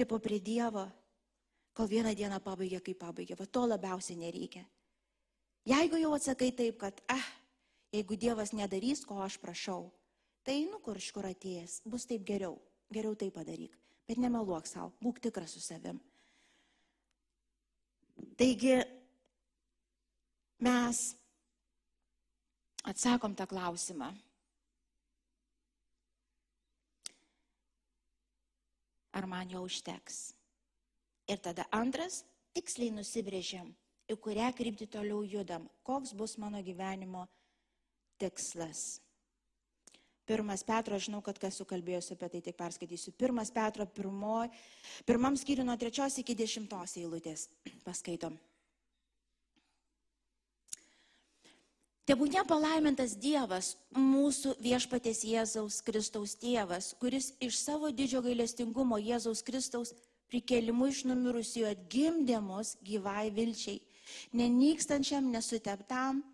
tipo 0.00 0.16
prie 0.18 0.40
Dievo. 0.40 0.88
Kol 1.76 1.86
vieną 1.86 2.14
dieną 2.16 2.40
pabaigė, 2.42 2.80
kaip 2.82 2.98
pabaigė. 2.98 3.36
Va 3.38 3.46
to 3.46 3.66
labiausiai 3.68 4.18
nereikia. 4.18 4.64
Jeigu 5.68 6.00
jau 6.00 6.14
atsakai 6.16 6.50
taip, 6.56 6.80
kad, 6.80 6.98
ah, 7.12 7.26
jeigu 7.92 8.16
Dievas 8.16 8.54
nedarys, 8.56 9.04
ko 9.04 9.20
aš 9.20 9.36
prašau, 9.38 9.90
tai 10.42 10.64
nu 10.64 10.80
kur 10.80 10.96
iš 10.96 11.10
kur 11.12 11.28
atėjęs, 11.28 11.82
bus 11.84 12.08
taip 12.08 12.24
geriau, 12.26 12.56
geriau 12.90 13.14
tai 13.14 13.28
padaryk, 13.30 13.76
bet 14.08 14.18
nemeluok 14.18 14.66
savo, 14.66 14.94
būk 15.04 15.20
tikras 15.20 15.52
su 15.54 15.60
savim. 15.60 16.00
Taigi 18.40 18.80
mes 20.64 21.04
atsakom 22.88 23.36
tą 23.36 23.46
klausimą. 23.46 24.10
Ar 29.20 29.26
man 29.28 29.50
jo 29.52 29.60
užteks? 29.66 30.30
Ir 31.28 31.40
tada 31.44 31.66
antras, 31.76 32.22
tiksliai 32.56 32.88
nusibrėžiam, 32.96 33.68
į 34.08 34.16
kurią 34.24 34.48
kryptį 34.56 34.86
toliau 34.96 35.20
judam, 35.28 35.66
koks 35.84 36.14
bus 36.16 36.38
mano 36.40 36.62
gyvenimo 36.64 37.26
tikslas. 38.16 39.02
Pirmas 40.24 40.64
Petro, 40.64 40.96
aš 40.96 41.10
žinau, 41.10 41.20
kad 41.26 41.36
kas 41.42 41.60
sukalbėjusi 41.60 42.14
apie 42.16 42.30
tai, 42.32 42.40
tik 42.48 42.56
perskaitysiu. 42.56 43.12
Pirmas 43.20 43.52
Petro, 43.52 43.84
pirmoj, 43.84 44.48
pirmam 45.04 45.36
skyriui 45.36 45.68
nuo 45.68 45.76
trečios 45.76 46.16
iki 46.22 46.38
dešimtos 46.38 46.96
eilutės. 47.02 47.50
Paskaitom. 47.84 48.40
Tebūnė 52.10 52.42
palaimintas 52.42 53.12
Dievas, 53.22 53.76
mūsų 53.94 54.56
viešpatės 54.58 55.20
Jėzaus 55.22 55.76
Kristaus 55.86 56.32
tėvas, 56.34 56.88
kuris 56.98 57.28
iš 57.38 57.60
savo 57.60 57.86
didžio 57.94 58.18
gailestingumo 58.24 58.96
Jėzaus 58.98 59.44
Kristaus 59.46 59.92
prikėlimu 60.26 60.88
iš 60.90 61.04
numirusių 61.06 61.68
atgimdė 61.68 62.40
mus 62.42 62.72
gyvai 62.82 63.28
vilčiai 63.36 63.78
nenykstančiam, 64.34 65.28
nesuteptam 65.30 66.24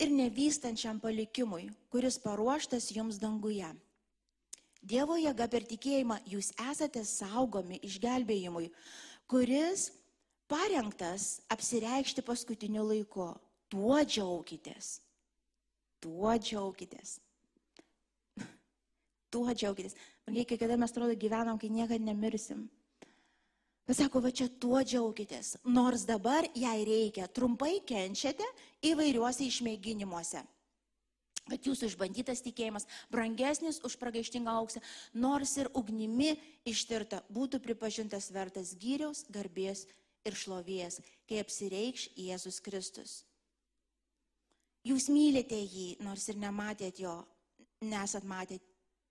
ir 0.00 0.14
nevystančiam 0.16 0.96
palikimui, 1.04 1.68
kuris 1.92 2.16
paruoštas 2.24 2.88
jums 2.96 3.20
danguje. 3.20 3.68
Dievo 4.80 5.20
jėga 5.20 5.50
per 5.52 5.68
tikėjimą 5.68 6.22
jūs 6.24 6.54
esate 6.70 7.04
saugomi 7.04 7.82
išgelbėjimui, 7.84 8.72
kuris 9.28 9.90
parengtas 10.48 11.42
apsireikšti 11.52 12.24
paskutiniu 12.24 12.88
laiku. 12.94 13.34
Tuo 13.70 14.00
džiaukitės. 14.02 14.98
Tuo 16.02 16.34
džiaukitės. 16.34 17.18
Tuo 19.32 19.48
džiaukitės. 19.54 19.96
Man 20.26 20.38
reikia, 20.40 20.58
kada 20.58 20.78
mes 20.80 20.92
atrodo 20.92 21.14
gyvenam, 21.18 21.58
kai 21.60 21.70
niekada 21.70 22.02
nemirsim. 22.02 22.66
Bet 23.90 23.98
sako, 23.98 24.20
va 24.22 24.30
čia 24.30 24.46
tuo 24.62 24.78
džiaukitės, 24.86 25.56
nors 25.66 26.04
dabar 26.06 26.46
jai 26.54 26.76
reikia, 26.86 27.24
trumpai 27.26 27.80
kenčiate 27.82 28.46
įvairiuose 28.86 29.42
išmėginimuose. 29.48 30.44
Kad 31.50 31.66
jūsų 31.66 31.88
išbandytas 31.88 32.44
tikėjimas, 32.44 32.86
brangesnis 33.10 33.80
už 33.82 33.96
pragaištingą 33.98 34.52
auksą, 34.60 34.82
nors 35.10 35.56
ir 35.58 35.72
ugnimi 35.74 36.36
ištirta, 36.68 37.24
būtų 37.34 37.58
pripažintas 37.64 38.30
vertas 38.30 38.76
gyriaus, 38.78 39.24
garbės 39.26 39.88
ir 40.22 40.38
šlovės, 40.38 41.00
kai 41.26 41.42
apsireikš 41.42 42.12
Jėzus 42.14 42.60
Kristus. 42.62 43.24
Jūs 44.86 45.10
mylite 45.12 45.58
jį, 45.60 45.98
nors 46.00 46.28
ir 46.32 46.38
nematėt 46.40 47.02
jo, 47.02 47.18
nesat 47.84 48.24
matę, 48.24 48.56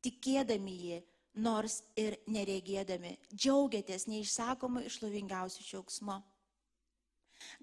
tikėdami 0.01 0.76
jį, 0.82 0.99
nors 1.45 1.80
ir 1.99 2.17
neregėdami, 2.28 3.13
džiaugiatės 3.34 4.07
neišsakomai 4.09 4.88
išlovingiausių 4.89 5.65
džiaugsmo. 5.67 6.17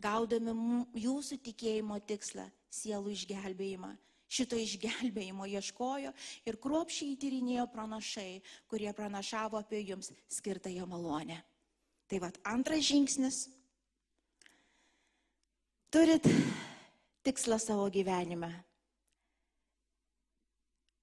Gaudami 0.00 0.54
jūsų 0.96 1.40
tikėjimo 1.44 1.98
tikslą, 2.08 2.46
sielų 2.72 3.12
išgelbėjimą. 3.16 3.92
Šito 4.26 4.58
išgelbėjimo 4.58 5.46
ieškojo 5.46 6.10
ir 6.50 6.56
kruopšiai 6.58 7.12
įtyrinėjo 7.14 7.68
pranašai, 7.70 8.40
kurie 8.66 8.90
pranašavo 8.96 9.60
apie 9.60 9.84
jums 9.86 10.10
skirtąją 10.34 10.86
malonę. 10.90 11.38
Tai 12.10 12.18
vad 12.22 12.38
antras 12.42 12.82
žingsnis. 12.88 13.44
Turit 15.94 16.26
tikslą 17.26 17.58
savo 17.62 17.86
gyvenime. 17.92 18.50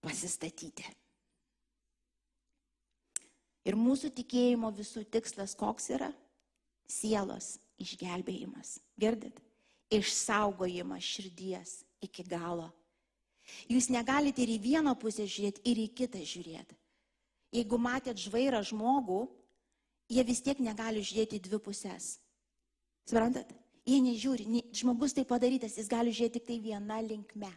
Pasistatyti. 0.03 0.86
Ir 3.63 3.78
mūsų 3.80 4.11
tikėjimo 4.17 4.71
visų 4.76 5.05
tikslas 5.07 5.55
koks 5.55 5.88
yra? 5.95 6.09
Sielos 6.89 7.57
išgelbėjimas. 7.80 8.78
Girdit? 8.99 9.39
Išsaugojimas 9.93 11.05
širdies 11.05 11.84
iki 12.03 12.26
galo. 12.28 12.71
Jūs 13.71 13.89
negalite 13.91 14.43
ir 14.43 14.53
į 14.55 14.59
vieną 14.63 14.95
pusę 14.99 15.26
žiūrėti, 15.28 15.63
ir 15.67 15.80
į 15.84 15.88
kitą 15.95 16.19
žiūrėti. 16.24 16.76
Jeigu 17.53 17.78
matėt 17.80 18.19
žvairą 18.24 18.63
žmogų, 18.65 19.26
jie 20.11 20.24
vis 20.26 20.41
tiek 20.43 20.59
negali 20.63 21.03
žiūrėti 21.03 21.38
į 21.38 21.43
dvi 21.47 21.59
pusės. 21.63 22.17
Suprantat? 23.07 23.51
Jie 23.84 23.99
nežiūri, 23.99 24.47
žmogus 24.75 25.15
tai 25.15 25.25
padarytas, 25.27 25.75
jis 25.75 25.91
gali 25.91 26.13
žiūrėti 26.15 26.39
tik 26.39 26.47
tai 26.47 26.59
viena 26.63 27.01
linkme. 27.03 27.51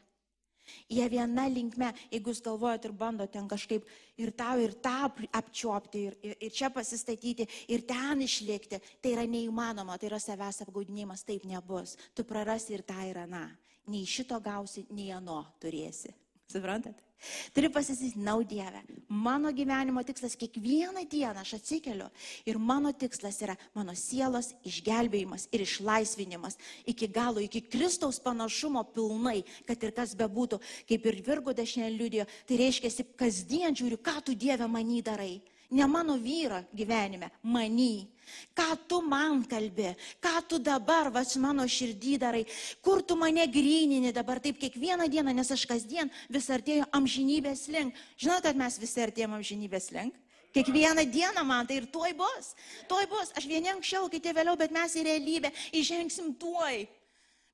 Jie 0.90 1.06
viena 1.10 1.44
linkme, 1.46 1.92
jeigu 2.10 2.32
jūs 2.32 2.42
galvojat 2.42 2.88
ir 2.88 2.94
bandot 2.98 3.30
ten 3.30 3.46
kažkaip 3.46 3.86
ir 4.18 4.32
tau, 4.34 4.58
ir 4.58 4.74
tą 4.82 5.12
apčiopti, 5.38 6.02
ir, 6.08 6.18
ir, 6.26 6.34
ir 6.48 6.54
čia 6.54 6.72
pasistatyti, 6.74 7.46
ir 7.70 7.86
ten 7.86 8.24
išlikti, 8.26 8.80
tai 8.98 9.14
yra 9.14 9.28
neįmanoma, 9.30 9.94
tai 9.94 10.10
yra 10.10 10.18
savęs 10.22 10.64
apgaudinimas, 10.66 11.22
taip 11.28 11.46
nebus. 11.46 11.94
Tu 12.18 12.26
prarasi 12.26 12.74
ir 12.74 12.82
tą, 12.86 12.98
ir 13.06 13.22
aną. 13.22 13.46
Nei 13.94 14.02
šito 14.10 14.40
gausi, 14.42 14.88
nei 14.90 15.12
ano 15.14 15.44
turėsi. 15.62 16.10
Suprantat? 16.50 17.05
Turi 17.54 17.70
pasisakyti, 17.72 18.20
nau 18.20 18.42
Dieve, 18.44 18.82
mano 19.08 19.50
gyvenimo 19.52 20.02
tikslas 20.04 20.36
kiekvieną 20.36 21.06
dieną 21.08 21.40
aš 21.40 21.54
atsikeliu 21.58 22.08
ir 22.46 22.58
mano 22.58 22.92
tikslas 22.92 23.40
yra 23.42 23.56
mano 23.74 23.94
sielos 23.96 24.52
išgelbėjimas 24.68 25.48
ir 25.50 25.64
išlaisvinimas 25.64 26.58
iki 26.86 27.08
galo, 27.08 27.40
iki 27.40 27.64
Kristaus 27.64 28.20
panašumo 28.20 28.84
pilnai, 28.92 29.42
kad 29.66 29.82
ir 29.82 29.96
kas 29.96 30.14
bebūtų, 30.18 30.60
kaip 30.88 31.08
ir 31.08 31.20
Virgo 31.26 31.56
dešinė 31.56 31.90
liudijo, 31.96 32.28
tai 32.46 32.60
reiškia, 32.60 33.08
kasdien 33.16 33.74
žiūriu, 33.74 33.98
ką 33.98 34.20
tu 34.22 34.36
Dieve 34.36 34.68
many 34.68 35.02
darai. 35.02 35.40
Ne 35.70 35.86
mano 35.86 36.14
vyro 36.18 36.62
gyvenime, 36.74 37.30
many. 37.42 38.06
Ką 38.54 38.74
tu 38.88 39.00
man 39.06 39.44
kalbė, 39.46 39.94
ką 40.22 40.40
tu 40.48 40.58
dabar, 40.58 41.12
va, 41.14 41.22
mano 41.38 41.62
širdį 41.62 42.14
darai, 42.18 42.44
kur 42.82 43.02
tu 43.02 43.14
mane 43.14 43.46
grynini 43.46 44.12
dabar 44.12 44.40
taip 44.42 44.58
kiekvieną 44.58 45.06
dieną, 45.10 45.34
nes 45.34 45.50
aš 45.50 45.66
kasdien 45.66 46.10
vis 46.28 46.48
artėju 46.50 46.88
amžinybės 46.90 47.68
link. 47.70 47.94
Žinau, 48.18 48.40
kad 48.42 48.58
mes 48.58 48.78
visi 48.82 49.02
artėjom 49.02 49.36
amžinybės 49.38 49.92
link. 49.94 50.14
Kiekvieną 50.56 51.04
dieną 51.12 51.44
man 51.44 51.66
tai 51.66 51.82
ir 51.82 51.86
tuoj 51.92 52.14
bus. 52.16 52.54
Tuoj 52.88 53.06
bus. 53.12 53.30
Aš 53.36 53.46
vieni 53.46 53.68
anksčiau, 53.70 54.08
kiti 54.08 54.32
vėliau, 54.32 54.56
bet 54.56 54.72
mes 54.72 54.94
į 54.96 55.04
realybę 55.04 55.52
įžengsim 55.76 56.32
tuoj. 56.40 56.86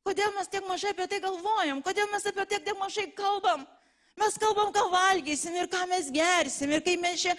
Kodėl 0.06 0.32
mes 0.36 0.48
tiek 0.50 0.64
mažai 0.66 0.92
apie 0.94 1.08
tai 1.10 1.18
galvojam? 1.22 1.82
Kodėl 1.82 2.08
mes 2.12 2.26
apie 2.26 2.46
tai 2.46 2.60
tiek 2.62 2.78
mažai 2.78 3.08
kalbam? 3.16 3.66
Mes 4.20 4.36
kalbam, 4.36 4.72
ką 4.72 4.84
valgysim 4.92 5.54
ir 5.56 5.68
ką 5.72 5.86
mes 5.88 6.10
gersim 6.12 6.72
ir 6.72 6.82
kai 6.84 6.98
mes 7.00 7.22
čia 7.24 7.32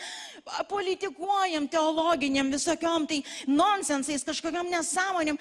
politikuojam 0.69 1.67
teologiniam 1.69 2.49
visokiom 2.51 3.05
tai 3.07 3.21
nonsensais, 3.47 4.25
kažkokiam 4.25 4.71
nesąmonėm. 4.71 5.37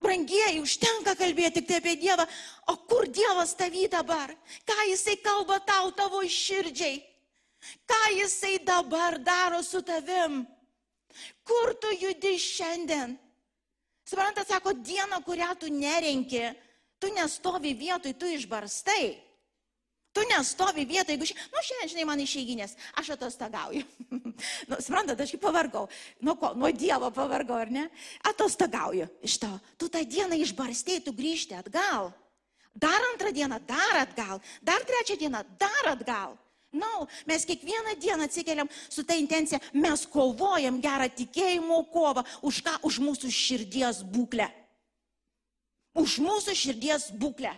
Brangieji, 0.00 0.62
užtenka 0.64 1.12
kalbėti 1.14 1.60
tik 1.60 1.68
tai 1.68 1.78
apie 1.78 1.94
Dievą. 2.00 2.24
O 2.72 2.76
kur 2.88 3.04
Dievas 3.06 3.52
tavy 3.54 3.84
dabar? 3.92 4.32
Ką 4.64 4.78
Jisai 4.88 5.18
kalba 5.20 5.60
tau 5.60 5.92
tavo 5.92 6.22
širdžiai? 6.24 7.02
Ką 7.86 8.00
Jisai 8.16 8.56
dabar 8.64 9.18
daro 9.20 9.60
su 9.62 9.82
tavim? 9.84 10.46
Kur 11.44 11.74
tu 11.76 11.92
judi 12.00 12.38
šiandien? 12.40 13.18
Suprantat, 14.08 14.48
sako, 14.48 14.72
diena, 14.72 15.20
kurią 15.22 15.52
tu 15.60 15.68
nerenki, 15.70 16.48
tu 16.98 17.12
nestovi 17.14 17.76
vietoj, 17.78 18.16
tu 18.18 18.26
išbarstai. 18.26 19.29
Tu 20.20 20.26
nestovi 20.28 20.84
vietoj, 20.84 21.14
jeigu, 21.14 21.24
ši... 21.24 21.34
nu, 21.48 21.60
šiandien, 21.64 21.88
žinai, 21.94 22.04
man 22.04 22.20
išeiginės, 22.20 22.74
aš 23.00 23.14
atostagauju. 23.14 23.86
nu, 24.68 24.76
suprantat, 24.76 25.22
aš 25.24 25.30
kaip 25.32 25.40
pavargau. 25.40 25.86
Nuo 26.20 26.34
ko? 26.36 26.50
Nuo 26.60 26.68
Dievo 26.76 27.08
pavargau, 27.14 27.56
ar 27.56 27.70
ne? 27.72 27.86
Atostagauju 28.28 29.06
iš 29.24 29.38
to. 29.40 29.48
Tu 29.80 29.88
tą 29.88 30.02
dieną 30.04 30.36
išbarstėjai, 30.44 31.06
tu 31.06 31.14
grįžti 31.16 31.56
atgal. 31.56 32.10
Dar 32.76 33.06
antrą 33.14 33.32
dieną, 33.32 33.62
dar 33.64 34.02
atgal. 34.02 34.44
Dar 34.60 34.84
trečią 34.84 35.16
dieną, 35.24 35.40
dar 35.56 35.88
atgal. 35.94 36.36
Na, 36.68 36.84
no, 36.84 37.08
mes 37.26 37.48
kiekvieną 37.48 37.96
dieną 37.96 38.28
atsikeliam 38.28 38.68
su 38.92 39.02
ta 39.02 39.16
intencija, 39.16 39.58
mes 39.72 40.04
kovojam 40.04 40.82
gerą 40.84 41.08
tikėjimo 41.16 41.80
kovą 41.96 42.28
už 42.44 42.60
ką? 42.68 42.76
Už 42.84 43.00
mūsų 43.08 43.32
širdies 43.32 44.04
būklę. 44.04 44.52
Už 45.96 46.20
mūsų 46.20 46.52
širdies 46.54 47.08
būklę. 47.16 47.56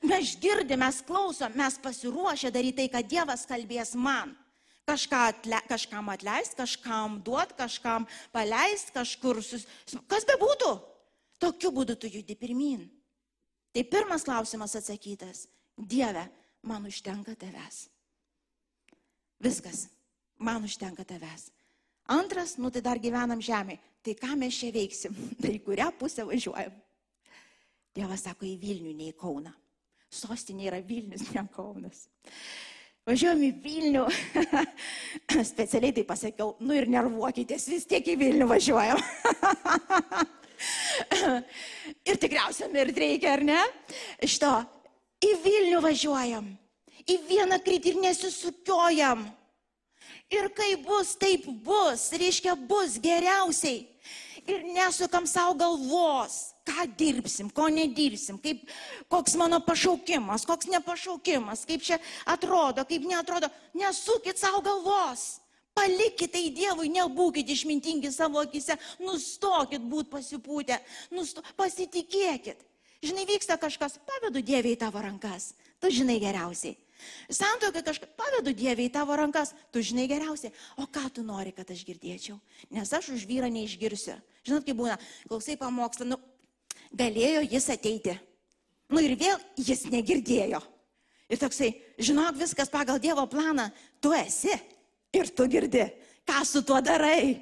Mes 0.00 0.32
girdim, 0.40 0.80
mes 0.80 1.02
klausom, 1.04 1.52
mes 1.54 1.76
pasiruošę 1.82 2.50
daryti 2.52 2.78
tai, 2.78 2.88
ką 2.88 3.02
Dievas 3.04 3.44
kalbės 3.48 3.92
man. 3.94 4.32
Kažką 4.88 5.18
atle, 5.28 5.60
kažkam 5.68 6.08
atleist, 6.10 6.56
kažkam 6.58 7.18
duot, 7.22 7.52
kažkam 7.58 8.06
paleist, 8.32 8.94
kažkur 8.96 9.42
sus... 9.44 9.68
Kas 10.08 10.24
be 10.26 10.38
būtų? 10.40 10.70
Tokiu 11.40 11.70
būdu 11.76 11.98
tu 12.00 12.08
judi 12.10 12.34
pirmin. 12.36 12.88
Tai 13.76 13.84
pirmas 13.86 14.24
klausimas 14.26 14.74
atsakytas. 14.74 15.44
Dieve, 15.76 16.24
man 16.66 16.88
užtenka 16.88 17.36
tavęs. 17.38 17.84
Viskas, 19.40 19.86
man 20.40 20.64
užtenka 20.64 21.04
tavęs. 21.04 21.50
Antras, 22.10 22.56
nu 22.58 22.72
tai 22.72 22.82
dar 22.82 22.98
gyvenam 22.98 23.40
žemėje. 23.40 23.78
Tai 24.02 24.16
ką 24.16 24.34
mes 24.40 24.56
čia 24.56 24.72
veiksim? 24.72 25.16
Tai 25.42 25.52
kurią 25.60 25.90
pusę 26.00 26.24
važiuojam? 26.24 26.72
Dievas 27.94 28.24
sako 28.24 28.48
į 28.48 28.54
Vilnių, 28.60 28.94
ne 28.96 29.10
į 29.12 29.16
Kauną. 29.20 29.52
Sostinė 30.10 30.66
yra 30.66 30.80
Vilnius, 30.82 31.28
ne 31.30 31.44
Kaunas. 31.54 32.08
Važiuojam 33.06 33.42
į 33.46 33.50
Vilnių. 33.62 34.04
Specialiai 35.52 35.94
tai 35.96 36.04
pasakiau, 36.06 36.56
nu 36.60 36.74
ir 36.76 36.88
nervuokitės, 36.90 37.68
vis 37.70 37.86
tiek 37.88 38.06
į 38.10 38.16
Vilnių 38.20 38.48
važiuojam. 38.50 39.00
ir 42.10 42.20
tikriausiai 42.20 42.68
mirt 42.74 42.98
reikia, 42.98 43.36
ar 43.38 43.44
ne? 43.46 43.60
Iš 44.26 44.40
to, 44.42 44.52
į 45.24 45.34
Vilnių 45.46 45.82
važiuojam. 45.86 46.50
Į 47.10 47.16
vieną 47.30 47.58
kryptį 47.64 47.94
ir 47.94 48.02
nesisukiojam. 48.04 49.24
Ir 50.30 50.50
kai 50.54 50.74
bus, 50.82 51.16
taip 51.18 51.46
bus, 51.64 52.10
reiškia 52.14 52.54
bus 52.68 52.98
geriausiai. 53.02 53.86
Ir 54.50 54.64
nesukam 54.74 55.26
savo 55.30 55.54
galvos, 55.54 56.38
ką 56.66 56.86
dirbsim, 56.98 57.50
ko 57.54 57.68
nedirbsim, 57.70 58.38
kaip, 58.42 58.64
koks 59.12 59.36
mano 59.38 59.60
pašaukimas, 59.62 60.46
koks 60.48 60.70
nepašaukimas, 60.72 61.62
kaip 61.68 61.84
čia 61.86 62.00
atrodo, 62.26 62.82
kaip 62.88 63.06
neatrodo. 63.06 63.50
Nesukit 63.78 64.40
savo 64.40 64.62
galvos. 64.64 65.38
Palikite 65.76 66.34
tai 66.34 66.48
Dievui, 66.50 66.90
nebūkite 66.90 67.54
išmintingi 67.54 68.10
savo 68.12 68.40
akise, 68.42 68.74
nustokit 68.98 69.84
būti 69.86 70.10
pasipūtę, 70.16 70.80
nusto, 71.14 71.44
pasitikėkit. 71.56 72.66
Žinai, 73.00 73.24
vyksta 73.28 73.56
kažkas, 73.56 74.00
pavedu 74.04 74.42
Dievui 74.44 74.74
į 74.74 74.80
tavo 74.82 75.00
rankas, 75.00 75.52
tu 75.80 75.92
žinai 75.94 76.18
geriausiai. 76.20 76.74
Santokai 77.32 77.80
kažką 77.86 78.10
pavedu 78.18 78.52
Dievui 78.52 78.90
į 78.90 78.92
tavo 78.98 79.16
rankas, 79.16 79.54
tu 79.72 79.80
žinai 79.80 80.04
geriausiai, 80.10 80.52
o 80.76 80.84
ką 80.90 81.06
tu 81.14 81.24
nori, 81.24 81.54
kad 81.56 81.70
aš 81.72 81.86
girdėčiau, 81.88 82.36
nes 82.74 82.92
aš 82.92 83.14
už 83.14 83.24
vyrą 83.30 83.48
neišgirsiu. 83.54 84.18
Žinot, 84.46 84.64
kaip 84.64 84.78
būna, 84.78 84.96
klausai 85.28 85.56
pamokslą, 85.60 86.08
nu, 86.12 86.18
galėjo 86.96 87.44
jis 87.44 87.68
ateiti. 87.74 88.16
Nu 88.90 89.02
ir 89.04 89.14
vėl 89.18 89.38
jis 89.60 89.84
negirdėjo. 89.92 90.60
Ir 91.30 91.38
toksai, 91.38 91.70
žinok, 92.02 92.40
viskas 92.40 92.72
pagal 92.72 92.98
Dievo 93.02 93.22
planą, 93.30 93.68
tu 94.02 94.10
esi 94.16 94.50
ir 95.14 95.30
tu 95.30 95.46
girdi, 95.50 95.84
ką 96.26 96.42
su 96.46 96.64
tuo 96.66 96.80
darai. 96.82 97.36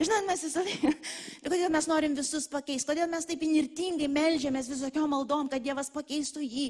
Žinot, 0.00 0.24
mes 0.24 0.42
visą 0.46 0.62
laiką, 0.64 0.90
kodėl 1.44 1.72
mes 1.74 1.88
norim 1.90 2.14
visus 2.16 2.46
pakeisti, 2.48 2.88
kodėl 2.88 3.10
mes 3.12 3.26
taip 3.28 3.42
inirtingai 3.44 4.08
melžiamės 4.08 4.70
visokiom 4.72 5.10
maldom, 5.12 5.50
kad 5.52 5.60
Dievas 5.60 5.92
pakeistų 5.92 6.40
jį, 6.46 6.68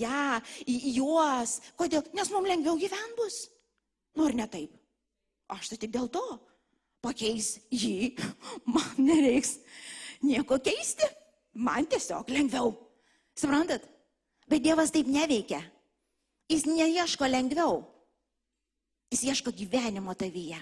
ją, 0.00 0.38
juos. 0.96 1.58
Kodėl? 1.76 2.06
Nes 2.16 2.32
mums 2.32 2.48
lengviau 2.48 2.80
gyventi 2.80 3.18
bus. 3.18 3.42
Nu 4.16 4.24
ar 4.30 4.38
ne 4.38 4.48
taip? 4.48 4.72
Aš 5.52 5.74
tai 5.74 5.80
tik 5.82 5.92
dėl 5.92 6.08
to. 6.08 6.24
Pakeis 7.00 7.54
jį, 7.72 8.12
man 8.74 8.90
nereiks 8.98 9.56
nieko 10.24 10.60
keisti. 10.62 11.08
Man 11.60 11.88
tiesiog 11.90 12.28
lengviau. 12.30 12.74
Suprantat? 13.34 13.82
Bet 14.50 14.62
Dievas 14.62 14.92
taip 14.94 15.08
neveikia. 15.10 15.62
Jis 16.50 16.66
neieško 16.66 17.26
lengviau. 17.30 17.80
Jis 19.10 19.24
ieško 19.26 19.52
gyvenimo 19.54 20.14
tavyje. 20.14 20.60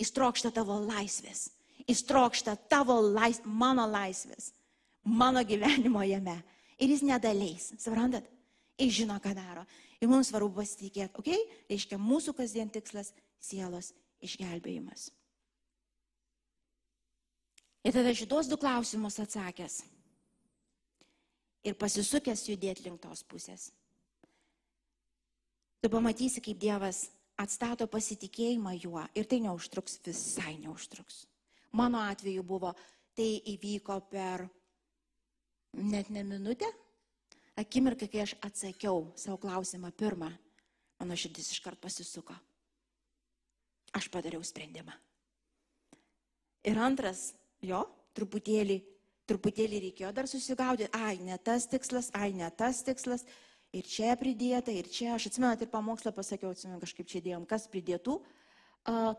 Jis 0.00 0.12
trokšta 0.16 0.52
tavo 0.52 0.76
laisvės. 0.84 1.48
Jis 1.88 2.02
trokšta 2.06 2.56
tavo 2.70 2.98
lais, 3.00 3.40
mano 3.44 3.86
laisvės, 3.88 4.52
mano 5.04 5.42
gyvenimo 5.46 6.02
jame. 6.06 6.36
Ir 6.80 6.92
jis 6.92 7.02
nedaleis, 7.04 7.70
suprantat? 7.80 8.28
Jis 8.80 9.00
žino, 9.02 9.16
ką 9.20 9.34
daro. 9.36 9.64
Ir 10.00 10.08
mums 10.08 10.30
svarbu 10.30 10.52
pasitikėti, 10.60 11.12
okei? 11.20 11.36
Okay? 11.36 11.64
Reiškia, 11.72 11.98
mūsų 12.00 12.36
kasdien 12.36 12.70
tikslas- 12.72 13.12
sielos 13.48 13.92
išgelbėjimas. 14.24 15.10
Ir 17.84 17.96
tada 17.96 18.12
šitos 18.12 18.48
du 18.50 18.58
klausimus 18.60 19.16
atsakęs 19.22 19.80
ir 21.64 21.76
pasisukęs 21.80 22.46
judėti 22.48 22.86
link 22.86 23.00
tos 23.00 23.22
pusės. 23.24 23.70
Tu 25.80 25.88
pamatysi, 25.88 26.42
kaip 26.44 26.60
Dievas 26.60 27.06
atstato 27.40 27.86
pasitikėjimą 27.88 28.74
juo 28.82 29.04
ir 29.16 29.28
tai 29.28 29.40
neužtruks, 29.46 29.96
visai 30.04 30.58
neužtruks. 30.60 31.24
Mano 31.72 32.02
atveju 32.04 32.44
buvo, 32.44 32.74
tai 33.16 33.40
įvyko 33.54 33.96
per 34.10 34.44
net 35.72 36.10
ne 36.10 36.24
minutę, 36.26 36.68
akimirką, 37.60 38.10
kai 38.10 38.24
aš 38.26 38.34
atsakiau 38.44 39.06
savo 39.16 39.38
klausimą 39.40 39.92
pirmą, 39.96 40.30
mano 41.00 41.16
širdis 41.16 41.52
iškart 41.54 41.80
pasisuko. 41.80 42.36
Aš 43.96 44.10
padariau 44.12 44.42
sprendimą. 44.44 44.92
Ir 46.68 46.78
antras, 46.78 47.30
jo, 47.66 47.84
truputėlį, 48.16 48.80
truputėlį 49.30 49.84
reikėjo 49.86 50.10
dar 50.16 50.28
susigaudyti, 50.30 50.90
ai, 50.96 51.16
ne 51.22 51.38
tas 51.38 51.68
tikslas, 51.70 52.10
ai, 52.16 52.32
ne 52.36 52.48
tas 52.50 52.82
tikslas, 52.86 53.24
ir 53.76 53.86
čia 53.86 54.16
pridėta, 54.18 54.74
ir 54.74 54.88
čia, 54.90 55.14
aš 55.14 55.30
atsimenu, 55.30 55.56
ir 55.60 55.70
pamokslą 55.72 56.12
pasakiau, 56.16 56.52
atsimenu, 56.54 56.80
kažkaip 56.82 57.08
čia 57.10 57.22
dėjom, 57.24 57.46
kas 57.50 57.68
pridėtų 57.70 58.20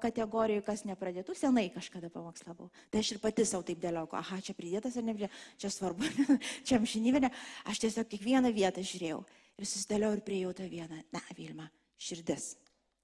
kategorijų, 0.02 0.64
kas 0.66 0.82
nepradėtų, 0.90 1.36
senai 1.38 1.68
kažkada 1.70 2.10
pamokslavau. 2.10 2.72
Tai 2.90 3.04
aš 3.04 3.12
ir 3.14 3.20
pati 3.22 3.46
savo 3.46 3.62
taip 3.64 3.78
dėliau, 3.80 4.08
aha, 4.18 4.40
čia 4.42 4.56
pridėtas 4.58 4.98
ar 4.98 5.06
nepridėtas, 5.06 5.38
čia 5.62 5.70
svarbu, 5.70 6.10
čia 6.66 6.80
amžinybė, 6.80 7.30
aš 7.70 7.84
tiesiog 7.86 8.10
kiekvieną 8.10 8.52
vietą 8.56 8.82
žiūrėjau 8.82 9.22
ir 9.62 9.70
susidėliau 9.70 10.18
ir 10.18 10.26
prieėjau 10.26 10.56
tą 10.58 10.68
vieną, 10.72 11.04
na, 11.14 11.22
Vilma, 11.38 11.70
širdis, 12.02 12.56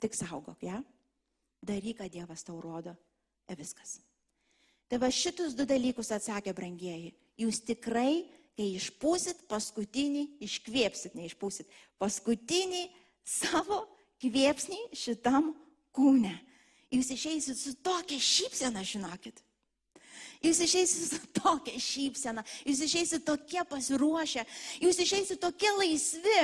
tik 0.01 0.17
saugok 0.17 0.65
ją, 0.65 0.81
ja? 0.81 0.83
daryk, 1.61 2.01
ką 2.01 2.09
Dievas 2.09 2.45
tau 2.47 2.57
rodo, 2.61 2.97
ir 3.49 3.61
viskas. 3.61 3.99
Tai 4.87 4.99
va 5.03 5.09
šitus 5.11 5.55
du 5.57 5.65
dalykus 5.67 6.13
atsakė 6.15 6.53
brangieji, 6.55 7.11
jūs 7.39 7.59
tikrai 7.67 8.23
kai 8.57 8.71
išpūsit 8.73 9.43
paskutinį, 9.51 10.23
iškvėpsit, 10.41 11.13
neišpūsit, 11.17 11.69
paskutinį 12.01 12.87
savo 13.27 13.83
kvėpsnį 14.23 14.79
šitam 14.97 15.51
kūne. 15.93 16.33
Jūs 16.89 17.11
išeisit 17.13 17.59
su 17.59 17.75
tokia 17.83 18.17
šypsena, 18.23 18.81
žinokit. 18.87 19.43
Jūs 20.41 20.61
išeisit 20.63 21.11
su 21.11 21.19
tokia 21.35 21.77
šypsena, 21.81 22.43
jūs 22.65 22.81
išeisit 22.85 23.25
tokie 23.27 23.61
pasiruošę, 23.69 24.45
jūs 24.81 25.01
išeisit 25.03 25.41
tokie 25.41 25.69
laisvi. 25.77 26.41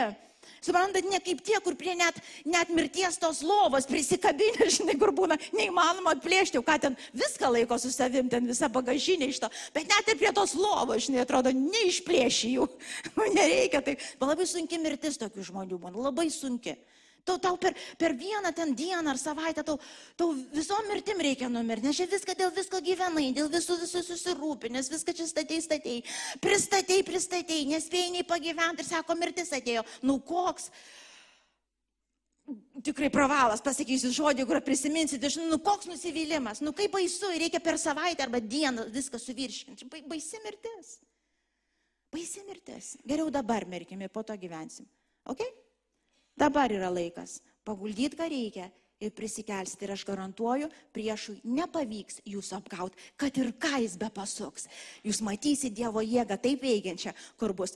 Suprantat, 0.64 1.04
ne 1.12 1.20
kaip 1.20 1.42
tie, 1.44 1.58
kur 1.64 1.76
prie 1.76 1.96
net, 2.00 2.20
net 2.48 2.70
mirties 2.72 3.20
tos 3.20 3.42
lovos 3.44 3.88
prisikabinė, 3.90 4.70
žinai, 4.78 4.96
kur 5.00 5.12
būna 5.16 5.36
neįmanoma 5.56 6.16
atplėšti, 6.16 6.62
ką 6.64 6.78
ten 6.86 6.98
viską 7.12 7.52
laiko 7.52 7.78
su 7.82 7.92
savim, 7.92 8.30
ten 8.32 8.48
visa 8.48 8.70
bagažinė 8.72 9.28
iš 9.34 9.42
to. 9.44 9.52
Bet 9.76 9.92
net 9.92 10.14
ir 10.14 10.20
prie 10.22 10.32
tos 10.36 10.56
lovos, 10.56 11.04
žinai, 11.08 11.26
atrodo, 11.26 11.52
neišplėši 11.58 12.56
jų. 12.56 12.70
Nu, 13.18 13.28
nereikia 13.38 13.84
tai. 13.84 13.98
Labai 14.24 14.48
sunki 14.48 14.80
mirtis 14.80 15.20
tokių 15.20 15.50
žmonių 15.52 15.82
būna, 15.84 16.00
labai 16.08 16.30
sunki. 16.32 16.78
Tau, 17.24 17.38
tau 17.40 17.56
per, 17.56 17.72
per 17.96 18.12
vieną 18.20 18.52
ten 18.52 18.74
dieną 18.76 19.14
ar 19.14 19.20
savaitę 19.20 19.64
tau, 19.64 19.78
tau 20.20 20.34
visom 20.52 20.90
mirtim 20.92 21.22
reikia 21.24 21.48
numirti, 21.48 21.88
nes 21.88 21.96
čia 21.96 22.08
viską 22.12 22.36
dėl 22.36 22.52
visko 22.52 22.82
gyvenai, 22.84 23.30
dėl 23.36 23.48
visų 23.54 23.78
visų 23.80 24.02
susirūpinęs, 24.10 24.92
viską 24.92 25.16
čia 25.16 25.28
statei, 25.30 25.62
statei, 25.64 26.02
pristatei, 26.44 27.00
pristatei, 27.08 27.62
nespėjai 27.70 28.12
nei 28.18 28.28
pagyventi 28.28 28.84
ir 28.84 28.90
sako, 28.90 29.16
mirtis 29.16 29.56
atėjo. 29.56 29.86
Nu 30.04 30.20
koks? 30.20 30.68
tikrai 32.84 33.08
pravalas, 33.14 33.64
pasakysiu 33.64 34.12
žodį, 34.12 34.44
kur 34.50 34.60
prisiminsit, 34.66 35.24
iš, 35.24 35.40
nu 35.48 35.56
koks 35.64 35.88
nusivylimas, 35.88 36.60
nu 36.60 36.74
kaip 36.76 36.92
baisu, 36.92 37.32
reikia 37.40 37.62
per 37.64 37.80
savaitę 37.80 38.26
arba 38.26 38.42
dieną 38.44 38.90
viską 38.92 39.20
suvirškinti. 39.22 39.88
Ba, 39.88 40.02
baisi 40.12 40.42
mirtis. 40.44 40.98
Baisi 42.14 42.44
mirtis. 42.50 42.94
Geriau 43.08 43.32
dabar 43.32 43.64
mirkime, 43.70 44.12
po 44.12 44.26
to 44.28 44.36
gyvensim. 44.38 44.90
Ok? 45.24 45.46
Dabar 46.38 46.72
yra 46.74 46.90
laikas. 46.94 47.42
Paguldyti, 47.64 48.18
ką 48.20 48.28
reikia 48.32 48.70
ir 49.04 49.14
prisikelsite. 49.16 49.86
Ir 49.86 49.94
aš 49.96 50.06
garantuoju, 50.08 50.70
priešui 50.96 51.40
nepavyks 51.44 52.22
jūsų 52.30 52.58
apgauti, 52.60 53.00
kad 53.20 53.38
ir 53.40 53.54
ką 53.60 53.84
jis 53.84 53.98
be 54.02 54.10
pasuks. 54.14 54.68
Jūs 55.06 55.22
matysite 55.26 55.76
Dievo 55.78 56.04
jėgą 56.04 56.40
taip 56.42 56.64
veikiančią, 56.64 57.14
kur 57.40 57.56
bus, 57.58 57.76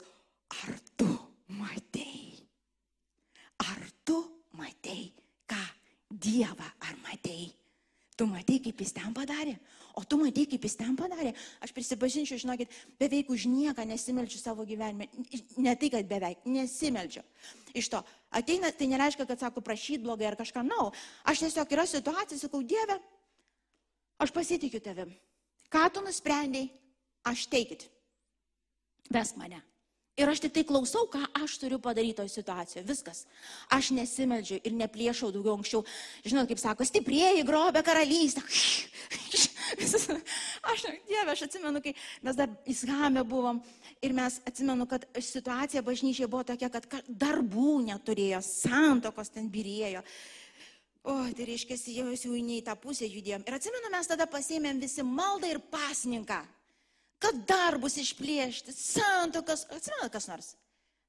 ar 0.63 0.75
tu 0.99 1.09
matei? 1.59 2.35
Ar 3.63 3.81
tu 4.05 4.19
matei 4.57 5.11
ką? 5.49 5.63
Dievą 6.07 6.67
ar 6.79 6.99
matei? 7.03 7.49
Tu 8.17 8.25
matei, 8.25 8.61
kaip 8.63 8.79
jis 8.81 8.95
ten 8.95 9.13
padarė? 9.13 9.57
O 9.97 10.03
tu 10.05 10.17
matei, 10.21 10.45
kaip 10.49 10.63
jis 10.65 10.77
ten 10.77 10.95
padarė? 10.97 11.33
Aš 11.61 11.73
prisipažinčiau, 11.73 12.39
žinokit, 12.41 12.71
beveik 13.01 13.29
už 13.33 13.47
nieką 13.49 13.85
nesimeldžiu 13.89 14.39
savo 14.41 14.65
gyvenime. 14.65 15.09
Ne 15.57 15.73
tai, 15.77 15.89
kad 15.93 16.09
beveik, 16.09 16.45
nesimeldžiu. 16.45 17.25
Iš 17.77 17.89
to 17.93 18.01
ateina, 18.31 18.71
tai 18.71 18.89
nereiškia, 18.91 19.27
kad 19.29 19.39
sako 19.39 19.63
prašyt 19.65 20.03
blogai 20.03 20.27
ar 20.29 20.37
kažką, 20.39 20.63
na, 20.65 20.75
no. 20.75 20.91
aš 21.23 21.45
tiesiog 21.45 21.71
yra 21.77 21.85
situacija, 21.87 22.39
sakau, 22.41 22.63
Dieve, 22.63 22.99
aš 24.19 24.33
pasitikiu 24.35 24.83
tavim. 24.83 25.13
Ką 25.71 25.87
tu 25.93 26.03
nusprendėjai, 26.03 26.69
aš 27.27 27.47
teikit. 27.51 27.87
Vesk 29.11 29.39
mane. 29.39 29.59
Ir 30.17 30.31
aš 30.31 30.39
tik 30.41 30.53
tai 30.55 30.63
klausau, 30.65 31.05
ką 31.13 31.21
aš 31.43 31.59
turiu 31.61 31.77
padaryti 31.77 32.17
toje 32.17 32.31
situacijoje. 32.33 32.85
Viskas. 32.87 33.19
Aš 33.69 33.91
nesimeldžiu 33.93 34.57
ir 34.65 34.73
nepliešau 34.73 35.29
daugiau 35.29 35.59
anksčiau. 35.59 35.83
Žinot, 36.25 36.49
kaip 36.49 36.61
sako, 36.61 36.87
stiprieji 36.89 37.45
grobė 37.45 37.83
karalystę. 37.85 38.41
Aš, 40.71 40.85
dieve, 41.07 41.31
aš 41.31 41.45
atsimenu, 41.47 41.81
kai 41.83 41.93
mes 42.25 42.37
dar 42.37 42.51
įshamė 42.69 43.23
buvom 43.27 43.61
ir 44.03 44.15
mes 44.15 44.39
atsimenu, 44.47 44.87
kad 44.89 45.05
situacija 45.15 45.83
bažnyčiai 45.85 46.29
buvo 46.31 46.43
tokia, 46.47 46.69
kad 46.69 47.07
darbų 47.07 47.77
neturėjo, 47.87 48.41
santokos 48.45 49.33
ten 49.33 49.49
birėjo. 49.51 50.03
O, 51.07 51.21
tai 51.31 51.47
reiškia, 51.47 51.77
jau 51.95 52.09
jau 52.11 52.35
į 52.35 52.61
tą 52.67 52.75
pusę 52.79 53.07
judėjom. 53.07 53.45
Ir 53.47 53.55
atsimenu, 53.55 53.91
mes 53.93 54.09
tada 54.11 54.27
pasėmėm 54.27 54.81
visi 54.83 55.05
maldą 55.07 55.53
ir 55.53 55.63
pasninką 55.71 56.43
kad 57.21 57.43
darbus 57.49 57.97
išplėšti, 58.01 58.73
santokas, 58.75 59.65
atsimenat 59.73 60.13
kas 60.13 60.29
nors? 60.29 60.53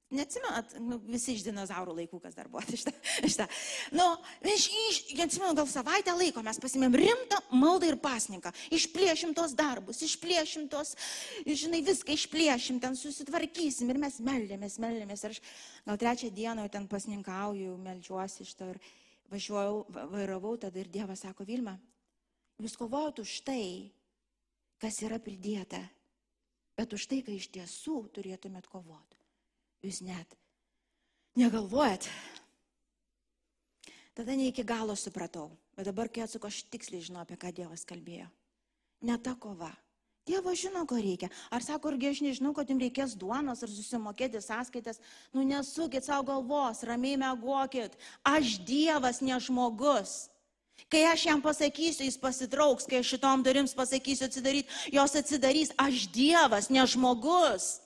Neatsimenat, 0.09 0.71
nu, 0.81 0.97
visi 1.05 1.35
iš 1.35 1.43
dinozaurų 1.45 1.93
laikų, 1.99 2.19
kas 2.23 2.33
dar 2.37 2.47
buvo 2.49 2.63
šitą. 2.65 2.93
šitą. 3.21 3.45
Nu, 3.93 4.05
iš, 4.41 4.65
iš, 4.89 4.99
atsimenu, 5.21 5.51
gal 5.59 5.67
savaitę 5.69 6.15
laiko 6.17 6.41
mes 6.45 6.57
pasimėm 6.61 6.97
rimtą 6.97 7.37
maldą 7.53 7.91
ir 7.91 7.99
pasninką. 8.01 8.53
Išplėšim 8.73 9.35
tos 9.37 9.53
darbus, 9.57 10.01
išplėšim 10.07 10.65
tos, 10.71 10.95
žinai, 11.45 11.83
viską 11.85 12.15
išplėšim, 12.15 12.81
ten 12.81 12.97
susitvarkysim 12.97 13.93
ir 13.93 14.01
mes 14.01 14.17
meldėmės, 14.25 14.79
meldėmės. 14.81 15.27
Ir 15.27 15.37
aš 15.37 15.43
gal 15.85 16.01
trečią 16.01 16.31
dieną 16.33 16.65
jau 16.65 16.73
ten 16.79 16.89
pasninkauju, 16.89 17.77
melžiuosi 17.85 18.47
iš 18.47 18.55
to 18.57 18.71
ir 18.73 18.81
važiuoju, 19.29 19.85
vairavau 20.15 20.55
tada 20.57 20.81
ir 20.81 20.89
Dievas 20.89 21.21
sako, 21.21 21.45
Vilma, 21.45 21.77
jūs 22.57 22.73
kovojate 22.81 23.21
už 23.21 23.37
tai, 23.45 23.63
kas 24.81 25.03
yra 25.05 25.21
pridėta 25.21 25.83
Bet 26.79 26.95
už 26.95 27.09
tai, 27.11 27.19
ką 27.19 27.35
iš 27.35 27.49
tiesų 27.51 28.05
turėtumėt 28.15 28.69
kovoti. 28.71 29.18
Jūs 29.85 30.01
net 30.03 30.35
negalvojat. 31.39 32.09
Tada 34.17 34.35
ne 34.35 34.49
iki 34.49 34.65
galo 34.67 34.95
supratau. 34.99 35.53
Bet 35.77 35.87
dabar, 35.87 36.09
kai 36.11 36.25
atsuko, 36.25 36.49
aš 36.49 36.65
tiksliai 36.67 37.05
žinau, 37.05 37.23
apie 37.23 37.37
ką 37.39 37.53
Dievas 37.55 37.85
kalbėjo. 37.87 38.27
Ne 39.07 39.15
ta 39.23 39.31
kova. 39.39 39.71
Dievas 40.27 40.59
žino, 40.59 40.83
ko 40.85 40.97
reikia. 40.99 41.29
Ar 41.49 41.63
sako, 41.63 41.93
argi 41.93 42.09
aš 42.11 42.19
nežinau, 42.25 42.51
kad 42.53 42.69
jums 42.69 42.83
reikės 42.83 43.15
duonos 43.17 43.63
ar 43.63 43.71
susimokėti 43.71 44.41
sąskaitas. 44.43 44.99
Nu 45.33 45.45
nesukit 45.47 46.03
savo 46.05 46.27
galvos, 46.27 46.83
ramiai 46.83 47.17
mėgokit. 47.21 47.95
Aš 48.27 48.59
Dievas, 48.67 49.23
ne 49.23 49.39
žmogus. 49.39 50.27
Kai 50.91 51.05
aš 51.09 51.25
jam 51.27 51.41
pasakysiu, 51.43 52.05
jis 52.07 52.19
pasitrauks, 52.19 52.85
kai 52.87 52.99
aš 53.01 53.15
šitom 53.15 53.41
durims 53.43 53.73
pasakysiu 53.75 54.27
atsidaryti, 54.27 54.69
jos 54.93 55.15
atsidarys. 55.15 55.71
Aš 55.79 56.05
Dievas, 56.11 56.69
ne 56.69 56.83
žmogus. 56.87 57.79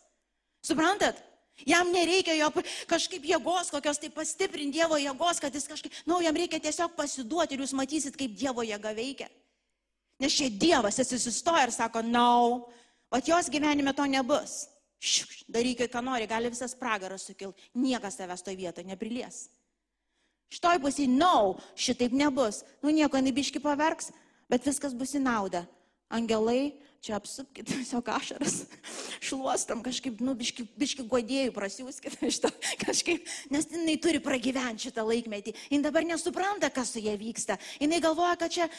Suprantat? 0.65 1.21
Jam 1.67 1.89
nereikia 1.93 2.35
jo 2.37 2.49
kažkaip 2.89 3.23
jėgos, 3.27 3.71
kokios 3.71 4.01
tai 4.01 4.09
pastiprinti 4.13 4.79
Dievo 4.79 4.99
jėgos, 4.99 5.39
kad 5.39 5.55
jis 5.55 5.69
kažkaip, 5.69 5.95
na, 6.03 6.15
nu, 6.15 6.19
jam 6.25 6.35
reikia 6.35 6.59
tiesiog 6.63 6.95
pasiduoti 6.97 7.55
ir 7.55 7.63
jūs 7.63 7.75
matysit, 7.77 8.17
kaip 8.19 8.35
Dievo 8.37 8.65
jėga 8.67 8.93
veikia. 8.97 9.29
Nes 10.21 10.35
čia 10.35 10.49
Dievas 10.51 10.99
atsisustoja 11.01 11.67
ir 11.67 11.73
sako, 11.75 12.03
na, 12.05 12.11
no, 12.19 12.69
o 13.13 13.21
jos 13.23 13.49
gyvenime 13.53 13.95
to 13.95 14.05
nebus. 14.09 14.63
Šiuk, 15.03 15.31
darykit, 15.51 15.91
ką 15.91 15.99
nori, 16.03 16.27
gali 16.31 16.51
visas 16.51 16.75
pragaras 16.79 17.25
sukilti, 17.27 17.71
niekas 17.75 18.15
tavęs 18.19 18.43
to 18.45 18.53
vietoje 18.55 18.87
neprilies. 18.87 19.47
Šitoj 20.53 20.79
pusėje, 20.83 21.09
no, 21.11 21.57
šitaip 21.75 22.13
nebus. 22.15 22.61
Nu 22.85 22.93
nieko, 22.93 23.19
nebiški 23.19 23.59
paverks, 23.63 24.11
bet 24.51 24.67
viskas 24.67 24.93
bus 24.95 25.15
į 25.17 25.23
naudą. 25.25 25.63
Angelai, 26.13 26.75
čia 27.03 27.17
apsupkit 27.19 27.67
tiesiog 27.71 28.07
ašaras, 28.15 28.63
šluostam 29.23 29.83
kažkaip, 29.83 30.21
nu, 30.23 30.35
biški, 30.39 30.65
biški 30.79 31.05
godėjų 31.11 31.51
prasiūskit 31.55 32.15
to 32.45 32.51
kažkaip, 32.85 33.27
nes 33.51 33.67
jinai 33.71 33.97
turi 34.01 34.21
pragyventi 34.23 34.87
šitą 34.87 35.03
laikmetį. 35.07 35.55
Jis 35.73 35.83
dabar 35.83 36.07
nesupranta, 36.07 36.71
kas 36.73 36.93
su 36.95 37.03
jie 37.03 37.17
vyksta. 37.19 37.59
Jis 37.81 37.99
galvoja, 38.03 38.37
kad 38.39 38.55
čia 38.55 38.69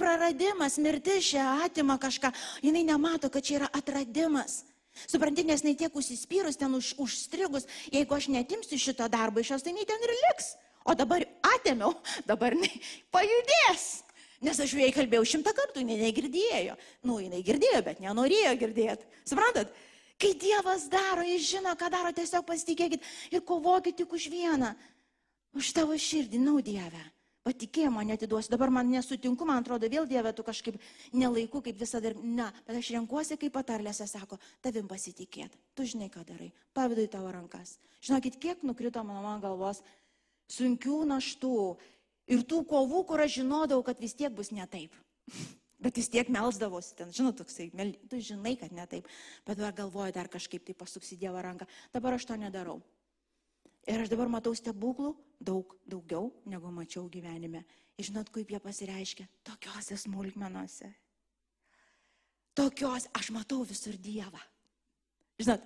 praradimas, 0.00 0.80
mirtis 0.80 1.28
čia 1.34 1.44
atima 1.66 1.98
kažką. 2.00 2.32
Jis 2.64 2.80
nemato, 2.88 3.28
kad 3.28 3.44
čia 3.44 3.60
yra 3.62 3.70
atradimas. 3.76 4.62
Supranti, 5.06 5.44
nes 5.46 5.62
ne 5.62 5.76
tiek 5.78 5.94
užsispyrus, 5.94 6.56
ten 6.58 6.72
už, 6.74 6.96
užstrigus, 6.98 7.68
jeigu 7.92 8.16
aš 8.16 8.32
netimsiu 8.34 8.80
šito 8.80 9.06
darbo 9.12 9.44
iš 9.44 9.52
jos, 9.54 9.62
tai 9.62 9.76
nei 9.76 9.86
ten 9.86 10.02
ir 10.02 10.14
liks. 10.24 10.56
O 10.88 10.96
dabar 10.96 11.22
atėmiau, 11.54 11.92
dabar 12.30 12.56
jinai 12.56 12.72
pajudės. 13.14 14.07
Nes 14.44 14.58
aš 14.62 14.76
jai 14.78 14.92
kalbėjau 14.94 15.26
šimtą 15.26 15.52
kartų, 15.56 15.82
jinai 15.82 15.98
negirdėjo. 16.04 16.76
Nu, 17.08 17.18
jinai 17.18 17.42
girdėjo, 17.46 17.82
bet 17.86 18.02
nenorėjo 18.04 18.54
girdėti. 18.60 19.08
Suprantat? 19.26 19.72
Kai 20.18 20.32
Dievas 20.38 20.88
daro, 20.90 21.22
jis 21.26 21.44
žino, 21.46 21.74
ką 21.78 21.90
daro, 21.94 22.10
tiesiog 22.14 22.46
pasitikėkit 22.46 23.04
ir 23.34 23.42
kovokit 23.46 23.98
tik 23.98 24.14
už 24.14 24.28
vieną. 24.30 24.72
Už 25.58 25.70
tavo 25.74 25.94
širdį, 25.98 26.40
nau 26.42 26.58
Dieve. 26.62 27.02
Patikėjimo 27.46 28.02
netiduosiu. 28.04 28.50
Dabar 28.52 28.70
man 28.74 28.90
nesutinku, 28.92 29.46
man 29.48 29.62
atrodo, 29.62 29.88
vėl 29.90 30.06
Dieve, 30.10 30.32
tu 30.36 30.44
kažkaip 30.44 30.76
nelaiku, 31.16 31.62
kaip 31.64 31.78
visada. 31.80 32.12
Ne, 32.18 32.50
bet 32.66 32.80
aš 32.80 32.90
renkuosi, 32.96 33.38
kaip 33.40 33.54
patarlėse 33.54 34.06
sako, 34.10 34.36
tavim 34.62 34.90
pasitikėt. 34.90 35.54
Tu 35.78 35.86
žinai, 35.94 36.10
ką 36.12 36.26
darai. 36.28 36.50
Pavidu 36.76 37.06
į 37.06 37.12
tavo 37.14 37.30
rankas. 37.32 37.78
Žinokit, 38.04 38.36
kiek 38.42 38.66
nukrito 38.66 39.02
mano 39.06 39.22
man 39.24 39.40
galvos 39.42 39.80
sunkių 40.52 41.04
naštų 41.08 41.54
ir 42.28 42.44
tų 42.48 42.62
kovų, 42.68 43.04
kur 43.08 43.22
aš 43.24 43.40
žinodavau, 43.40 43.84
kad 43.86 44.00
vis 44.00 44.14
tiek 44.18 44.34
bus 44.34 44.52
ne 44.54 44.66
taip. 44.70 44.94
Bet 45.82 45.98
vis 46.00 46.10
tiek 46.10 46.30
melsdavosi 46.34 46.96
ten, 46.98 47.10
žinot, 47.14 47.36
toksai, 47.38 47.68
mel, 47.78 47.92
tu 48.10 48.18
žinai, 48.18 48.56
kad 48.58 48.72
ne 48.74 48.82
taip, 48.90 49.06
bet 49.46 49.60
dabar 49.60 49.76
galvoju 49.78 50.10
dar 50.16 50.26
kažkaip 50.26 50.64
tai 50.66 50.74
pasuksi 50.74 51.14
Dievo 51.20 51.38
ranką. 51.38 51.68
Dabar 51.94 52.16
aš 52.16 52.26
to 52.26 52.34
nedarau. 52.34 52.80
Ir 53.86 54.02
aš 54.02 54.10
dabar 54.10 54.26
matau 54.26 54.50
stebuklų 54.58 55.12
daug 55.38 55.76
daugiau, 55.86 56.32
negu 56.50 56.72
mačiau 56.74 57.06
gyvenime. 57.06 57.62
Ir 57.94 58.08
žinot, 58.10 58.32
kaip 58.34 58.50
jie 58.50 58.58
pasireiškia? 58.58 59.28
Tokiose 59.46 60.00
smulkmenuose. 60.02 60.90
Tokios, 62.58 63.06
aš 63.14 63.30
matau 63.30 63.62
visur 63.62 63.94
Dievą. 64.02 64.42
Žinot, 65.38 65.62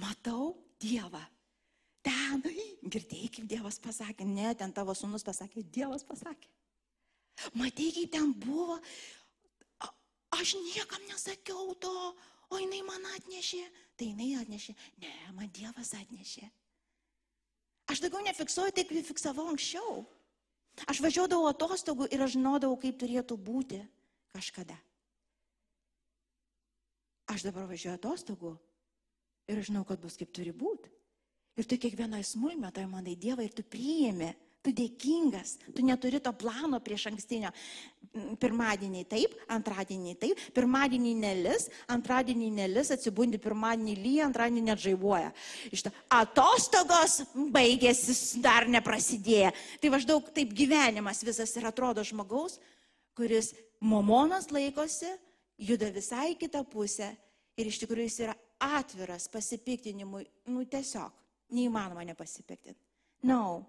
matau 0.00 0.54
Dievą 0.80 1.20
ten, 2.06 2.42
girdėjai, 2.92 3.30
kaip 3.36 3.48
Dievas 3.50 3.80
pasakė, 3.82 4.26
ne, 4.28 4.50
ten 4.58 4.72
tavo 4.76 4.94
sunus 4.96 5.26
pasakė, 5.26 5.64
Dievas 5.64 6.04
pasakė. 6.06 6.48
Matei, 7.56 7.90
kaip 7.96 8.12
ten 8.12 8.32
buvo, 8.36 8.78
A, 9.80 9.88
aš 10.36 10.54
niekam 10.60 11.02
nesakiau 11.08 11.74
to, 11.80 11.94
o 12.50 12.58
jinai 12.60 12.82
man 12.84 13.04
atnešė, 13.16 13.62
tai 13.96 14.10
jinai 14.12 14.34
atnešė, 14.42 14.74
ne, 15.02 15.12
man 15.36 15.48
Dievas 15.56 15.94
atnešė. 15.96 16.48
Aš 17.90 18.02
daugiau 18.04 18.22
nefiksuoju 18.22 18.74
taip, 18.76 18.90
kaip 18.92 19.08
fiksavau 19.08 19.48
anksčiau. 19.50 20.04
Aš 20.88 21.00
važiuodavau 21.02 21.48
atostogų 21.50 22.06
ir 22.14 22.22
aš 22.22 22.36
žinodavau, 22.36 22.76
kaip 22.78 23.00
turėtų 23.00 23.36
būti 23.40 23.80
kažkada. 24.36 24.76
Aš 27.30 27.44
dabar 27.46 27.66
važiuoju 27.70 27.96
atostogų 27.96 28.52
ir 29.50 29.62
žinau, 29.66 29.82
kad 29.86 30.00
bus 30.02 30.16
kaip 30.20 30.30
turi 30.34 30.54
būti. 30.54 30.92
Ir 31.58 31.66
tu 31.66 31.78
kiekvienoje 31.80 32.28
smulmetoje 32.30 32.86
manai 32.88 33.16
Dievą 33.18 33.44
ir 33.44 33.56
tu 33.56 33.64
priimi 33.66 34.30
Tu 34.60 34.74
dėkingas, 34.76 35.54
tu 35.72 35.80
neturi 35.80 36.18
to 36.20 36.34
plano 36.36 36.76
prieš 36.84 37.06
ankstinio. 37.08 37.48
Mm, 38.12 38.34
Pirmadienį 38.42 39.04
taip, 39.08 39.36
antradienį 39.48 40.12
taip, 40.20 40.40
pirmadienį 40.52 41.14
nelis, 41.16 41.70
antradienį 41.88 42.50
nelis, 42.58 42.90
atsibundi 42.92 43.40
pirmadienį 43.40 43.94
lyja, 43.96 44.26
antradienį 44.26 44.64
net 44.66 44.82
žaibuoja. 44.82 45.30
Iš 45.72 45.86
to 45.86 45.92
atostogos 46.12 47.22
baigėsi, 47.54 48.42
dar 48.44 48.68
neprasidėjo. 48.68 49.54
Tai 49.80 49.92
maždaug 49.96 50.28
taip 50.36 50.52
gyvenimas 50.58 51.24
visas 51.24 51.56
ir 51.56 51.70
atrodo 51.70 52.04
žmogaus, 52.04 52.58
kuris 53.16 53.54
momonas 53.80 54.50
laikosi, 54.52 55.08
juda 55.56 55.88
visai 55.94 56.34
kitą 56.36 56.66
pusę 56.68 57.08
ir 57.56 57.72
iš 57.72 57.80
tikrųjų 57.80 58.10
jis 58.10 58.20
yra 58.26 58.36
atviras 58.60 59.24
pasipiktinimui, 59.32 60.26
nu 60.52 60.66
tiesiog, 60.68 61.16
neįmanoma 61.54 62.04
nepasipiktinti. 62.08 62.80
No. 63.28 63.66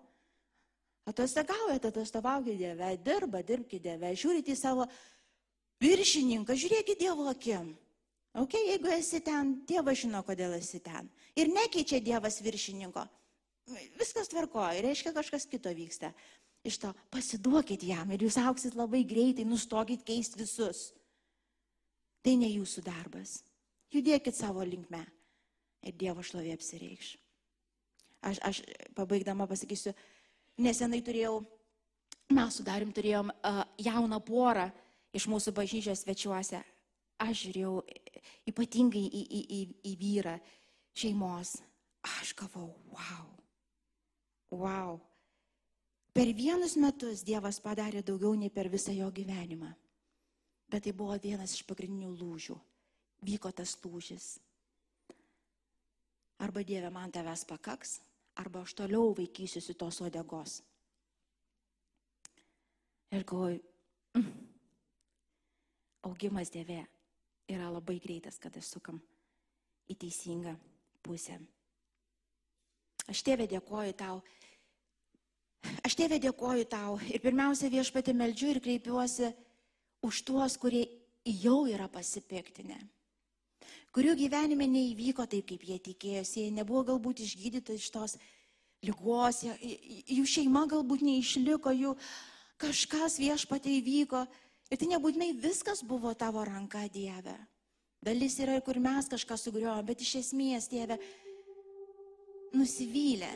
Atostogaujate, 1.09 1.89
atostogaukite 1.89 2.57
Dieve, 2.59 2.91
dirba, 3.03 3.41
dirbkite 3.43 3.89
Dieve, 3.89 4.11
žiūrite 4.15 4.53
į 4.53 4.59
savo 4.59 4.85
viršininką, 5.81 6.55
žiūrėkite 6.55 7.01
Dievo 7.01 7.25
akim. 7.31 7.73
Ok, 8.37 8.55
jeigu 8.55 8.91
esi 8.95 9.19
ten, 9.25 9.57
Dievas 9.67 9.99
žino, 9.99 10.21
kodėl 10.23 10.53
esi 10.55 10.79
ten. 10.83 11.09
Ir 11.35 11.51
nekeičia 11.51 11.99
Dievas 12.03 12.39
viršininko. 12.43 13.03
Viskas 13.99 14.29
tvarkoja, 14.31 14.81
reiškia 14.83 15.11
kažkas 15.15 15.47
kito 15.49 15.71
vyksta. 15.75 16.13
Iš 16.63 16.77
to 16.83 16.91
pasiduokit 17.09 17.83
jam 17.83 18.11
ir 18.13 18.21
jūs 18.27 18.37
auksit 18.37 18.77
labai 18.77 19.01
greitai, 19.07 19.47
nustokit 19.49 20.03
keisti 20.05 20.39
visus. 20.43 20.91
Tai 22.21 22.35
ne 22.37 22.51
jūsų 22.51 22.83
darbas. 22.85 23.39
Judėkit 23.91 24.37
savo 24.37 24.63
linkme 24.63 25.01
ir 25.81 25.97
Dievo 25.97 26.23
šlovė 26.23 26.53
apsireikš. 26.55 27.15
Aš, 28.21 28.37
aš 28.45 28.61
pabaigdama 28.95 29.47
pasakysiu, 29.49 29.95
nesenai 30.61 31.01
turėjau, 31.01 31.39
mes 32.31 32.57
sudarim 32.57 32.91
turėjom 32.93 33.31
uh, 33.33 33.63
jauną 33.81 34.21
porą 34.23 34.67
iš 35.15 35.27
mūsų 35.31 35.53
bažnyčios 35.57 36.03
svečiuose. 36.05 36.61
Aš 37.21 37.45
žiūrėjau 37.45 37.75
ypatingai 38.49 39.03
į, 39.03 39.21
į, 39.21 39.41
į, 39.41 39.61
į 39.91 39.93
vyrą 39.99 40.35
šeimos. 40.97 41.59
Aš 42.17 42.33
gavau, 42.37 42.71
wow. 42.93 43.27
Wow. 44.51 44.99
Per 46.11 46.27
vienus 46.35 46.75
metus 46.81 47.21
Dievas 47.23 47.61
padarė 47.63 48.01
daugiau 48.03 48.33
nei 48.35 48.51
per 48.51 48.67
visą 48.73 48.91
jo 48.91 49.07
gyvenimą. 49.13 49.69
Bet 50.71 50.85
tai 50.87 50.93
buvo 50.95 51.15
vienas 51.21 51.53
iš 51.55 51.65
pagrindinių 51.67 52.09
lūžių. 52.19 52.57
Vyko 53.27 53.51
tas 53.55 53.77
lūžis. 53.83 54.33
Arba 56.41 56.63
Dieve 56.65 56.89
man 56.89 57.11
tavęs 57.13 57.45
pakaks, 57.45 57.99
arba 58.35 58.61
aš 58.61 58.73
toliau 58.73 59.13
vaikysiuosi 59.17 59.75
tos 59.77 60.01
odegos. 60.01 60.61
Ir 63.11 63.25
galvoju, 63.27 63.59
mm, 64.15 64.31
augimas 66.07 66.51
Dieve 66.51 66.85
yra 67.51 67.71
labai 67.71 67.99
greitas, 67.99 68.39
kada 68.39 68.61
sukam 68.61 69.01
į 69.91 69.97
teisingą 69.99 70.55
pusę. 71.03 71.39
Aš 73.11 73.23
tėvė 73.27 73.49
dėkoju 73.51 73.97
tau. 73.99 74.21
Aš 75.83 75.97
tėvė 75.99 76.21
dėkoju 76.23 76.65
tau 76.71 76.95
ir 77.11 77.19
pirmiausia 77.21 77.69
viešpatį 77.69 78.15
meldžiu 78.15 78.53
ir 78.53 78.61
kreipiuosi 78.63 79.33
už 80.07 80.23
tuos, 80.25 80.57
kurie 80.57 80.87
jau 81.25 81.65
yra 81.69 81.89
pasipiktinę 81.91 82.79
kurių 83.95 84.15
gyvenime 84.19 84.67
neįvyko 84.71 85.25
taip, 85.29 85.47
kaip 85.51 85.65
jie 85.67 85.79
tikėjosi, 85.91 86.45
jie 86.45 86.53
nebuvo 86.55 86.83
galbūt 86.93 87.23
išgydyti 87.25 87.77
iš 87.79 87.89
tos 87.93 88.17
lygos, 88.85 89.43
jų 89.45 90.25
šeima 90.25 90.65
galbūt 90.71 91.03
neišliko, 91.05 91.73
jų 91.75 91.95
kažkas 92.61 93.19
viešpatai 93.21 93.79
įvyko. 93.79 94.25
Ir 94.71 94.79
tai 94.79 94.87
nebūtinai 94.93 95.33
viskas 95.35 95.81
buvo 95.83 96.13
tavo 96.15 96.45
ranka, 96.47 96.85
Dieve. 96.87 97.35
Dalis 98.01 98.39
yra 98.41 98.55
kur 98.65 98.79
mes 98.81 99.09
kažką 99.11 99.35
sugriovome, 99.37 99.83
bet 99.85 100.01
iš 100.01 100.15
esmės, 100.21 100.69
Dieve, 100.71 100.95
nusivylę, 102.55 103.29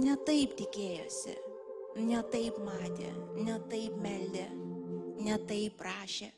ne 0.00 0.16
taip 0.28 0.54
tikėjosi, 0.60 1.34
ne 2.04 2.20
taip 2.32 2.60
matė, 2.62 3.08
ne 3.40 3.56
taip 3.72 3.96
meldė, 4.04 4.46
ne 5.24 5.40
taip 5.48 5.80
prašė. 5.80 6.30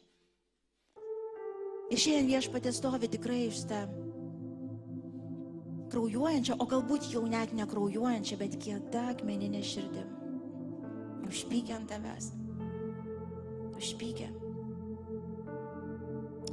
Ir 1.92 2.00
šiandien 2.00 2.30
viešpatė 2.30 2.72
stovi 2.72 3.10
tikrai 3.12 3.42
iš 3.50 3.66
tą 3.68 3.82
kraujuojančią, 5.92 6.56
o 6.56 6.66
galbūt 6.70 7.10
jau 7.12 7.20
net 7.28 7.52
nekraujuojančią, 7.52 8.38
bet 8.40 8.56
kieta 8.64 9.10
akmeninė 9.10 9.60
širdim. 9.60 10.08
Užpykė 11.28 11.76
ant 11.76 11.92
tavęs. 11.92 12.30
Užpykė. 13.76 14.30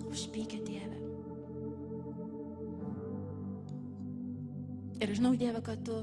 Užpykė 0.10 0.60
Dieve. 0.68 1.00
Ir 5.00 5.16
žinau 5.16 5.38
Dieve, 5.40 5.64
kad 5.64 5.88
tu 5.88 6.02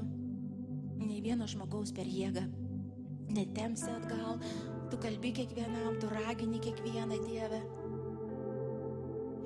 nei 0.97 1.21
vieno 1.21 1.45
žmogaus 1.45 1.93
per 1.93 2.09
jėgą 2.09 2.47
netemsi 3.37 3.91
atgal, 3.93 4.39
tu 4.89 4.97
kalbi 4.97 5.35
kiekvienam, 5.35 5.99
tu 6.01 6.09
ragini 6.09 6.63
kiekvieną 6.63 7.25
Dievę. 7.27 7.76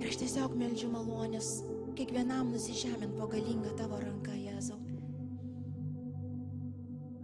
Ir 0.01 0.09
aš 0.09 0.17
tiesiog 0.17 0.55
meldžiu 0.57 0.89
malonės 0.89 1.59
kiekvienam 1.93 2.49
nusižemint 2.49 3.13
po 3.19 3.27
galingą 3.29 3.75
tavo 3.77 3.99
ranką, 4.01 4.33
Jėzau. 4.33 4.79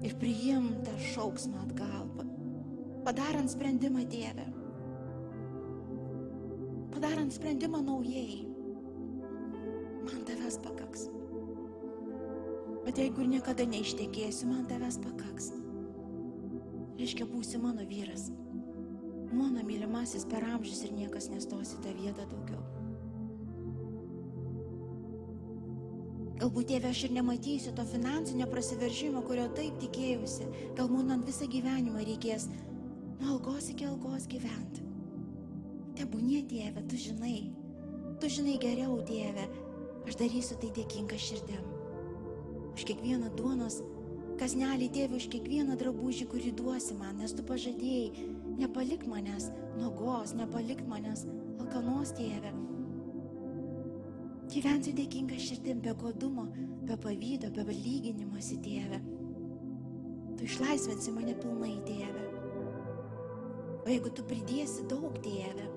Ir 0.05 0.13
priim 0.21 0.69
tą 0.86 0.93
šauksmą 1.15 1.63
atgal, 1.63 2.05
padarant 3.07 3.49
sprendimą 3.49 4.05
Dievę. 4.11 4.45
Padarant 6.93 7.34
sprendimą 7.34 7.82
naujai. 7.82 8.45
Man 10.05 10.21
tavęs 10.30 10.59
pakaks. 10.61 11.07
Bet 12.86 13.01
jeigu 13.01 13.25
niekada 13.25 13.65
neištekėsiu, 13.67 14.51
man 14.53 14.69
tavęs 14.69 15.01
pakaks. 15.01 15.49
Reiškia, 17.01 17.25
būsi 17.34 17.57
mano 17.61 17.89
vyras. 17.89 18.30
Mano 19.34 19.65
mylimasis 19.65 20.30
per 20.30 20.45
amžius 20.53 20.86
ir 20.86 20.95
niekas 20.95 21.32
nestosi 21.34 21.82
tą 21.84 21.97
vietą 21.97 22.30
daugiau. 22.30 22.66
Galbūt 26.48 26.70
tėve 26.70 26.88
aš 26.88 27.00
ir 27.04 27.12
nematysiu 27.12 27.74
to 27.76 27.84
finansinio 27.84 28.45
prasiveržimo, 28.48 29.20
kurio 29.28 29.50
taip 29.52 29.74
tikėjausi. 29.82 30.45
Galbūt 30.78 31.10
man 31.10 31.26
visą 31.28 31.43
gyvenimą 31.52 32.06
reikės 32.08 32.45
nuo 33.20 33.34
algos 33.34 33.68
iki 33.74 33.84
algos 33.84 34.30
gyventi. 34.32 34.86
Tebūnie, 36.00 36.45
tėve, 36.48 36.86
tu 36.88 36.95
žinai. 37.04 37.50
Tu 38.24 38.30
žinai 38.32 38.56
geriau, 38.64 38.95
tėve. 39.10 39.43
Aš 40.08 40.16
darysiu 40.22 40.56
tai 40.62 40.72
dėkinga 40.78 41.20
širdim. 41.20 41.68
Už 42.78 42.88
kiekvieną 42.93 43.34
duonos, 43.36 43.82
kas 44.39 44.56
nelį 44.56 44.88
tėvė, 44.95 45.20
už 45.20 45.28
kiekvieną 45.36 45.76
drabužį, 45.84 46.30
kurį 46.32 46.56
duosi 46.62 46.95
man, 46.95 47.20
nes 47.20 47.36
tu 47.36 47.43
pažadėjai, 47.43 48.30
nepalik 48.64 49.04
manęs 49.04 49.52
nuogos, 49.82 50.32
nepalik 50.39 50.88
manęs 50.88 51.28
alkanos, 51.60 52.16
tėve. 52.16 52.56
Gyvensiu 54.48 54.93
dėkinga 54.95 55.38
širdim 55.43 55.82
be 55.84 55.91
godumo, 56.00 56.48
be 56.88 56.95
pavydo, 57.04 57.50
be 57.52 57.66
lyginimosi, 57.68 58.60
tėve. 58.64 59.02
Tu 60.38 60.48
išlaisvinsi 60.48 61.12
mane 61.12 61.36
pilnai, 61.41 61.74
tėve. 61.88 62.24
O 63.84 63.89
jeigu 63.91 64.12
tu 64.16 64.24
pridėsi 64.28 64.86
daug, 64.91 65.20
tėve, 65.26 65.68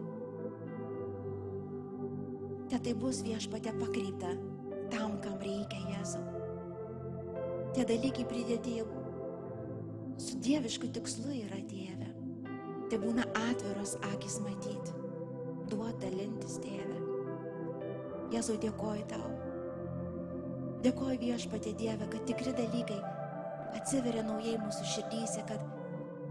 te 2.71 2.79
tai 2.79 2.95
bus 2.95 3.25
viešpatė 3.27 3.75
pakreipta 3.81 4.31
tam, 4.93 5.19
kam 5.25 5.39
reikia 5.43 5.81
Jėzau. 5.91 6.23
Tie 7.75 7.87
dalykai 7.87 8.27
pridėti 8.31 8.77
jau 8.79 8.87
su 10.21 10.39
dievišku 10.47 10.91
tikslu 10.95 11.35
yra 11.43 11.59
tėve. 11.71 12.11
Tai 12.91 12.99
būna 13.03 13.27
atviros 13.47 13.97
akis 14.13 14.41
matyti, 14.43 14.95
duot 15.71 15.99
dalintis 16.03 16.59
tėve. 16.63 17.00
Jėzau, 18.31 18.57
dėkoju 18.63 19.07
tau. 19.11 19.31
Dėkoju 20.85 21.19
viešpatė 21.21 21.75
Dieve, 21.77 22.07
kad 22.13 22.23
tikri 22.29 22.55
dalykai 22.57 23.01
atsiveria 23.77 24.23
naujai 24.27 24.57
mūsų 24.63 24.87
širdyse, 24.95 25.43
kad 25.49 25.65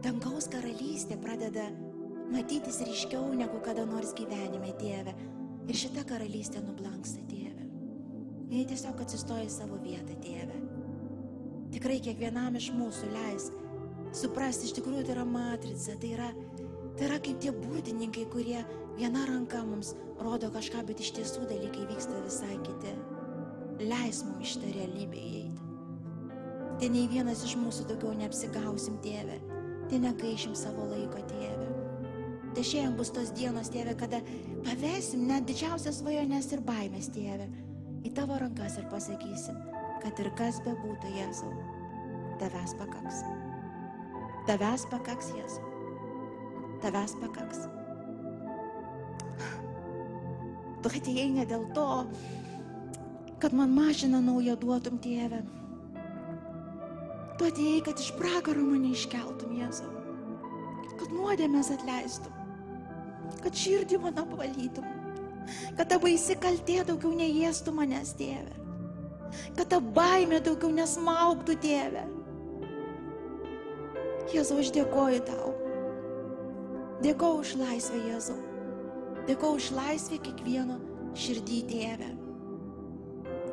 dangaus 0.03 0.47
karalystė 0.51 1.19
pradeda 1.21 1.67
matytis 2.33 2.79
ryškiau 2.87 3.33
negu 3.35 3.59
kada 3.65 3.85
nors 3.89 4.15
gyvenime, 4.17 4.73
Dieve. 4.79 5.13
Ir 5.69 5.77
šita 5.77 6.05
karalystė 6.09 6.63
nublanksta, 6.63 7.21
Dieve. 7.29 7.67
Jei 8.49 8.65
tiesiog 8.65 9.03
atsistoja 9.03 9.45
į 9.45 9.53
savo 9.53 9.77
vietą, 9.83 10.15
Dieve. 10.23 10.57
Tikrai 11.75 11.99
kiekvienam 12.01 12.57
iš 12.57 12.71
mūsų 12.73 13.11
leisk 13.13 13.59
suprasti, 14.15 14.65
iš 14.65 14.79
tikrųjų 14.79 15.05
tai 15.05 15.13
yra 15.13 15.25
matrica, 15.29 15.93
tai 16.01 16.15
yra, 16.15 16.29
tai 16.97 17.09
yra 17.11 17.19
kaip 17.21 17.37
tie 17.43 17.53
burtininkai, 17.53 18.25
kurie 18.33 18.63
viena 18.97 19.27
ranka 19.29 19.61
mums 19.67 19.93
rodo 20.23 20.49
kažką, 20.53 20.83
bet 20.87 21.01
iš 21.03 21.13
tiesų 21.17 21.47
dalykai 21.49 21.87
vyksta 21.89 22.19
visai 22.25 22.57
kiti. 22.65 22.93
Leis 23.79 24.23
mums 24.27 24.53
šitą 24.53 24.73
realybę 24.75 25.19
įeiti. 25.19 25.67
Tai 26.79 26.89
nei 26.93 27.07
vienas 27.11 27.43
iš 27.47 27.55
mūsų 27.59 27.87
daugiau 27.89 28.13
neapsigausim, 28.19 28.99
tėve. 29.03 29.39
Tai 29.89 30.01
negaišim 30.03 30.53
savo 30.55 30.85
laiko, 30.91 31.21
tėve. 31.31 31.67
Tai 32.55 32.63
šiandien 32.65 32.95
bus 32.97 33.11
tos 33.15 33.31
dienos, 33.35 33.71
tėve, 33.71 33.95
kada 33.99 34.21
pavesim 34.65 35.25
net 35.29 35.47
didžiausias 35.49 36.01
svajonės 36.01 36.51
ir 36.55 36.63
baimės, 36.65 37.11
tėve, 37.15 37.47
į 38.07 38.13
tavo 38.17 38.39
rankas 38.41 38.79
ir 38.79 38.87
pasakysim, 38.91 39.59
kad 40.03 40.19
ir 40.23 40.31
kas 40.39 40.61
bebūtų, 40.65 41.13
Jėzau, 41.19 41.51
tavęs 42.41 42.75
pakaks. 42.79 43.23
Tavęs 44.49 44.87
pakaks, 44.91 45.33
Jėzau. 45.37 45.75
Tavęs 46.83 47.19
pakaks. 47.21 47.67
Tu 50.83 50.91
atėjai 50.99 51.29
ne 51.35 51.45
dėl 51.47 51.65
to, 51.75 51.87
kad 53.39 53.55
man 53.55 53.71
mašiną 53.75 54.21
naują 54.23 54.55
duotum, 54.59 54.99
tėve. 55.03 55.41
Tu 57.39 57.47
atėjai, 57.47 57.81
kad 57.87 57.99
iš 57.99 58.11
pragaro 58.19 58.63
mane 58.63 58.93
iškeltum, 58.95 59.55
Jėzau. 59.59 59.91
Kad 60.99 61.11
nuodėmės 61.15 61.71
atleistum. 61.75 62.35
Kad 63.43 63.55
širdį 63.55 63.99
mano 64.03 64.25
valytum. 64.33 64.87
Kad 65.77 65.87
ta 65.91 65.99
baisi 66.01 66.35
kaltė 66.39 66.81
daugiau 66.87 67.13
neėstų 67.15 67.73
manęs, 67.75 68.11
tėve. 68.19 68.55
Kad 69.55 69.69
ta 69.71 69.79
baimė 69.79 70.41
daugiau 70.43 70.71
nesmaugtų, 70.75 71.55
tėve. 71.63 72.05
Jėzau, 74.33 74.59
aš 74.61 74.73
dėkoju 74.75 75.23
tau. 75.31 75.55
Dėkoju 77.03 77.43
už 77.45 77.55
laisvę, 77.63 78.03
Jėzau. 78.11 78.48
Dėkoju 79.29 79.59
už 79.59 79.65
laisvę 79.77 80.17
kiekvieno 80.25 80.79
širdį, 81.13 81.57
tėve. 81.69 82.07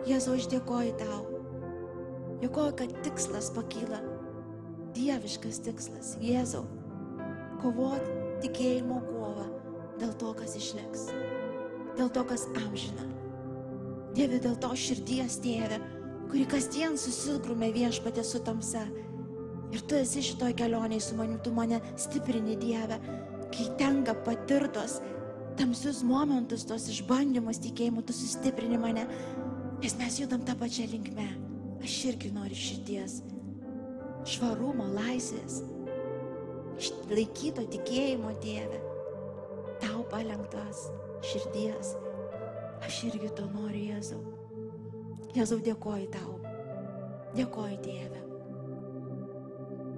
Jėzau, 0.08 0.36
aš 0.38 0.46
dėkoju 0.48 0.92
tau. 1.02 1.18
Dėkoju, 2.40 2.76
kad 2.78 2.94
tikslas 3.04 3.50
pakyla. 3.52 3.98
Dieviškas 4.96 5.58
tikslas. 5.66 6.14
Jėzau, 6.24 6.62
kovoti 7.60 8.14
tikėjimo 8.46 9.02
kovą 9.04 9.44
dėl 10.00 10.14
to, 10.20 10.32
kas 10.38 10.56
išliks. 10.56 11.10
Dėl 11.98 12.08
to, 12.12 12.22
kas 12.30 12.46
amžina. 12.62 13.04
Dieve, 14.16 14.40
dėl 14.40 14.56
to 14.56 14.70
širdies, 14.72 15.36
tėve, 15.44 15.76
kuri 16.30 16.46
kasdien 16.48 16.96
susilgrumė 17.00 17.68
viešpatė 17.74 18.24
su 18.24 18.40
tamsa. 18.44 18.86
Ir 19.76 19.84
tu 19.84 19.98
esi 19.98 20.24
šitoj 20.24 20.56
kelioniai 20.56 21.04
su 21.04 21.20
manim, 21.20 21.36
tu 21.44 21.52
mane 21.52 21.82
stiprini 22.00 22.56
Dieve, 22.56 22.96
kai 23.52 23.68
tenka 23.76 24.16
patirtos 24.24 25.02
tamsius 25.56 26.02
momentus, 26.06 26.64
tos 26.68 26.88
išbandymus 26.92 27.60
tikėjimu, 27.64 28.04
tu 28.06 28.14
sustiprini 28.16 28.78
mane, 28.80 29.06
nes 29.82 29.96
mes 29.98 30.20
judam 30.20 30.44
tą 30.46 30.56
pačią 30.58 30.86
linkmę. 30.92 31.26
Aš 31.86 31.96
irgi 32.10 32.32
noriu 32.34 32.56
širdies, 32.58 33.20
švarumo, 34.26 34.88
laisvės, 34.96 35.60
išlaikyto 36.80 37.66
tikėjimo 37.72 38.32
Dieve, 38.42 38.80
tau 39.82 40.02
palengtas 40.10 40.88
širdies. 41.26 41.94
Aš 42.86 43.04
irgi 43.08 43.30
to 43.36 43.46
noriu, 43.52 43.84
Jėzau. 43.92 44.20
Jėzau, 45.36 45.60
dėkoju 45.64 46.10
tau. 46.12 46.36
Dėkoju 47.36 47.78
Dieve. 47.84 48.20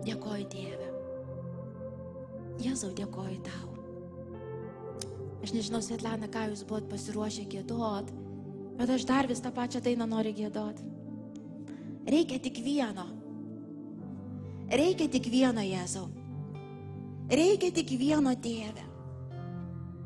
Dėkoju 0.07 0.47
Dieve. 0.55 0.93
Jėzau, 2.63 2.93
dėkoju 2.99 3.43
tau. 3.47 3.78
Aš 5.43 5.55
nežinau, 5.55 5.81
Svetlana, 5.85 6.27
ką 6.31 6.49
jūs 6.51 6.65
buvot 6.67 6.89
pasiruošę 6.91 7.47
gėdot, 7.51 8.11
bet 8.79 8.91
aš 8.91 9.07
dar 9.07 9.29
vis 9.31 9.43
tą 9.43 9.53
pačią 9.55 9.83
dainą 9.85 10.09
noriu 10.11 10.35
gėdot. 10.35 10.83
Reikia 12.09 12.41
tik 12.43 12.59
vieno. 12.65 13.07
Reikia 14.69 15.09
tik 15.09 15.29
vieno, 15.33 15.63
Jėzau. 15.65 16.09
Reikia 17.29 17.71
tik 17.73 17.93
vieno 18.01 18.35
Dieve. 18.37 18.85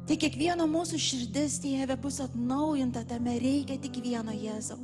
Tai 0.06 0.16
kiekvieno 0.18 0.66
mūsų 0.66 0.98
širdis, 0.98 1.60
Dieve, 1.62 1.96
bus 1.98 2.18
atnaujinta 2.22 3.04
tame, 3.06 3.36
reikia 3.38 3.78
tik 3.82 4.00
vieno 4.02 4.34
Jėzau. 4.34 4.78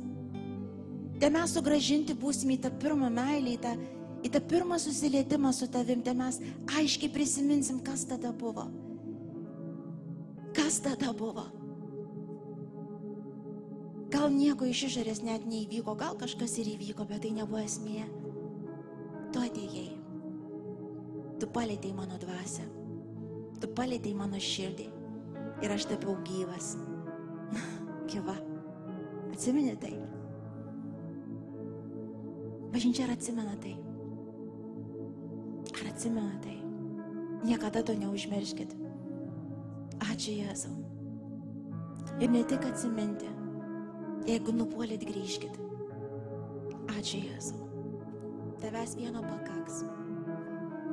Te 1.19 1.27
mes 1.31 1.51
sugražinti 1.51 2.15
būsime 2.15 2.55
į 2.55 2.61
tą 2.63 2.71
pirmą 2.79 3.09
meilį, 3.11 3.55
į 3.57 3.61
tą, 3.63 3.73
į 4.23 4.31
tą 4.31 4.41
pirmą 4.51 4.79
susilietimą 4.79 5.51
su 5.55 5.67
tavim, 5.71 5.99
te 6.03 6.15
mes 6.15 6.39
aiškiai 6.79 7.11
prisiminsim, 7.11 7.81
kas 7.83 8.07
tada 8.07 8.31
buvo. 8.31 8.69
Kas 10.59 10.81
tada 10.83 11.13
buvo? 11.15 11.45
Gal 14.11 14.33
nieko 14.33 14.67
iš 14.67 14.89
išorės 14.89 15.21
net 15.23 15.45
neįvyko, 15.47 15.93
gal 15.95 16.17
kažkas 16.19 16.57
ir 16.59 16.73
įvyko, 16.73 17.05
bet 17.07 17.23
tai 17.23 17.31
nebuvo 17.31 17.61
esmė. 17.63 18.03
Tu 19.31 19.43
atėjai. 19.45 19.85
Tu 21.39 21.47
palėtėjai 21.55 21.95
mano 21.95 22.17
dvasę. 22.19 22.65
Tu 23.61 23.69
palėtėjai 23.77 24.17
mano 24.19 24.41
širdį. 24.43 24.89
Ir 25.63 25.75
aš 25.75 25.87
tapiau 25.93 26.17
gyvas. 26.27 26.73
Gyva. 28.11 28.35
Atsimeni 29.31 29.77
tai? 29.79 29.93
Bažnyčia 32.73 33.07
ar 33.07 33.15
atsimena 33.15 33.55
tai? 33.63 33.77
Ar 35.79 35.89
atsimena 35.93 36.35
tai? 36.43 36.57
Niekada 37.47 37.85
to 37.87 37.95
neužmirškit. 37.95 38.88
Ačiū 40.19 40.33
Jėzau. 40.35 40.73
Ir 42.19 42.27
ne 42.27 42.41
tik 42.43 42.65
atsiminti, 42.67 43.29
jeigu 44.27 44.51
nupuolėt 44.51 45.05
grįžkit. 45.07 45.53
Ačiū 46.91 47.21
Jėzau. 47.21 47.69
Tavęs 48.59 48.97
vieno 48.99 49.23
pakaks. 49.23 49.77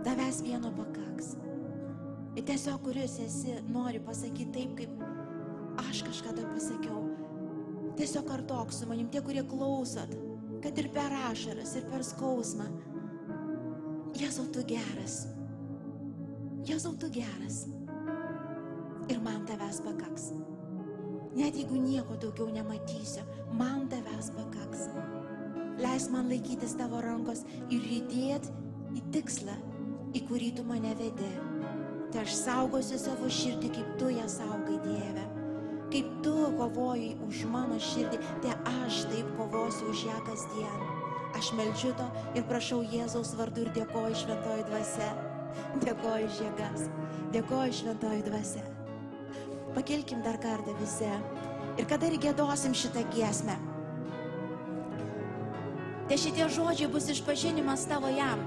Tavęs 0.07 0.39
vieno 0.47 0.71
pakaks. 0.77 1.33
Ir 2.39 2.47
tiesiog, 2.47 2.79
kuris 2.87 3.19
esi, 3.25 3.57
nori 3.67 3.99
pasakyti 3.99 4.47
taip, 4.55 4.79
kaip 4.79 5.83
aš 5.89 6.05
kažkada 6.07 6.47
pasakiau. 6.53 7.03
Tiesiog 7.99 8.31
kartok 8.31 8.71
su 8.71 8.87
manim, 8.87 9.11
tie, 9.11 9.27
kurie 9.27 9.43
klausot, 9.43 10.15
kad 10.63 10.79
ir 10.79 10.93
per 10.95 11.19
ašaras, 11.33 11.75
ir 11.81 11.91
per 11.91 12.07
skausmą. 12.07 12.71
Jėzau, 14.23 14.47
tu 14.55 14.63
geras. 14.71 15.25
Jėzau, 16.71 16.95
tu 16.95 17.11
geras. 17.11 17.65
Ir 19.09 19.21
man 19.23 19.45
tavęs 19.47 19.81
pakaks. 19.87 20.33
Net 21.37 21.55
jeigu 21.55 21.77
nieko 21.79 22.17
daugiau 22.19 22.49
nematysiu, 22.51 23.23
man 23.55 23.87
tavęs 23.93 24.33
pakaks. 24.35 24.89
Leis 25.79 26.09
man 26.11 26.31
laikytis 26.33 26.75
tavo 26.79 27.03
rankos 27.05 27.45
ir 27.69 27.85
judėti 27.85 28.51
į 28.97 29.03
tikslą, 29.15 29.55
į 30.17 30.23
kurį 30.27 30.51
tu 30.57 30.65
mane 30.67 30.95
vedi. 30.99 31.31
Tai 32.11 32.23
aš 32.25 32.35
saugosiu 32.41 32.99
savo 32.99 33.29
širdį, 33.31 33.71
kaip 33.77 33.97
tu 34.01 34.11
ją 34.15 34.27
saugai, 34.33 34.79
Dieve. 34.87 35.27
Kaip 35.93 36.09
tu 36.25 36.35
kovoji 36.59 37.13
už 37.29 37.45
mano 37.53 37.79
širdį, 37.79 38.19
tai 38.43 38.57
aš 38.83 39.05
taip 39.13 39.29
kovosiu 39.39 39.91
už 39.93 40.07
ją 40.09 40.17
kasdien. 40.27 40.87
Aš 41.37 41.53
melčiu 41.59 41.93
to 41.99 42.07
ir 42.35 42.47
prašau 42.49 42.81
Jėzaus 42.81 43.35
vardu 43.39 43.67
ir 43.67 43.75
dėkoju 43.77 44.23
šventoji 44.23 44.67
dvasia. 44.71 45.11
Dėkoju 45.85 46.33
už 46.33 46.41
jėgas. 46.47 46.89
Dėkoju 47.37 47.79
šventoji 47.83 48.27
dvasia. 48.31 48.76
Pakilkim 49.77 50.23
dar 50.25 50.41
kartą 50.41 50.73
visi. 50.81 51.11
Ir 51.77 51.85
kada 51.85 52.09
ir 52.09 52.17
gėdosim 52.17 52.73
šitą 52.73 53.03
giesmę. 53.13 53.57
Tai 56.09 56.17
šitie 56.23 56.47
žodžiai 56.49 56.89
bus 56.89 57.11
išpažinimas 57.13 57.85
tavo 57.91 58.09
jam. 58.09 58.41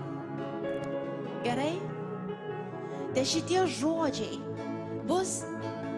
Gerai? 1.45 1.75
Tai 3.13 3.25
šitie 3.29 3.61
žodžiai 3.77 4.39
bus 5.05 5.43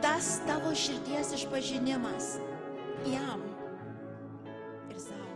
tas 0.03 0.39
tavo 0.47 0.73
širdies 0.75 1.31
išpažinimas 1.37 2.33
jam 3.07 3.45
ir 4.91 4.99
savo. 4.99 5.29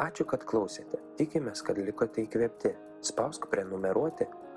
Ačiū, 0.00 0.24
kad 0.24 0.46
klausėte. 0.48 1.02
Tikimės, 1.20 1.60
kad 1.66 1.76
likote 1.76 2.24
įkvėpti. 2.24 2.72
Spausk 3.04 3.46
prenumeruoti, 3.52 4.26